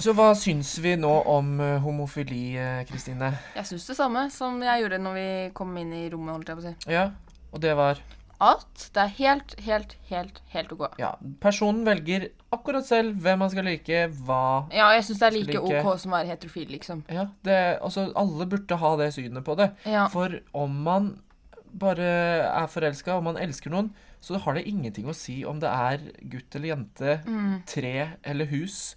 Så 0.00 0.14
hva 0.16 0.30
syns 0.38 0.70
vi 0.80 0.94
nå 0.96 1.10
om 1.28 1.58
eh, 1.60 1.76
homofili, 1.84 2.54
eh, 2.56 2.84
Kristine? 2.88 3.34
Jeg 3.56 3.68
syns 3.68 3.84
det 3.90 3.96
samme 3.98 4.22
som 4.32 4.56
jeg 4.64 4.84
gjorde 4.84 4.98
når 5.04 5.18
vi 5.18 5.26
kom 5.56 5.74
inn 5.76 5.92
i 5.92 6.06
rommet. 6.12 6.32
holdt 6.38 6.48
jeg 6.48 6.56
på 6.56 6.64
å 6.64 6.70
si. 6.70 6.92
Ja, 6.94 7.10
og 7.52 7.60
det 7.60 7.74
var 7.76 8.00
At 8.40 8.86
det 8.94 9.02
er 9.02 9.10
helt, 9.18 9.54
helt, 9.66 9.96
helt, 10.08 10.38
helt 10.54 10.70
OK. 10.72 10.86
Ja, 11.02 11.10
personen 11.44 11.82
velger 11.84 12.30
akkurat 12.56 12.86
selv 12.88 13.18
hvem 13.20 13.42
man 13.44 13.50
skal 13.52 13.66
like, 13.68 14.06
hva 14.24 14.38
Ja, 14.72 14.86
jeg 14.96 15.04
syns 15.04 15.20
det 15.20 15.26
er 15.28 15.36
like 15.36 15.52
Skulle 15.58 15.82
OK 15.84 15.98
som 16.00 16.14
å 16.14 16.16
være 16.16 16.30
heterofil, 16.32 16.70
liksom. 16.72 17.02
Ja, 17.12 17.26
det, 17.44 17.58
altså 17.84 18.06
alle 18.16 18.46
burde 18.48 18.78
ha 18.80 18.94
det 19.02 19.10
synet 19.18 19.44
på 19.44 19.58
det. 19.60 19.68
Ja. 19.84 20.06
For 20.08 20.38
om 20.56 20.80
man 20.88 21.10
bare 21.70 22.08
er 22.48 22.66
forelska, 22.72 23.18
om 23.20 23.28
man 23.28 23.36
elsker 23.38 23.70
noen, 23.70 23.92
så 24.20 24.40
har 24.42 24.56
det 24.56 24.64
ingenting 24.68 25.06
å 25.08 25.14
si 25.14 25.42
om 25.46 25.60
det 25.60 25.68
er 25.70 26.00
gutt 26.32 26.56
eller 26.56 26.72
jente, 26.72 27.20
Mm. 27.28 27.60
tre 27.68 27.92
eller 28.24 28.48
hus, 28.50 28.96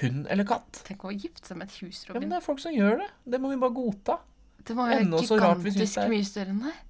hund 0.00 0.28
eller 0.30 0.46
katt. 0.48 0.82
Tenk 0.86 1.04
å 1.04 1.12
gifte 1.14 1.50
seg 1.50 1.58
med 1.60 1.70
et 1.70 1.80
hus, 1.82 2.04
Robin. 2.08 2.16
Ja, 2.16 2.20
men 2.22 2.34
det 2.34 2.38
er 2.40 2.46
folk 2.46 2.62
som 2.62 2.74
gjør 2.74 3.00
det. 3.02 3.08
Det 3.34 3.40
må 3.42 3.50
vi 3.52 3.58
bare 3.60 3.76
godta. 3.76 4.20
det 4.66 4.76
må 4.76 4.86
være 4.86 5.04
syns 5.08 5.34
gigantisk 5.34 6.00
mye 6.12 6.28
større 6.28 6.54
enn 6.54 6.64
deg. 6.68 6.86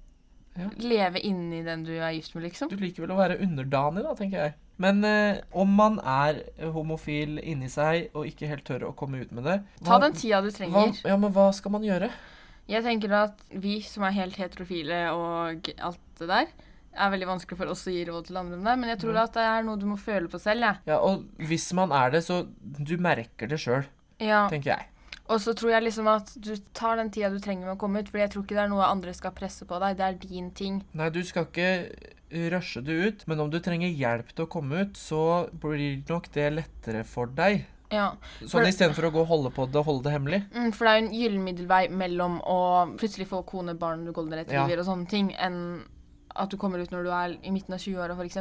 Ja. 0.59 0.67
Leve 0.83 1.21
inni 1.23 1.61
den 1.63 1.85
du 1.87 1.93
er 1.95 2.11
gift 2.11 2.35
med, 2.35 2.43
liksom. 2.49 2.71
Du 2.71 2.79
liker 2.79 3.05
vel 3.05 3.13
å 3.15 3.19
være 3.19 3.37
underdanig, 3.43 4.03
da, 4.03 4.15
tenker 4.19 4.45
jeg. 4.45 4.57
Men 4.81 5.03
eh, 5.05 5.39
om 5.53 5.71
man 5.77 5.99
er 6.01 6.41
homofil 6.73 7.37
inni 7.39 7.69
seg 7.71 8.15
og 8.17 8.25
ikke 8.27 8.49
helt 8.49 8.65
tør 8.67 8.87
å 8.89 8.95
komme 8.97 9.21
ut 9.21 9.33
med 9.35 9.45
det 9.45 9.59
Ta 9.85 9.99
den 10.01 10.15
tida 10.17 10.41
du 10.41 10.49
hva, 10.49 10.55
trenger. 10.57 11.01
Ja, 11.05 11.17
men 11.21 11.33
hva 11.35 11.51
skal 11.55 11.75
man 11.75 11.85
gjøre? 11.85 12.09
Jeg 12.71 12.85
tenker 12.85 13.13
at 13.19 13.41
vi 13.51 13.79
som 13.85 14.05
er 14.07 14.15
helt 14.15 14.39
heterofile 14.39 15.03
og 15.13 15.71
alt 15.77 16.01
det 16.21 16.29
der, 16.31 16.51
er 16.93 17.11
veldig 17.13 17.27
vanskelig 17.27 17.57
for 17.57 17.71
oss 17.71 17.85
å 17.87 17.91
gi 17.93 18.05
råd 18.05 18.27
til 18.27 18.37
andre 18.37 18.57
om 18.57 18.63
det, 18.63 18.77
men 18.79 18.89
jeg 18.89 18.99
tror 18.99 19.17
at 19.23 19.33
det 19.33 19.43
er 19.47 19.63
noe 19.63 19.77
du 19.79 19.85
må 19.85 19.97
føle 19.99 20.27
på 20.27 20.39
selv, 20.39 20.61
Ja, 20.61 20.75
Ja, 20.85 20.97
og 20.99 21.23
hvis 21.39 21.71
man 21.73 21.91
er 21.91 22.11
det, 22.11 22.23
så 22.23 22.47
du 22.61 22.97
merker 22.97 23.47
det 23.47 23.59
sjøl, 23.59 23.85
Ja. 24.19 24.47
tenker 24.49 24.75
jeg. 24.77 24.85
Og 25.29 25.39
så 25.39 25.53
tror 25.55 25.71
jeg 25.71 25.83
liksom 25.83 26.07
at 26.11 26.33
du 26.41 26.55
tar 26.73 26.97
den 26.97 27.09
tida 27.09 27.29
du 27.29 27.39
trenger 27.39 27.65
med 27.65 27.77
å 27.77 27.79
komme 27.79 27.99
ut, 28.01 28.09
for 28.09 28.17
jeg 28.19 28.29
tror 28.31 28.43
ikke 28.43 28.55
det 28.57 28.65
er 28.65 28.67
noe 28.69 28.83
andre 28.83 29.13
skal 29.13 29.31
presse 29.31 29.63
på 29.65 29.79
deg. 29.79 29.95
Det 29.97 30.03
er 30.03 30.13
din 30.27 30.51
ting. 30.51 30.83
Nei, 30.93 31.09
du 31.09 31.23
skal 31.23 31.45
ikke 31.45 31.95
rushe 32.51 32.81
det 32.83 32.91
ut. 33.07 33.27
Men 33.27 33.39
om 33.39 33.49
du 33.49 33.59
trenger 33.63 33.87
hjelp 33.95 34.33
til 34.35 34.45
å 34.45 34.49
komme 34.49 34.81
ut, 34.81 34.93
så 34.99 35.49
blir 35.53 36.03
nok 36.09 36.27
det 36.33 36.49
lettere 36.57 37.05
for 37.05 37.27
deg. 37.27 37.65
Ja. 37.91 38.13
Sånn 38.41 38.67
istedenfor 38.67 39.07
å 39.07 39.11
gå 39.11 39.19
og 39.21 39.27
holde 39.27 39.51
på 39.51 39.65
det 39.71 39.75
og 39.79 39.85
holde 39.85 40.03
det 40.09 40.13
hemmelig. 40.15 40.41
Mm, 40.55 40.73
for 40.73 40.85
det 40.85 40.91
er 40.91 40.99
jo 40.99 41.05
en 41.07 41.13
gyllen 41.15 41.43
middelvei 41.43 41.81
mellom 41.91 42.37
å 42.41 42.59
plutselig 42.97 43.27
få 43.27 43.41
kone, 43.45 43.73
barn, 43.77 44.05
golden 44.11 44.37
retriever 44.39 44.75
Ja. 44.75 44.79
og 44.79 44.85
sånne 44.87 45.09
ting, 45.09 45.33
enn 45.35 45.83
at 46.35 46.49
du 46.51 46.57
kommer 46.57 46.79
ut 46.81 46.91
når 46.93 47.03
du 47.03 47.09
er 47.11 47.33
i 47.43 47.51
midten 47.51 47.73
av 47.75 47.79
20-åra, 47.83 48.15
f.eks. 48.17 48.37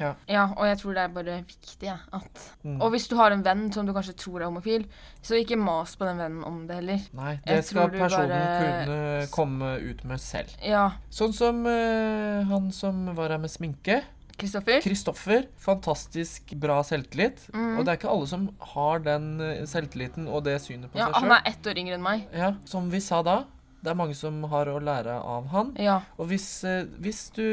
Ja. 0.00 0.14
ja, 0.28 0.44
og 0.56 0.66
jeg 0.66 0.78
tror 0.80 0.94
det 0.96 1.02
er 1.04 1.14
bare 1.16 1.36
viktig 1.44 1.88
ja, 1.90 1.98
at 2.12 2.42
Mm. 2.64 2.78
Og 2.80 2.90
hvis 2.94 3.04
du 3.10 3.14
har 3.18 3.30
en 3.34 3.42
venn 3.44 3.66
som 3.72 3.84
du 3.84 3.92
kanskje 3.92 4.14
tror 4.16 4.40
er 4.40 4.46
homofil, 4.48 4.86
så 5.20 5.36
ikke 5.36 5.58
mas 5.60 5.92
på 6.00 6.06
den 6.08 6.16
vennen 6.22 6.44
om 6.48 6.62
det 6.66 6.78
heller. 6.78 7.02
Nei, 7.12 7.34
Jeg 7.44 7.56
det 7.60 7.64
skal 7.68 7.90
personen 7.92 8.30
bare- 8.32 8.86
kunne 8.86 9.26
komme 9.34 9.74
ut 9.90 10.04
med 10.04 10.20
selv. 10.20 10.48
Ja. 10.64 10.86
Sånn 11.12 11.34
som 11.36 11.60
uh, 11.66 12.42
han 12.48 12.70
som 12.72 13.04
var 13.14 13.28
her 13.34 13.38
med 13.38 13.50
sminke. 13.52 14.00
Kristoffer? 14.40 14.80
Kristoffer. 14.82 15.44
Fantastisk 15.60 16.54
bra 16.58 16.80
selvtillit. 16.82 17.44
Mm. 17.54 17.78
Og 17.78 17.84
det 17.84 17.92
er 17.92 17.98
ikke 18.00 18.10
alle 18.10 18.26
som 18.26 18.48
har 18.74 18.98
den 19.04 19.28
eh, 19.44 19.60
selvtilliten 19.70 20.26
og 20.26 20.42
det 20.48 20.56
synet 20.64 20.90
på 20.90 20.98
Ja, 20.98 21.06
seg 21.12 21.20
han 21.22 21.36
er 21.36 21.42
ett 21.52 21.68
år 21.70 21.78
yngre 21.84 21.94
enn 21.98 22.02
meg. 22.02 22.24
Ja, 22.34 22.54
som 22.64 22.88
vi 22.90 22.98
sa 23.04 23.20
da, 23.22 23.42
det 23.84 23.92
er 23.92 23.98
mange 23.98 24.16
som 24.16 24.38
har 24.48 24.68
å 24.72 24.78
lære 24.80 25.14
av 25.20 25.48
han. 25.52 25.74
Ja. 25.80 25.98
Og 26.16 26.30
hvis, 26.30 26.48
eh, 26.64 26.86
hvis 27.04 27.26
du 27.36 27.44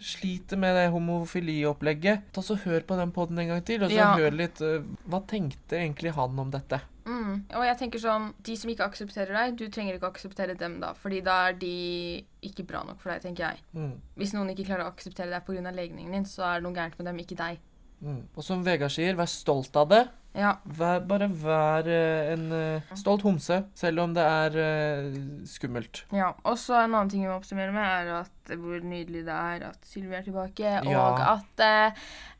sliter 0.00 0.56
med 0.60 0.74
det 0.78 0.86
homofiliopplegget, 0.94 2.30
ta 2.32 2.44
så 2.44 2.56
hør 2.64 2.86
på 2.88 2.96
den 2.96 3.12
podden 3.12 3.38
en 3.42 3.52
gang 3.52 3.64
til, 3.64 3.84
og 3.84 3.90
så 3.92 3.96
Ja. 4.00 4.14
hør 4.16 4.32
litt 4.32 4.60
eh, 4.60 4.82
Hva 5.06 5.20
tenkte 5.26 5.76
egentlig 5.76 6.14
han 6.16 6.38
om 6.38 6.50
dette? 6.50 6.80
Mm. 7.06 7.44
Og 7.54 7.62
jeg 7.62 7.78
tenker 7.78 7.98
sånn 8.02 8.32
De 8.42 8.56
som 8.56 8.70
ikke 8.70 8.88
aksepterer 8.88 9.32
deg, 9.32 9.56
du 9.56 9.68
trenger 9.68 9.94
ikke 9.94 10.10
akseptere 10.10 10.56
dem 10.58 10.80
da. 10.80 10.92
Fordi 10.94 11.20
da 11.22 11.48
er 11.48 11.52
de 11.52 12.24
ikke 12.42 12.66
bra 12.66 12.82
nok 12.82 13.00
for 13.00 13.12
deg, 13.12 13.22
tenker 13.22 13.50
jeg. 13.50 13.60
Mm. 13.74 14.00
Hvis 14.16 14.32
noen 14.34 14.50
ikke 14.50 14.66
klarer 14.66 14.86
å 14.88 14.92
akseptere 14.94 15.30
deg 15.30 15.44
pga. 15.46 15.72
legningen 15.72 16.12
din, 16.12 16.24
så 16.24 16.42
er 16.42 16.60
det 16.60 16.62
noe 16.64 16.74
gærent 16.74 16.98
med 16.98 17.06
dem, 17.06 17.18
ikke 17.18 17.36
deg. 17.36 17.58
Mm. 18.06 18.22
Og 18.38 18.46
som 18.46 18.62
Vegard 18.66 18.94
sier, 18.94 19.16
vær 19.18 19.28
stolt 19.30 19.74
av 19.78 19.90
det. 19.90 20.04
Ja. 20.36 20.52
Vær, 20.78 21.00
bare 21.08 21.26
vær 21.32 21.86
eh, 21.88 22.30
en 22.34 22.44
uh, 22.52 22.90
stolt 22.98 23.24
homse, 23.24 23.56
selv 23.74 24.02
om 24.04 24.12
det 24.14 24.24
er 24.24 24.58
uh, 24.60 25.16
skummelt. 25.48 26.04
ja. 26.12 26.34
Og 26.44 26.58
så 26.60 26.76
en 26.82 26.92
annen 26.92 27.10
ting 27.12 27.24
vi 27.24 27.30
må 27.30 27.38
oppsummere 27.38 27.72
med, 27.74 27.82
er 27.82 28.20
at 28.20 28.52
hvor 28.60 28.84
nydelig 28.84 29.24
det 29.26 29.36
er 29.36 29.64
at 29.70 29.88
Sylvi 29.88 30.14
er 30.14 30.26
tilbake, 30.26 30.74
og 30.92 31.22
at 31.24 31.64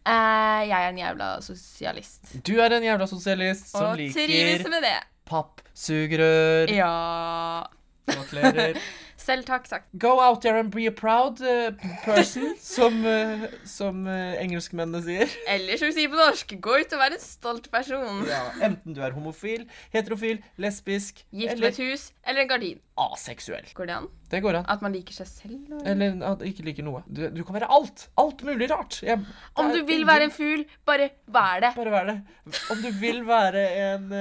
jeg 0.06 0.76
er 0.76 0.90
en 0.92 1.00
jævla 1.00 1.30
sosialist. 1.42 2.36
Du 2.46 2.52
er 2.62 2.76
en 2.76 2.84
jævla 2.84 3.08
sosialist 3.10 3.72
som 3.72 3.88
og 3.88 3.96
liker 3.98 5.00
pappsugerør. 5.26 6.70
Ja. 6.70 7.64
Gratulerer. 8.06 8.78
Selv 9.27 9.43
takk, 9.43 9.64
sagt. 9.66 9.89
Go 9.99 10.20
out 10.22 10.45
there 10.45 10.61
and 10.61 10.70
be 10.70 10.85
a 10.87 10.93
proud 10.95 11.41
eh, 11.43 11.72
person, 12.05 12.53
som, 12.62 13.01
eh, 13.11 13.47
som 13.66 14.05
eh, 14.07 14.37
engelskmennene 14.39 15.01
sier. 15.03 15.33
Eller 15.51 15.81
som 15.81 15.91
vi 15.91 15.97
sier 15.97 16.12
på 16.12 16.18
norsk, 16.20 16.53
gå 16.62 16.77
ut 16.79 16.93
og 16.95 17.01
vær 17.01 17.16
en 17.16 17.22
stolt 17.22 17.66
person. 17.72 18.20
Ja, 18.31 18.45
enten 18.68 18.95
du 18.95 19.01
er 19.03 19.16
homofil, 19.16 19.64
heterofil, 19.95 20.39
lesbisk 20.62 21.24
Gift 21.35 21.59
med 21.59 21.72
et 21.72 21.81
hus 21.83 22.05
eller 22.22 22.45
en 22.45 22.51
gardin. 22.53 22.79
aseksuell. 22.97 23.66
Går 23.77 23.89
det 23.91 23.97
an? 23.97 24.07
Det 24.31 24.39
går 24.45 24.61
an. 24.61 24.68
At 24.72 24.85
man 24.85 24.95
liker 24.95 25.14
seg 25.18 25.29
selv? 25.29 25.57
Eller? 25.83 25.89
Eller 25.91 26.22
at 26.31 26.45
ikke 26.47 26.64
liker 26.68 26.87
noe. 26.87 27.03
Du, 27.11 27.24
du 27.35 27.43
kan 27.47 27.59
være 27.59 27.68
alt. 27.77 28.07
Alt 28.22 28.45
mulig 28.47 28.70
rart. 28.70 29.01
Jeg, 29.05 29.20
Om 29.59 29.72
du 29.74 29.81
vil 29.91 30.07
være 30.09 30.29
en 30.31 30.35
fugl, 30.35 30.62
bare 30.87 31.11
vær 31.27 31.66
det. 31.66 31.72
Bare 31.77 31.93
vær 31.95 32.12
det. 32.12 32.16
Om 32.72 32.85
du 32.85 32.89
vil 33.03 33.20
være 33.27 33.66
en, 33.89 34.14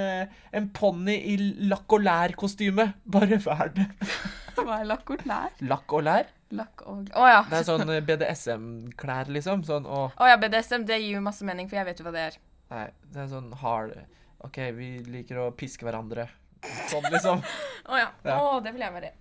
en 0.60 0.68
ponni 0.74 1.16
i 1.32 1.38
lakk 1.70 1.94
og 1.96 2.04
lær-kostyme, 2.04 2.90
bare 3.06 3.40
vær 3.46 3.72
det. 3.78 3.86
Hva 4.64 4.80
er 4.80 4.88
lakk 4.88 5.12
og 5.12 5.22
lær? 5.28 5.54
Lakk 5.68 5.92
og 5.98 6.04
lær? 6.06 6.32
Lakk 6.56 6.82
og 6.86 7.08
Å 7.18 7.28
ja. 7.28 7.40
Det 7.50 7.58
er 7.58 7.66
sånn 7.66 7.90
eh, 7.90 8.02
BDSM-klær, 8.06 9.30
liksom. 9.34 9.64
Sånn 9.66 9.86
å 9.88 10.06
Å 10.14 10.28
ja, 10.30 10.36
BDSM, 10.40 10.86
det 10.88 11.00
gir 11.02 11.16
jo 11.18 11.24
masse 11.24 11.46
mening, 11.46 11.68
for 11.70 11.80
jeg 11.80 11.88
vet 11.88 12.00
jo 12.00 12.06
hva 12.06 12.14
det 12.14 12.26
er. 12.30 12.38
Nei, 12.72 12.86
det 13.14 13.24
er 13.24 13.30
sånn 13.30 13.52
hard 13.60 13.96
OK, 14.46 14.58
vi 14.76 14.90
liker 15.10 15.40
å 15.42 15.50
piske 15.58 15.86
hverandre. 15.86 16.28
Sånn, 16.90 17.06
liksom. 17.12 17.42
Å 17.92 17.98
ja. 17.98 18.08
Ja. 18.26 18.36
Å, 18.38 18.60
det 18.62 18.72
vil 18.76 18.84
jeg 18.86 18.94
være. 18.94 19.12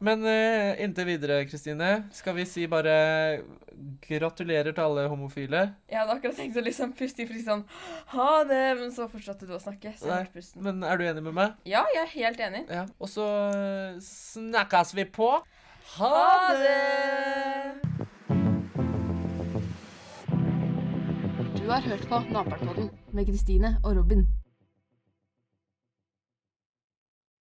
Men 0.00 0.24
uh, 0.24 0.80
inntil 0.80 1.04
videre, 1.10 1.42
Kristine, 1.44 1.90
skal 2.16 2.32
vi 2.38 2.46
si 2.48 2.64
bare 2.70 2.94
gratulerer 4.00 4.72
til 4.72 4.82
alle 4.82 5.04
homofile. 5.12 5.60
Jeg 5.90 6.00
hadde 6.00 6.16
akkurat 6.16 6.38
tenkt 6.40 6.56
å 6.56 6.64
liksom 6.64 6.94
puste 6.96 7.24
i 7.24 7.28
fri 7.28 7.42
sånn 7.44 7.66
ha 8.14 8.30
det, 8.48 8.62
men 8.80 8.94
så 8.96 9.08
fortsatte 9.12 9.48
du 9.48 9.54
å 9.56 9.60
snakke. 9.60 9.92
Så 10.00 10.08
Nei, 10.08 10.24
pusten. 10.32 10.64
Men 10.64 10.80
er 10.88 11.00
du 11.00 11.04
enig 11.04 11.24
med 11.28 11.36
meg? 11.36 11.60
Ja, 11.68 11.84
jeg 11.94 12.02
er 12.06 12.12
helt 12.16 12.42
enig. 12.48 12.64
Ja. 12.72 12.86
Og 12.96 13.12
så 13.12 13.28
eh, 13.52 14.00
snakkes 14.04 14.96
vi 14.96 15.04
på. 15.04 15.32
Ha 15.98 16.24
det! 16.56 17.80
Du 21.60 21.66
har 21.68 21.84
hørt 21.84 22.08
på 22.08 22.24
Naperen-podden 22.32 22.88
med 23.12 23.28
Kristine 23.28 23.76
og 23.84 24.00
Robin. 24.00 24.24